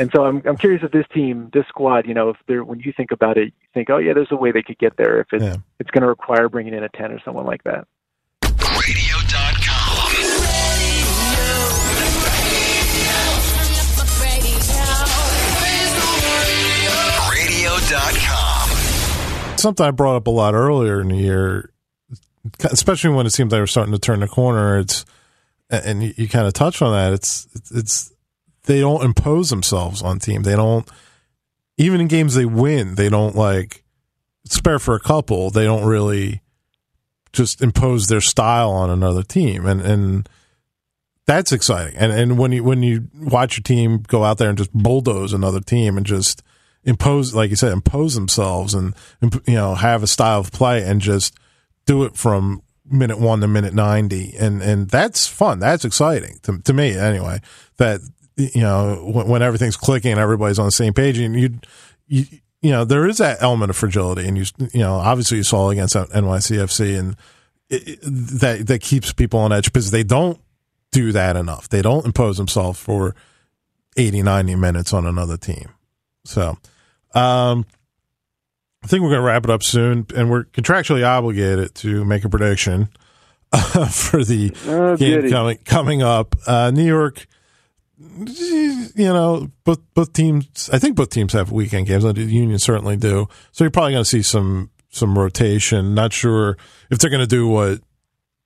and 0.00 0.10
so 0.14 0.24
I'm 0.24 0.42
I'm 0.46 0.56
curious 0.56 0.82
if 0.82 0.92
this 0.92 1.06
team, 1.12 1.50
this 1.52 1.66
squad, 1.68 2.06
you 2.06 2.14
know, 2.14 2.30
if 2.30 2.36
they're 2.46 2.64
when 2.64 2.80
you 2.80 2.92
think 2.96 3.10
about 3.10 3.36
it, 3.36 3.46
you 3.46 3.68
think, 3.74 3.90
oh 3.90 3.98
yeah, 3.98 4.14
there's 4.14 4.30
a 4.30 4.36
way 4.36 4.52
they 4.52 4.62
could 4.62 4.78
get 4.78 4.96
there 4.96 5.20
if 5.20 5.26
it's 5.32 5.44
yeah. 5.44 5.56
it's 5.78 5.90
going 5.90 6.02
to 6.02 6.08
require 6.08 6.48
bringing 6.48 6.74
in 6.74 6.82
a 6.84 6.88
ten 6.88 7.12
or 7.12 7.20
someone 7.24 7.44
like 7.44 7.64
that. 7.64 7.86
Something 19.58 19.86
I 19.86 19.90
brought 19.90 20.16
up 20.16 20.26
a 20.26 20.30
lot 20.30 20.54
earlier 20.54 21.00
in 21.00 21.08
the 21.08 21.16
year 21.16 21.70
especially 22.70 23.10
when 23.10 23.26
it 23.26 23.30
seems 23.30 23.50
they 23.50 23.58
we're 23.60 23.66
starting 23.66 23.92
to 23.92 23.98
turn 23.98 24.20
the 24.20 24.28
corner. 24.28 24.78
It's 24.78 25.04
and 25.70 26.02
you, 26.02 26.14
you 26.16 26.28
kind 26.28 26.46
of 26.46 26.52
touch 26.52 26.82
on 26.82 26.92
that. 26.92 27.12
It's 27.12 27.48
it's 27.74 28.12
they 28.64 28.80
don't 28.80 29.04
impose 29.04 29.50
themselves 29.50 30.02
on 30.02 30.18
team. 30.18 30.42
They 30.42 30.56
don't 30.56 30.88
even 31.76 32.00
in 32.00 32.08
games 32.08 32.34
they 32.34 32.46
win. 32.46 32.94
They 32.94 33.08
don't 33.08 33.36
like 33.36 33.84
spare 34.44 34.78
for 34.78 34.94
a 34.94 35.00
couple. 35.00 35.50
They 35.50 35.64
don't 35.64 35.84
really 35.84 36.42
just 37.32 37.60
impose 37.60 38.06
their 38.06 38.20
style 38.20 38.70
on 38.70 38.90
another 38.90 39.22
team, 39.22 39.66
and 39.66 39.80
and 39.80 40.28
that's 41.26 41.52
exciting. 41.52 41.96
And 41.96 42.12
and 42.12 42.38
when 42.38 42.52
you 42.52 42.64
when 42.64 42.82
you 42.82 43.08
watch 43.14 43.58
your 43.58 43.62
team 43.62 44.02
go 44.06 44.24
out 44.24 44.38
there 44.38 44.48
and 44.48 44.58
just 44.58 44.72
bulldoze 44.72 45.32
another 45.32 45.60
team 45.60 45.96
and 45.96 46.06
just 46.06 46.42
impose, 46.86 47.34
like 47.34 47.50
you 47.50 47.56
said, 47.56 47.72
impose 47.72 48.14
themselves 48.14 48.72
and 48.72 48.94
you 49.20 49.54
know 49.54 49.74
have 49.74 50.02
a 50.02 50.06
style 50.06 50.40
of 50.40 50.52
play 50.52 50.82
and 50.82 51.00
just 51.00 51.36
do 51.84 52.04
it 52.04 52.16
from 52.16 52.62
minute 52.88 53.18
one 53.18 53.40
to 53.40 53.48
minute 53.48 53.74
90 53.74 54.36
and 54.38 54.62
and 54.62 54.88
that's 54.88 55.26
fun. 55.26 55.58
That's 55.58 55.84
exciting 55.84 56.38
to, 56.44 56.58
to 56.58 56.72
me 56.72 56.96
anyway 56.96 57.40
that 57.76 58.00
you 58.36 58.60
know 58.60 59.02
when, 59.04 59.26
when 59.26 59.42
everything's 59.42 59.76
clicking 59.76 60.12
and 60.12 60.20
everybody's 60.20 60.58
on 60.58 60.66
the 60.66 60.72
same 60.72 60.94
page 60.94 61.18
and 61.18 61.38
you 61.38 61.58
you 62.06 62.24
you 62.62 62.70
know 62.70 62.84
there 62.84 63.06
is 63.06 63.18
that 63.18 63.42
element 63.42 63.70
of 63.70 63.76
fragility 63.76 64.26
and 64.26 64.38
you 64.38 64.44
you 64.72 64.80
know 64.80 64.94
obviously 64.94 65.38
you 65.38 65.42
saw 65.42 65.70
against 65.70 65.96
NYCFC 65.96 66.98
and 66.98 67.16
it, 67.68 67.88
it, 67.88 67.98
that 68.02 68.66
that 68.68 68.80
keeps 68.80 69.12
people 69.12 69.40
on 69.40 69.52
edge 69.52 69.66
because 69.66 69.90
they 69.90 70.04
don't 70.04 70.40
do 70.92 71.10
that 71.12 71.36
enough. 71.36 71.68
They 71.68 71.82
don't 71.82 72.06
impose 72.06 72.36
themselves 72.36 72.78
for 72.78 73.16
80 73.96 74.22
90 74.22 74.54
minutes 74.54 74.92
on 74.92 75.04
another 75.04 75.36
team. 75.36 75.70
So 76.24 76.58
um 77.16 77.66
I 78.86 78.88
think 78.88 79.02
we're 79.02 79.08
going 79.08 79.22
to 79.22 79.26
wrap 79.26 79.42
it 79.42 79.50
up 79.50 79.64
soon, 79.64 80.06
and 80.14 80.30
we're 80.30 80.44
contractually 80.44 81.04
obligated 81.04 81.74
to 81.76 82.04
make 82.04 82.24
a 82.24 82.28
prediction 82.28 82.88
uh, 83.52 83.86
for 83.88 84.22
the 84.22 84.52
oh, 84.68 84.96
game 84.96 85.28
coming 85.28 85.58
coming 85.64 86.02
up. 86.02 86.36
Uh, 86.46 86.70
New 86.70 86.86
York, 86.86 87.26
you 87.98 88.92
know, 88.96 89.50
both 89.64 89.80
both 89.94 90.12
teams. 90.12 90.70
I 90.72 90.78
think 90.78 90.94
both 90.94 91.10
teams 91.10 91.32
have 91.32 91.50
weekend 91.50 91.88
games. 91.88 92.04
The 92.04 92.12
Union 92.22 92.60
certainly 92.60 92.96
do. 92.96 93.26
So 93.50 93.64
you're 93.64 93.72
probably 93.72 93.92
going 93.92 94.04
to 94.04 94.08
see 94.08 94.22
some 94.22 94.70
some 94.88 95.18
rotation. 95.18 95.94
Not 95.94 96.12
sure 96.12 96.56
if 96.88 96.98
they're 96.98 97.10
going 97.10 97.20
to 97.20 97.26
do 97.26 97.48
what 97.48 97.80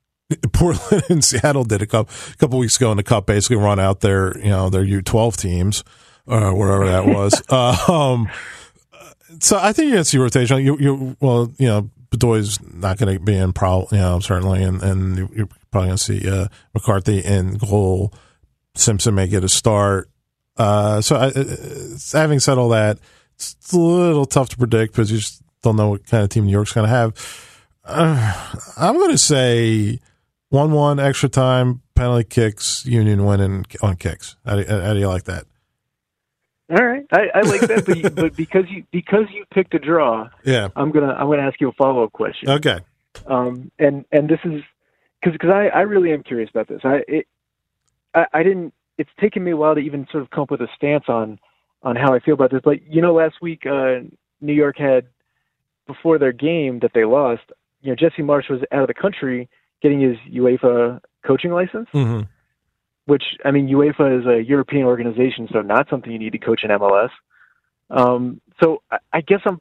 Portland 0.53 1.03
and 1.11 1.23
Seattle 1.23 1.65
did 1.65 1.83
a 1.83 1.87
couple 1.87 2.15
couple 2.39 2.59
weeks 2.59 2.77
ago 2.77 2.91
in 2.93 2.97
the 2.97 3.03
Cup, 3.03 3.27
basically 3.27 3.57
run 3.57 3.79
out 3.79 4.01
their 4.01 4.39
you 4.39 4.49
know 4.51 4.71
their 4.71 4.85
U12 4.85 5.37
teams 5.37 5.85
or 6.27 6.55
whatever 6.55 6.87
that 6.87 7.05
was. 7.05 7.43
uh, 7.51 7.77
um, 7.93 8.31
so 9.41 9.59
I 9.59 9.73
think 9.73 9.93
to 9.93 10.05
see 10.05 10.19
rotation. 10.19 10.65
You, 10.65 10.79
you, 10.79 11.17
well, 11.21 11.53
you 11.59 11.67
know, 11.67 11.91
Bedoy's 12.11 12.61
not 12.75 12.99
going 12.99 13.15
to 13.17 13.21
be 13.21 13.37
in 13.37 13.53
pro, 13.53 13.87
you 13.93 13.99
know, 13.99 14.21
certainly, 14.21 14.63
and, 14.63 14.83
and 14.83 15.17
you're 15.35 15.49
probably 15.71 15.89
going 15.89 15.99
to 15.99 16.03
see 16.03 16.29
uh, 16.29 16.49
McCarthy 16.75 17.19
in 17.21 17.57
goal. 17.57 18.13
Simpson 18.75 19.15
may 19.15 19.29
get 19.29 19.45
a 19.45 19.49
start. 19.49 20.09
Uh, 20.57 21.01
so 21.01 21.17
I, 21.17 21.27
uh, 21.29 21.45
having 22.13 22.41
said 22.41 22.59
all 22.59 22.71
that, 22.71 22.99
it's 23.35 23.73
a 23.73 23.79
little 23.79 24.27
tough 24.27 24.51
to 24.51 24.57
predict 24.57 24.93
because 24.93 25.11
you 25.11 25.19
just 25.19 25.43
don't 25.63 25.77
know 25.77 25.91
what 25.91 26.07
kind 26.07 26.23
of 26.23 26.31
team 26.31 26.47
New 26.47 26.53
York's 26.53 26.73
going 26.73 26.87
to 26.87 26.95
have. 26.95 27.15
Uh, 27.85 28.61
I'm 28.77 28.97
going 28.97 29.11
to 29.11 29.19
say 29.19 30.01
one-one 30.51 31.01
extra 31.01 31.29
time 31.29 31.81
penalty 31.95 32.25
kicks, 32.25 32.85
Union 32.87 33.25
winning 33.25 33.65
on 33.83 33.97
kicks. 33.97 34.37
How 34.45 34.57
do, 34.57 34.65
how 34.67 34.95
do 34.95 34.99
you 34.99 35.09
like 35.09 35.25
that? 35.25 35.45
All 36.71 36.85
right, 36.85 37.05
I, 37.11 37.29
I 37.35 37.41
like 37.41 37.63
that, 37.63 37.85
but, 37.85 38.15
but 38.15 38.37
because 38.37 38.65
you 38.69 38.85
because 38.93 39.25
you 39.33 39.45
picked 39.53 39.75
a 39.75 39.79
draw, 39.79 40.29
yeah, 40.45 40.69
I'm 40.77 40.93
gonna 40.93 41.13
I'm 41.13 41.29
gonna 41.29 41.43
ask 41.43 41.61
you 41.61 41.69
a 41.69 41.73
follow 41.73 42.05
up 42.05 42.13
question. 42.13 42.49
Okay. 42.49 42.79
Um, 43.27 43.73
and 43.79 44.05
and 44.13 44.29
this 44.29 44.39
is 44.45 44.63
because 45.21 45.33
because 45.33 45.51
I 45.51 45.67
I 45.67 45.81
really 45.81 46.13
am 46.13 46.23
curious 46.23 46.49
about 46.49 46.69
this. 46.69 46.81
I 46.85 47.03
it 47.09 47.27
I, 48.15 48.27
I 48.33 48.43
didn't. 48.45 48.73
It's 48.99 49.11
taken 49.19 49.43
me 49.43 49.51
a 49.51 49.57
while 49.57 49.75
to 49.75 49.81
even 49.81 50.07
sort 50.13 50.23
of 50.23 50.31
come 50.31 50.43
up 50.43 50.51
with 50.51 50.61
a 50.61 50.69
stance 50.77 51.05
on 51.09 51.41
on 51.83 51.97
how 51.97 52.15
I 52.15 52.21
feel 52.21 52.35
about 52.35 52.53
this. 52.53 52.61
But 52.63 52.87
you 52.87 53.03
know, 53.03 53.15
last 53.15 53.37
week 53.43 53.67
uh, 53.67 54.01
New 54.41 54.53
York 54.53 54.79
had 54.79 55.07
before 55.87 56.19
their 56.19 56.33
game 56.33 56.79
that 56.81 56.93
they 56.95 57.05
lost. 57.05 57.43
You 57.83 57.91
know, 57.91 57.97
Jesse 57.97 58.23
Marsch 58.23 58.49
was 58.49 58.61
out 58.71 58.83
of 58.83 58.89
the 58.89 58.95
country 58.95 59.49
getting 59.83 60.01
his 60.01 60.17
UEFA 60.31 61.01
coaching 61.25 61.51
license. 61.51 61.89
Mm-hmm 61.93 62.23
which 63.11 63.25
I 63.45 63.51
mean, 63.51 63.67
UEFA 63.67 64.21
is 64.21 64.27
a 64.27 64.49
European 64.49 64.85
organization, 64.85 65.49
so 65.53 65.63
not 65.63 65.89
something 65.91 66.13
you 66.13 66.19
need 66.21 66.31
to 66.31 66.39
coach 66.39 66.61
in 66.63 66.71
MLS. 66.71 67.11
Um, 67.91 68.41
so 68.63 68.83
I, 68.89 68.99
I 69.13 69.21
guess 69.21 69.41
I'm. 69.45 69.61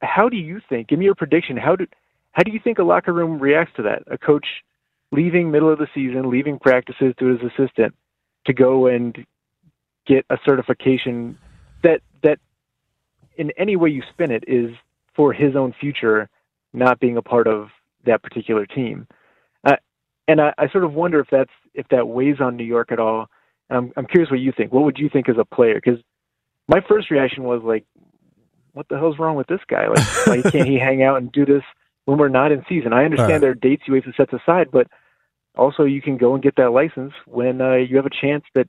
How 0.00 0.28
do 0.28 0.36
you 0.36 0.60
think? 0.68 0.86
Give 0.86 1.00
me 1.00 1.06
your 1.06 1.16
prediction. 1.16 1.56
How 1.56 1.74
do 1.74 1.88
how 2.30 2.44
do 2.44 2.52
you 2.52 2.60
think 2.62 2.78
a 2.78 2.84
locker 2.84 3.12
room 3.12 3.40
reacts 3.40 3.72
to 3.78 3.82
that? 3.82 4.04
A 4.06 4.16
coach 4.16 4.46
leaving 5.10 5.50
middle 5.50 5.68
of 5.72 5.80
the 5.80 5.88
season, 5.92 6.30
leaving 6.30 6.60
practices 6.60 7.12
to 7.18 7.26
his 7.26 7.40
assistant 7.40 7.92
to 8.46 8.52
go 8.52 8.86
and 8.86 9.26
get 10.06 10.24
a 10.30 10.36
certification 10.46 11.36
that 11.82 12.02
that 12.22 12.38
in 13.36 13.50
any 13.58 13.74
way 13.74 13.90
you 13.90 14.04
spin 14.12 14.30
it 14.30 14.44
is 14.46 14.70
for 15.16 15.32
his 15.32 15.56
own 15.56 15.74
future, 15.80 16.28
not 16.72 17.00
being 17.00 17.16
a 17.16 17.22
part 17.22 17.48
of 17.48 17.70
that 18.04 18.22
particular 18.22 18.64
team 18.64 19.08
and 20.28 20.42
I, 20.42 20.52
I 20.58 20.68
sort 20.68 20.84
of 20.84 20.92
wonder 20.92 21.18
if 21.18 21.26
that's 21.30 21.50
if 21.78 21.86
that 21.88 22.08
weighs 22.08 22.40
on 22.40 22.56
New 22.56 22.64
York 22.64 22.92
at 22.92 22.98
all. 22.98 23.30
And 23.70 23.78
I'm 23.78 23.92
I'm 23.96 24.06
curious 24.06 24.30
what 24.30 24.40
you 24.40 24.52
think. 24.54 24.72
What 24.72 24.84
would 24.84 24.98
you 24.98 25.08
think 25.08 25.28
as 25.28 25.36
a 25.38 25.44
player? 25.44 25.80
Because 25.82 26.00
my 26.66 26.80
first 26.86 27.10
reaction 27.10 27.44
was 27.44 27.62
like, 27.62 27.84
what 28.72 28.88
the 28.88 28.98
hell's 28.98 29.18
wrong 29.18 29.36
with 29.36 29.46
this 29.46 29.60
guy? 29.68 29.88
Like, 29.88 30.26
why 30.26 30.42
can't 30.50 30.68
he 30.68 30.78
hang 30.78 31.02
out 31.02 31.16
and 31.16 31.32
do 31.32 31.46
this 31.46 31.62
when 32.04 32.18
we're 32.18 32.28
not 32.28 32.52
in 32.52 32.64
season? 32.68 32.92
I 32.92 33.04
understand 33.04 33.30
right. 33.30 33.40
there 33.40 33.50
are 33.52 33.54
dates 33.54 33.84
UEFA 33.88 34.14
sets 34.16 34.32
aside, 34.32 34.70
but 34.70 34.88
also 35.56 35.84
you 35.84 36.02
can 36.02 36.18
go 36.18 36.34
and 36.34 36.42
get 36.42 36.56
that 36.56 36.72
license 36.72 37.12
when 37.26 37.60
uh, 37.60 37.74
you 37.74 37.96
have 37.96 38.06
a 38.06 38.20
chance 38.20 38.44
that 38.54 38.68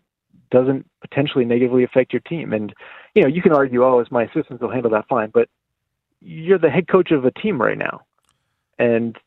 doesn't 0.51 0.86
potentially 1.01 1.45
negatively 1.45 1.84
affect 1.84 2.14
your 2.14 2.22
team. 2.22 2.53
And 2.53 2.74
you 3.16 3.24
know, 3.24 3.28
you 3.28 3.41
can 3.41 3.53
argue, 3.53 3.84
oh, 3.84 3.99
it's 3.99 4.12
my 4.12 4.24
assistants 4.24 4.62
will 4.62 4.72
handle 4.72 4.91
that 4.91 5.07
fine, 5.07 5.32
but 5.34 5.49
you're 6.22 6.60
the 6.60 6.70
head 6.70 6.88
coach 6.88 7.12
of 7.12 7.26
a 7.26 7.32
team 7.32 7.62
right 7.62 7.78
now, 7.78 8.01
and 8.78 9.18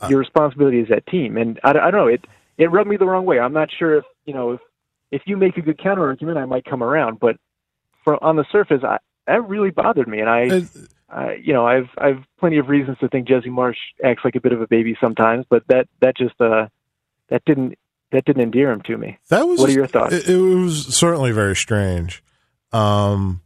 uh, 0.00 0.08
your 0.08 0.18
responsibility 0.18 0.80
is 0.80 0.88
that 0.88 1.06
team. 1.06 1.36
And 1.36 1.60
I, 1.62 1.70
I 1.70 1.90
don't 1.90 1.92
know. 1.92 2.06
It 2.06 2.24
it 2.58 2.70
rubbed 2.70 2.90
me 2.90 2.96
the 2.96 3.06
wrong 3.06 3.24
way. 3.24 3.38
I'm 3.38 3.52
not 3.52 3.70
sure 3.78 3.96
if 3.96 4.04
you 4.26 4.34
know 4.34 4.52
if 4.52 4.60
if 5.10 5.22
you 5.26 5.36
make 5.36 5.56
a 5.56 5.62
good 5.62 5.78
counter 5.78 6.06
argument, 6.06 6.38
I 6.38 6.44
might 6.44 6.64
come 6.64 6.82
around. 6.82 7.18
But 7.20 7.36
for 8.04 8.22
on 8.22 8.36
the 8.36 8.44
surface, 8.52 8.82
I, 8.84 8.98
that 9.26 9.48
really 9.48 9.70
bothered 9.70 10.08
me, 10.08 10.20
and 10.20 10.28
I. 10.28 10.62
Uh, 11.10 11.30
you 11.42 11.54
know, 11.54 11.66
I've 11.66 11.88
I've 11.96 12.22
plenty 12.38 12.58
of 12.58 12.68
reasons 12.68 12.98
to 12.98 13.08
think 13.08 13.26
Jesse 13.26 13.48
Marsch 13.48 13.78
acts 14.04 14.26
like 14.26 14.34
a 14.34 14.42
bit 14.42 14.52
of 14.52 14.60
a 14.60 14.66
baby 14.66 14.94
sometimes, 15.00 15.46
but 15.48 15.62
that 15.68 15.88
that 16.02 16.18
just 16.18 16.38
uh 16.38 16.66
that 17.30 17.42
didn't 17.46 17.78
that 18.12 18.26
didn't 18.26 18.42
endear 18.42 18.70
him 18.70 18.82
to 18.82 18.98
me. 18.98 19.18
That 19.28 19.48
was 19.48 19.58
what 19.58 19.70
are 19.70 19.72
your 19.72 19.86
thoughts? 19.86 20.14
It, 20.14 20.28
it 20.28 20.36
was 20.36 20.94
certainly 20.94 21.32
very 21.32 21.56
strange. 21.56 22.22
Um, 22.72 23.40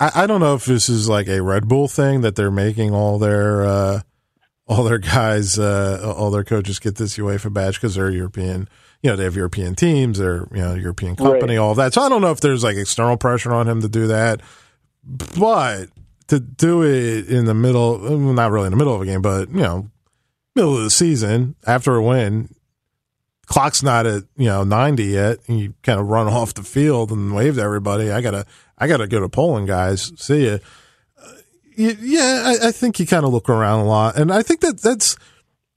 I, 0.00 0.22
I 0.22 0.26
don't 0.26 0.40
know 0.40 0.54
if 0.54 0.64
this 0.64 0.88
is 0.88 1.08
like 1.08 1.28
a 1.28 1.42
Red 1.42 1.68
Bull 1.68 1.88
thing 1.88 2.22
that 2.22 2.36
they're 2.36 2.50
making 2.50 2.94
all 2.94 3.18
their 3.18 3.66
uh, 3.66 4.00
all 4.66 4.84
their 4.84 4.98
guys, 4.98 5.58
uh, 5.58 6.14
all 6.16 6.30
their 6.30 6.44
coaches 6.44 6.78
get 6.78 6.96
this 6.96 7.16
UEFA 7.18 7.52
badge 7.52 7.76
because 7.76 7.94
they're 7.94 8.10
European. 8.10 8.68
You 9.02 9.10
know, 9.10 9.16
they 9.16 9.24
have 9.24 9.36
European 9.36 9.74
teams, 9.74 10.18
they're 10.18 10.48
you 10.50 10.62
know 10.62 10.74
European 10.74 11.16
company, 11.16 11.56
right. 11.56 11.62
all 11.62 11.74
that. 11.74 11.92
So 11.92 12.02
I 12.02 12.08
don't 12.08 12.22
know 12.22 12.30
if 12.30 12.40
there's 12.40 12.64
like 12.64 12.76
external 12.76 13.16
pressure 13.16 13.52
on 13.52 13.68
him 13.68 13.82
to 13.82 13.88
do 13.88 14.06
that, 14.06 14.40
but 15.38 15.88
to 16.28 16.40
do 16.40 16.82
it 16.82 17.28
in 17.28 17.44
the 17.44 17.54
middle, 17.54 17.98
not 17.98 18.50
really 18.50 18.66
in 18.66 18.70
the 18.70 18.78
middle 18.78 18.94
of 18.94 19.02
a 19.02 19.04
game, 19.04 19.20
but 19.20 19.50
you 19.50 19.60
know, 19.60 19.90
middle 20.54 20.76
of 20.76 20.84
the 20.84 20.90
season 20.90 21.54
after 21.66 21.94
a 21.96 22.02
win, 22.02 22.48
clock's 23.46 23.82
not 23.82 24.06
at 24.06 24.22
you 24.36 24.46
know 24.46 24.64
90 24.64 25.04
yet 25.04 25.38
and 25.48 25.60
you 25.60 25.74
kind 25.82 26.00
of 26.00 26.06
run 26.06 26.26
off 26.32 26.54
the 26.54 26.62
field 26.62 27.10
and 27.10 27.34
wave 27.34 27.56
to 27.56 27.62
everybody 27.62 28.10
i 28.10 28.20
gotta 28.20 28.46
i 28.78 28.86
gotta 28.86 29.06
go 29.06 29.20
to 29.20 29.28
poland 29.28 29.66
guys 29.66 30.12
see 30.16 30.46
you 30.46 30.58
yeah, 31.76 32.42
I, 32.44 32.68
I 32.68 32.72
think 32.72 32.98
you 32.98 33.06
kind 33.06 33.24
of 33.24 33.32
look 33.32 33.48
around 33.48 33.80
a 33.80 33.84
lot, 33.84 34.16
and 34.16 34.32
I 34.32 34.42
think 34.42 34.60
that 34.60 34.80
that's 34.80 35.16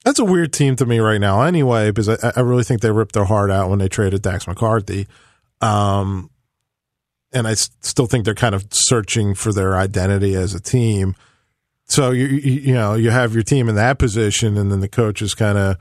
that's 0.06 0.20
a 0.20 0.26
weird 0.26 0.54
team 0.54 0.76
to 0.78 0.86
me 0.86 1.00
right 1.00 1.20
now. 1.20 1.42
Anyway, 1.42 1.92
because 1.92 2.10
I, 2.10 2.32
I 2.36 2.42
really 2.42 2.64
think 2.64 2.82
they 2.82 2.92
ripped 2.92 3.14
their 3.14 3.26
heart 3.26 3.52
out 3.52 3.70
when 3.70 3.80
they 3.80 3.90
traded 3.90 4.22
Dax 4.22 4.46
McCarty, 4.46 5.08
um, 5.62 6.30
and 7.34 7.48
I 7.48 7.56
still 7.56 8.06
think 8.06 8.26
they're 8.26 8.34
kind 8.34 8.56
of 8.56 8.68
searching 8.72 9.36
for 9.36 9.52
their 9.52 9.76
identity 9.76 10.36
as 10.36 10.54
a 10.54 10.62
team. 10.62 11.16
So 11.86 12.12
you 12.12 12.26
you, 12.28 12.74
know 12.74 12.96
you 12.96 13.10
have 13.10 13.34
your 13.34 13.44
team 13.44 13.70
in 13.70 13.76
that 13.76 14.00
position, 14.00 14.58
and 14.58 14.72
then 14.72 14.80
the 14.80 14.88
coach 14.88 15.22
is 15.22 15.34
kind 15.34 15.58
of 15.58 15.78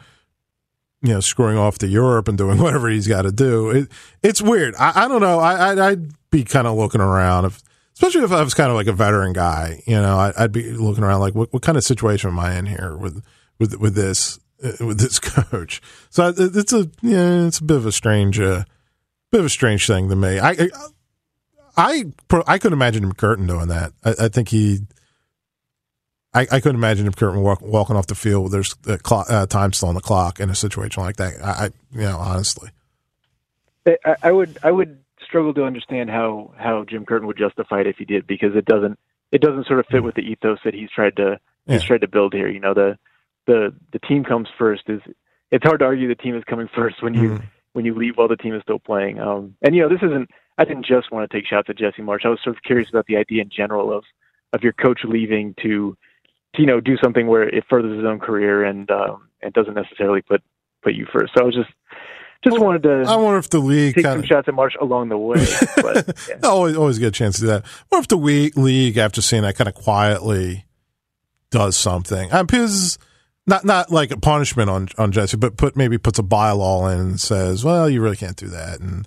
you 1.03 1.13
know 1.13 1.21
screwing 1.21 1.59
off 1.59 1.79
to 1.79 1.87
Europe 1.87 2.29
and 2.29 2.39
doing 2.39 2.59
whatever 2.63 2.89
he's 2.89 3.09
got 3.09 3.23
to 3.23 3.33
do. 3.33 3.71
It, 3.71 3.89
it's 4.23 4.43
weird. 4.43 4.75
I, 4.77 5.05
I 5.05 5.09
don't 5.09 5.21
know. 5.21 5.39
I, 5.39 5.71
I'd, 5.71 5.79
I'd 5.79 6.31
be 6.31 6.45
kind 6.45 6.67
of 6.67 6.77
looking 6.77 7.01
around, 7.01 7.45
if, 7.47 7.63
especially 7.97 8.25
if 8.25 8.33
I 8.33 8.43
was 8.43 8.55
kind 8.55 8.71
of 8.71 8.77
like 8.77 8.87
a 8.87 8.93
veteran 8.93 9.33
guy. 9.33 9.83
You 9.87 9.97
know, 9.97 10.17
I, 10.19 10.43
would 10.43 10.53
be 10.53 10.71
looking 10.71 11.03
around 11.03 11.21
like, 11.21 11.35
what, 11.35 11.53
what 11.53 11.63
kind 11.63 11.77
of 11.77 11.85
situation 11.85 12.31
am 12.31 12.39
I 12.39 12.57
in 12.57 12.67
here 12.67 12.97
with 12.97 13.25
with 13.59 13.75
with 13.81 13.95
this 13.95 14.39
uh, 14.63 14.85
with 14.85 15.01
this 15.01 15.19
coach? 15.21 15.81
So 16.11 16.33
it's 16.37 16.73
a 16.73 16.89
yeah, 17.03 17.47
it's 17.47 17.59
a 17.59 17.65
bit 17.65 17.77
of 17.77 17.87
a 17.87 17.93
strange, 17.93 18.39
uh, 18.39 18.65
bit 19.31 19.41
of 19.41 19.47
a 19.47 19.51
strange 19.51 19.87
thing 19.87 20.09
to 20.11 20.17
me. 20.17 20.39
I 20.39 20.51
I 20.51 20.69
I, 21.79 22.05
I 22.47 22.59
could 22.59 22.73
imagine 22.73 23.13
McCurtain 23.13 23.47
doing 23.47 23.69
that. 23.69 23.93
I, 24.05 24.15
I 24.25 24.29
think 24.29 24.49
he 24.49 24.81
I, 26.37 26.43
I 26.53 26.61
couldn't 26.61 26.77
imagine 26.77 27.07
if 27.07 27.17
Curtin 27.17 27.41
walk, 27.41 27.63
walking 27.63 27.97
off 27.97 28.09
the 28.09 28.15
field 28.15 28.45
with 28.45 28.53
there's 28.53 28.77
a 28.87 28.99
clock, 28.99 29.27
uh, 29.31 29.47
time 29.47 29.73
still 29.73 29.89
on 29.89 29.95
the 29.95 30.03
clock 30.03 30.39
in 30.39 30.51
a 30.51 30.55
situation 30.55 31.03
like 31.03 31.17
that. 31.17 31.43
I, 31.43 31.51
I 31.51 31.65
you 31.93 32.03
know, 32.03 32.19
honestly, 32.19 32.69
I, 33.87 34.17
I, 34.23 34.33
would 34.33 34.59
I 34.63 34.71
would 34.71 35.03
struggle 35.27 35.53
to 35.55 35.65
understand 35.65 36.11
how 36.11 36.55
how 36.57 36.85
Jim 36.89 37.05
Curtin 37.05 37.27
would 37.27 37.39
justify 37.39 37.81
it 37.81 37.87
if 37.87 37.97
he 37.97 38.05
did 38.05 38.27
because 38.27 38.55
it 38.55 38.65
doesn't 38.65 38.99
it 39.33 39.41
doesn't 39.41 39.67
sort 39.67 39.81
of 39.81 39.87
fit 39.87 40.03
with 40.03 40.15
the 40.15 40.23
ethos 40.23 40.59
that 40.65 40.75
he's 40.75 40.91
tried 40.91 41.17
to 41.17 41.39
yeah. 41.67 41.75
he's 41.75 41.85
tried 41.85 42.01
to 42.03 42.09
build 42.09 42.33
here. 42.33 42.49
You 42.49 42.61
know, 42.61 42.75
the 42.75 42.99
the 43.47 43.75
the 43.93 43.99
team 44.01 44.25
comes 44.25 44.49
first 44.59 44.85
is 44.89 45.01
it's 45.51 45.65
hard 45.65 45.81
to 45.81 45.87
argue 45.87 46.09
the 46.09 46.15
team 46.15 46.37
is 46.37 46.45
coming 46.45 46.69
first 46.75 47.03
when 47.03 47.15
you 47.15 47.31
mm. 47.31 47.43
when 47.73 47.85
you 47.85 47.95
leave 47.95 48.17
while 48.17 48.29
the 48.29 48.37
team 48.37 48.55
is 48.55 48.63
still 48.63 48.79
playing. 48.79 49.19
Um, 49.21 49.57
and 49.63 49.75
you 49.75 49.83
know, 49.83 49.89
this 49.89 50.03
isn't. 50.03 50.31
I 50.59 50.65
didn't 50.65 50.87
just 50.87 51.13
want 51.13 51.31
to 51.31 51.37
take 51.37 51.47
shots 51.47 51.69
at 51.69 51.77
Jesse 51.77 52.01
Marsch. 52.01 52.25
I 52.25 52.31
was 52.31 52.41
sort 52.43 52.57
of 52.57 52.63
curious 52.63 52.89
about 52.89 53.05
the 53.07 53.17
idea 53.17 53.43
in 53.43 53.51
general 53.55 53.95
of 53.97 54.05
of 54.53 54.63
your 54.63 54.73
coach 54.73 55.01
leaving 55.05 55.55
to 55.63 55.97
you 56.57 56.67
know 56.67 56.81
do 56.81 56.97
something 57.03 57.27
where 57.27 57.43
it 57.43 57.65
furthers 57.69 57.97
his 57.97 58.07
own 58.07 58.19
career 58.19 58.65
and 58.65 58.91
um, 58.91 59.29
and 59.43 59.53
doesn't 59.53 59.75
necessarily 59.75 60.23
put 60.23 60.43
put 60.83 60.95
you 60.95 61.07
first. 61.13 61.33
So 61.37 61.43
I 61.43 61.47
was 61.47 61.55
just 61.55 61.71
just 62.43 62.55
well, 62.55 62.65
wanted 62.65 62.83
to. 62.85 63.05
I 63.07 63.17
wonder 63.17 63.39
if 63.39 63.51
the 63.51 63.59
league 63.59 63.95
take 63.95 64.05
some 64.05 64.21
of, 64.21 64.27
shots 64.27 64.49
at 64.49 64.55
Marsch 64.55 64.81
along 64.81 65.09
the 65.09 65.19
way. 65.19 65.45
But, 65.77 66.29
yeah. 66.29 66.49
always 66.49 66.77
always 66.77 66.99
get 66.99 67.09
a 67.09 67.11
chance 67.11 67.37
to 67.37 67.41
do 67.43 67.47
that. 67.49 67.67
What 67.89 68.01
if 68.01 68.09
the 68.09 68.17
league, 68.17 68.97
after 68.97 69.23
seeing 69.23 69.43
that, 69.43 69.57
kind 69.57 69.69
of 69.69 69.75
quietly 69.75 70.65
does 71.51 71.77
something? 71.77 72.33
Um, 72.33 72.47
because 72.47 72.99
not 73.47 73.65
not 73.65 73.91
like 73.91 74.11
a 74.11 74.19
punishment 74.19 74.71
on 74.71 74.89
on 74.99 75.13
Jesse, 75.13 75.37
but 75.37 75.57
put 75.57 75.77
maybe 75.77 75.99
puts 75.99 76.19
a 76.19 76.23
bylaw 76.23 76.93
in 76.93 77.01
and 77.01 77.21
says, 77.21 77.65
well, 77.65 77.89
you 77.89 78.01
really 78.01 78.17
can't 78.17 78.37
do 78.37 78.49
that, 78.49 78.81
and 78.81 79.07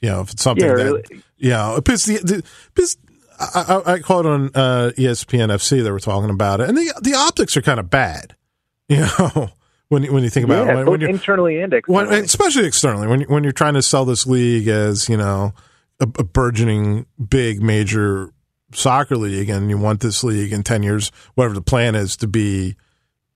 you 0.00 0.08
know 0.08 0.20
if 0.20 0.30
it's 0.32 0.42
something 0.42 0.66
yeah, 0.66 0.74
that 0.74 0.84
really. 0.84 1.02
you 1.36 1.50
know 1.50 1.74
because 1.76 2.04
the, 2.04 2.18
the 2.18 2.44
because 2.74 2.96
I, 3.38 3.82
I, 3.84 3.98
caught 3.98 4.26
on 4.26 4.50
uh, 4.54 4.92
ESPN 4.96 5.48
FC. 5.48 5.82
They 5.82 5.90
were 5.90 6.00
talking 6.00 6.30
about 6.30 6.60
it, 6.60 6.68
and 6.68 6.78
the 6.78 6.94
the 7.02 7.14
optics 7.14 7.56
are 7.56 7.62
kind 7.62 7.80
of 7.80 7.90
bad. 7.90 8.36
You 8.86 8.98
know, 8.98 9.48
when 9.88 10.12
when 10.12 10.22
you 10.22 10.30
think 10.30 10.44
about 10.44 10.66
yeah, 10.66 10.72
it, 10.72 10.86
when, 10.86 11.00
when 11.00 11.02
internally 11.02 11.60
and 11.60 11.72
externally, 11.72 12.06
when, 12.08 12.24
especially 12.24 12.66
externally, 12.66 13.06
when 13.06 13.22
when 13.22 13.42
you're 13.44 13.52
trying 13.52 13.74
to 13.74 13.82
sell 13.82 14.04
this 14.04 14.26
league 14.26 14.68
as 14.68 15.08
you 15.08 15.16
know 15.16 15.52
a, 16.00 16.04
a, 16.04 16.24
burgeoning 16.24 17.06
big 17.28 17.62
major 17.62 18.32
soccer 18.72 19.16
league, 19.16 19.48
and 19.48 19.70
you 19.70 19.78
want 19.78 20.00
this 20.00 20.24
league 20.24 20.52
in 20.52 20.62
ten 20.62 20.82
years, 20.82 21.10
whatever 21.34 21.54
the 21.54 21.62
plan 21.62 21.94
is, 21.94 22.16
to 22.16 22.26
be 22.26 22.76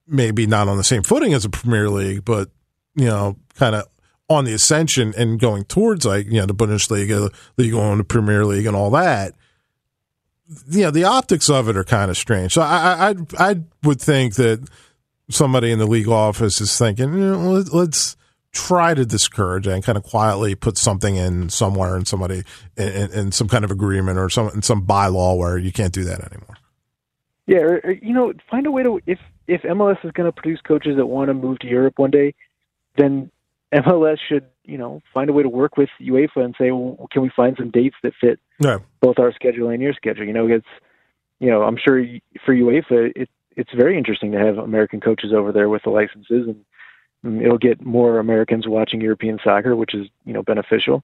maybe 0.07 0.47
not 0.47 0.69
on 0.69 0.77
the 0.77 0.85
same 0.85 1.03
footing 1.03 1.35
as 1.35 1.45
a 1.45 1.51
Premier 1.51 1.91
League, 1.91 2.25
but 2.25 2.51
you 2.95 3.07
know, 3.07 3.37
kind 3.55 3.75
of 3.75 3.87
on 4.29 4.45
the 4.45 4.53
ascension 4.53 5.15
and 5.17 5.39
going 5.39 5.65
towards 5.65 6.05
like 6.05 6.27
you 6.27 6.41
know 6.41 6.47
the 6.47 6.55
Bundesliga, 6.55 7.33
League 7.57 7.75
One, 7.75 7.99
the 7.99 8.05
Premier 8.05 8.45
League, 8.45 8.67
and 8.67 8.75
all 8.75 8.91
that 8.91 9.35
you 10.69 10.83
know, 10.83 10.91
the 10.91 11.05
optics 11.05 11.51
of 11.51 11.69
it 11.69 11.77
are 11.77 11.85
kind 11.85 12.11
of 12.11 12.17
strange. 12.17 12.55
So 12.55 12.63
I, 12.63 13.11
I, 13.11 13.15
I 13.39 13.57
would 13.83 14.01
think 14.01 14.37
that 14.37 14.67
somebody 15.31 15.71
in 15.71 15.79
the 15.79 15.87
league 15.87 16.09
office 16.09 16.61
is 16.61 16.77
thinking, 16.77 17.13
you 17.13 17.19
know, 17.19 17.65
let's 17.73 18.17
try 18.53 18.95
to 18.95 19.05
discourage 19.05 19.67
and 19.67 19.85
kind 19.85 19.99
of 19.99 20.05
quietly 20.05 20.55
put 20.55 20.79
something 20.79 21.17
in 21.17 21.49
somewhere 21.49 21.97
and 21.97 22.09
somebody 22.09 22.43
in, 22.77 23.13
in 23.13 23.33
some 23.33 23.49
kind 23.49 23.65
of 23.65 23.71
agreement 23.71 24.19
or 24.19 24.31
some 24.31 24.49
in 24.51 24.63
some 24.63 24.87
bylaw 24.87 25.37
where 25.37 25.59
you 25.59 25.71
can't 25.71 25.93
do 25.93 26.05
that 26.05 26.21
anymore. 26.21 26.57
Yeah, 27.47 27.59
or, 27.59 27.81
or, 27.85 27.93
you 27.93 28.13
know, 28.13 28.33
find 28.51 28.67
a 28.67 28.71
way 28.71 28.83
to 28.83 29.01
if 29.07 29.19
if 29.47 29.63
MLS 29.63 30.05
is 30.05 30.13
going 30.13 30.27
to 30.27 30.33
produce 30.33 30.61
coaches 30.61 30.97
that 30.97 31.07
want 31.07 31.29
to 31.29 31.35
move 31.35 31.59
to 31.61 31.67
Europe 31.67 31.99
one 31.99 32.11
day, 32.11 32.35
then 32.97 33.31
MLS 33.75 34.17
should 34.29 34.47
you 34.65 34.79
know 34.79 35.03
find 35.13 35.29
a 35.31 35.33
way 35.33 35.43
to 35.43 35.49
work 35.49 35.77
with 35.77 35.89
UEFA 36.01 36.45
and 36.45 36.55
say, 36.59 36.71
well, 36.71 37.07
can 37.11 37.23
we 37.23 37.31
find 37.35 37.57
some 37.59 37.71
dates 37.71 37.97
that 38.03 38.13
fit 38.21 38.41
yeah. 38.59 38.79
both 39.01 39.19
our 39.19 39.33
schedule 39.33 39.69
and 39.69 39.83
your 39.83 39.93
schedule? 39.93 40.25
You 40.25 40.33
know, 40.33 40.47
it's 40.49 40.67
you 41.39 41.51
know, 41.51 41.63
I'm 41.63 41.77
sure 41.77 42.05
for 42.45 42.55
UEFA, 42.55 43.13
it, 43.15 43.29
it's 43.59 43.73
very 43.75 43.99
interesting 43.99 44.33
to 44.33 44.39
have 44.39 44.59
American 44.59 45.01
coaches 45.01 45.33
over 45.35 45.53
there 45.53 45.69
with 45.69 45.83
the 45.83 45.91
licenses, 45.91 46.47
and, 46.49 46.65
and 47.23 47.43
it'll 47.43 47.59
get 47.59 47.85
more 47.85 48.19
Americans 48.19 48.67
watching 48.67 49.01
European 49.01 49.39
soccer, 49.45 49.77
which 49.77 49.95
is 49.95 50.07
you 50.25 50.33
know 50.33 50.43
beneficial. 50.43 51.03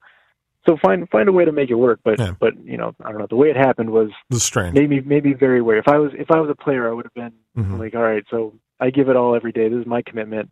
So 0.66 0.78
find 0.80 1.08
find 1.10 1.28
a 1.28 1.32
way 1.32 1.44
to 1.44 1.52
make 1.52 1.70
it 1.70 1.74
work, 1.74 2.00
but 2.04 2.18
yeah. 2.18 2.32
but 2.40 2.54
you 2.64 2.78
know 2.78 2.94
I 3.04 3.10
don't 3.10 3.18
know 3.18 3.26
the 3.28 3.36
way 3.36 3.50
it 3.50 3.56
happened 3.56 3.90
was 3.90 4.10
the 4.30 4.40
strange. 4.40 4.74
Maybe 4.74 5.00
maybe 5.00 5.34
very 5.34 5.60
weird. 5.60 5.84
If 5.86 5.88
I 5.88 5.98
was 5.98 6.12
if 6.14 6.30
I 6.30 6.40
was 6.40 6.48
a 6.48 6.54
player, 6.54 6.88
I 6.88 6.94
would 6.94 7.04
have 7.04 7.14
been 7.14 7.32
mm-hmm. 7.56 7.78
like, 7.78 7.94
all 7.94 8.02
right, 8.02 8.24
so 8.30 8.54
I 8.80 8.90
give 8.90 9.08
it 9.08 9.16
all 9.16 9.34
every 9.34 9.52
day. 9.52 9.68
This 9.68 9.80
is 9.80 9.86
my 9.86 10.02
commitment 10.02 10.50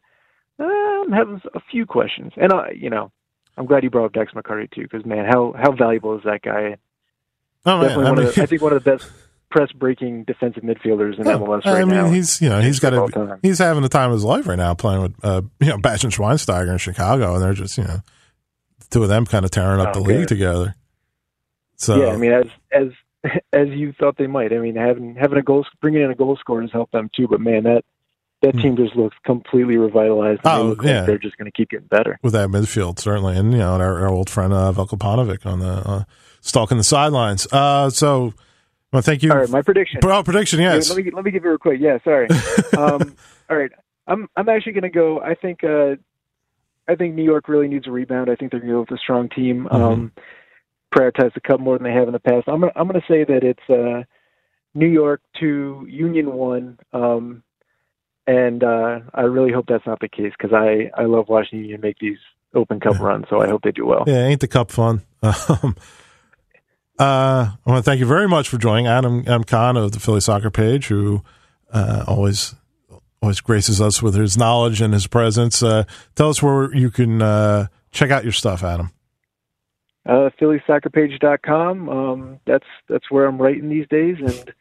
I'm 0.59 1.13
having 1.13 1.41
a 1.55 1.61
few 1.71 1.87
questions, 1.87 2.33
and 2.37 2.53
I, 2.53 2.73
you 2.77 2.91
know, 2.91 3.11
I'm 3.57 3.67
glad 3.67 3.83
you 3.83 3.91
brought 3.91 4.07
up 4.07 4.13
Dax 4.13 4.33
McCarty 4.33 4.71
too, 4.71 4.83
because 4.83 5.05
man, 5.05 5.25
how 5.25 5.55
how 5.57 5.73
valuable 5.73 6.17
is 6.17 6.25
that 6.25 6.43
guy? 6.43 6.77
Oh, 7.65 7.81
Definitely 7.81 8.05
man. 8.05 8.13
one 8.13 8.19
I, 8.19 8.21
mean, 8.21 8.29
of 8.29 8.35
the, 8.35 8.43
I 8.43 8.47
think 8.47 8.63
one 8.63 8.73
of 8.73 8.83
the 8.83 8.91
best 8.91 9.11
press 9.53 9.71
breaking 9.73 10.25
defensive 10.25 10.63
midfielders 10.63 11.19
in 11.19 11.25
MLS 11.25 11.65
right 11.65 11.83
I 11.83 11.85
mean, 11.85 11.91
now. 11.91 12.11
he's 12.11 12.41
you 12.41 12.49
know 12.49 12.61
he's 12.61 12.81
got 12.81 12.95
a, 12.95 13.39
he's 13.43 13.59
having 13.59 13.83
the 13.83 13.89
time 13.89 14.11
of 14.11 14.15
his 14.15 14.25
life 14.25 14.47
right 14.47 14.59
now 14.59 14.75
playing 14.75 15.03
with 15.03 15.15
uh, 15.23 15.43
you 15.61 15.69
know 15.69 15.79
Bastian 15.79 16.11
Schweinsteiger 16.11 16.73
in 16.73 16.79
Chicago, 16.79 17.35
and 17.35 17.43
they're 17.43 17.53
just 17.53 17.77
you 17.79 17.85
know 17.85 18.01
two 18.91 19.03
of 19.03 19.09
them 19.09 19.27
kind 19.27 19.45
of 19.45 19.51
tearing 19.51 19.81
up 19.81 19.93
the 19.93 20.01
league 20.01 20.27
together. 20.27 20.75
So 21.77 22.03
yeah, 22.03 22.13
I 22.13 22.17
mean, 22.17 22.33
as 22.33 22.47
as 22.73 22.89
as 23.53 23.69
you 23.69 23.93
thought 23.93 24.17
they 24.17 24.27
might. 24.27 24.53
I 24.53 24.59
mean, 24.59 24.77
having 24.77 25.17
having 25.17 25.39
a 25.39 25.43
goal, 25.43 25.67
bringing 25.81 26.03
in 26.03 26.11
a 26.11 26.15
goal 26.15 26.37
scorer 26.37 26.63
has 26.63 26.73
helped 26.73 26.93
them 26.93 27.11
too. 27.15 27.29
But 27.29 27.41
man, 27.41 27.65
that 27.65 27.85
that 28.43 28.55
hmm. 28.55 28.61
team 28.61 28.77
just 28.77 28.97
looks 28.97 29.17
completely 29.25 29.77
revitalized. 29.77 30.41
Oh, 30.45 30.75
they 30.75 30.89
yeah. 30.89 30.99
Like 30.99 31.07
they're 31.07 31.19
just 31.19 31.37
going 31.37 31.51
to 31.51 31.57
keep 31.57 31.71
getting 31.71 31.87
better 31.87 32.19
with 32.23 32.33
that 32.33 32.49
midfield, 32.49 32.99
certainly, 32.99 33.37
and 33.37 33.53
you 33.53 33.59
know, 33.59 33.75
our, 33.75 34.01
our 34.01 34.09
old 34.09 34.29
friend 34.29 34.53
uh, 34.53 34.73
Veljko 34.75 34.99
Paunovic 34.99 35.47
on 35.47 35.61
the 35.61 35.67
uh, 35.89 36.05
stalking 36.41 36.79
the 36.79 36.85
sidelines. 36.85 37.47
Uh, 37.53 37.91
so, 37.91 38.35
well, 38.93 39.03
thank 39.03 39.23
you. 39.23 39.31
All 39.31 39.39
right, 39.39 39.49
my 39.49 39.63
prediction. 39.63 40.01
Oh, 40.05 40.23
prediction, 40.23 40.61
yes. 40.61 40.89
let 40.91 41.05
me 41.05 41.11
let 41.11 41.25
me 41.25 41.31
give 41.31 41.45
you 41.45 41.55
a 41.55 41.59
quick. 41.59 41.81
Yeah, 41.81 41.99
sorry. 42.05 42.29
um, 42.77 43.17
all 43.49 43.57
right, 43.57 43.71
I'm 44.07 44.29
I'm 44.37 44.49
actually 44.49 44.73
going 44.73 44.83
to 44.83 44.91
go. 44.91 45.21
I 45.21 45.35
think 45.35 45.65
uh, 45.65 45.97
I 46.87 46.95
think 46.97 47.15
New 47.15 47.25
York 47.25 47.49
really 47.49 47.69
needs 47.69 47.87
a 47.87 47.91
rebound. 47.91 48.31
I 48.31 48.37
think 48.37 48.51
they're 48.51 48.61
going 48.61 48.71
to 48.71 48.77
go 48.77 48.81
with 48.81 48.91
a 48.93 48.99
strong 48.99 49.29
team. 49.29 49.65
Mm-hmm. 49.65 49.83
Um, 49.83 50.13
prioritize 50.95 51.33
the 51.33 51.41
cup 51.41 51.59
more 51.59 51.79
than 51.79 51.85
they 51.85 51.95
have 51.95 52.07
in 52.07 52.13
the 52.13 52.21
past. 52.21 52.49
I'm 52.49 52.61
gonna 52.61 52.73
I'm 52.77 52.87
going 52.87 53.01
to 53.01 53.07
say 53.07 53.25
that 53.25 53.43
it's 53.43 53.71
uh, 53.71 54.05
New 54.75 54.89
York 54.89 55.23
to 55.41 55.87
Union 55.89 56.33
one. 56.33 56.79
Um, 56.93 57.43
and 58.27 58.63
uh, 58.63 59.01
I 59.15 59.23
really 59.23 59.53
hope 59.53 59.67
that's 59.69 59.87
not 59.87 60.01
the 60.01 60.09
case 60.09 60.33
because 60.39 60.53
I 60.53 60.91
I 61.01 61.07
love 61.07 61.29
watching 61.29 61.61
Union 61.61 61.81
make 61.81 61.99
these 61.99 62.19
Open 62.55 62.81
Cup 62.81 63.01
runs, 63.01 63.27
so 63.29 63.41
I 63.41 63.49
hope 63.49 63.63
they 63.63 63.73
do 63.73 63.87
well. 63.87 64.05
Yeah, 64.07 64.27
ain't 64.27 64.41
the 64.41 64.49
cup 64.49 64.71
fun? 64.71 65.03
Uh, 66.99 67.53
I 67.65 67.71
want 67.71 67.85
to 67.85 67.91
thank 67.91 68.01
you 68.01 68.07
very 68.07 68.29
much 68.29 68.49
for 68.49 68.59
joining 68.59 68.87
Adam 68.87 69.25
M. 69.27 69.45
Cann 69.45 69.77
of 69.77 69.93
the 69.93 70.01
Philly 70.01 70.21
Soccer 70.21 70.51
Page, 70.51 70.89
who 70.89 71.23
uh, 71.73 72.05
always 72.07 72.55
always 73.23 73.41
graces 73.41 73.81
us 73.81 74.03
with 74.03 74.15
his 74.15 74.37
knowledge 74.37 74.81
and 74.81 74.93
his 74.93 75.07
presence. 75.07 75.63
Uh, 75.63 75.85
tell 76.17 76.29
us 76.29 76.43
where 76.43 76.75
you 76.75 76.91
can 76.91 77.23
uh, 77.23 77.69
check 77.93 78.11
out 78.11 78.25
your 78.25 78.33
stuff, 78.33 78.63
Adam. 78.63 78.91
Uh, 80.05 80.31
PhillySoccerPage.com. 80.41 81.89
Um, 81.89 82.41
that's 82.45 82.67
that's 82.89 83.11
where 83.11 83.27
I'm 83.27 83.41
writing 83.41 83.69
these 83.69 83.87
days, 83.89 84.17
and 84.19 84.53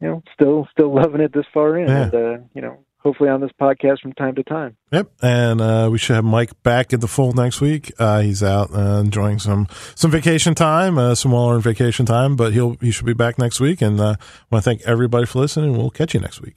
you 0.00 0.08
know, 0.08 0.22
still 0.34 0.68
still 0.72 0.92
loving 0.94 1.20
it 1.20 1.32
this 1.32 1.46
far 1.54 1.78
in. 1.78 1.88
Yeah. 1.88 2.02
And 2.02 2.14
uh, 2.14 2.38
you 2.54 2.62
know, 2.62 2.78
hopefully 3.00 3.28
on 3.28 3.40
this 3.40 3.50
podcast 3.60 4.00
from 4.00 4.12
time 4.12 4.34
to 4.34 4.42
time. 4.42 4.76
Yep, 4.92 5.10
and 5.22 5.60
uh, 5.60 5.88
we 5.90 5.98
should 5.98 6.16
have 6.16 6.24
Mike 6.24 6.62
back 6.62 6.92
in 6.92 7.00
the 7.00 7.08
fold 7.08 7.36
next 7.36 7.60
week. 7.60 7.92
Uh, 7.98 8.20
he's 8.20 8.42
out 8.42 8.72
uh, 8.74 9.00
enjoying 9.00 9.38
some 9.38 9.66
some 9.94 10.10
vacation 10.10 10.54
time, 10.54 10.98
uh, 10.98 11.14
some 11.14 11.32
well 11.32 11.50
earned 11.50 11.62
vacation 11.62 12.06
time, 12.06 12.36
but 12.36 12.52
he'll 12.52 12.76
he 12.80 12.90
should 12.90 13.06
be 13.06 13.14
back 13.14 13.38
next 13.38 13.60
week. 13.60 13.82
And 13.82 14.00
uh, 14.00 14.16
I 14.18 14.44
want 14.50 14.62
to 14.64 14.70
thank 14.70 14.82
everybody 14.82 15.26
for 15.26 15.38
listening. 15.38 15.76
We'll 15.76 15.90
catch 15.90 16.14
you 16.14 16.20
next 16.20 16.40
week. 16.40 16.48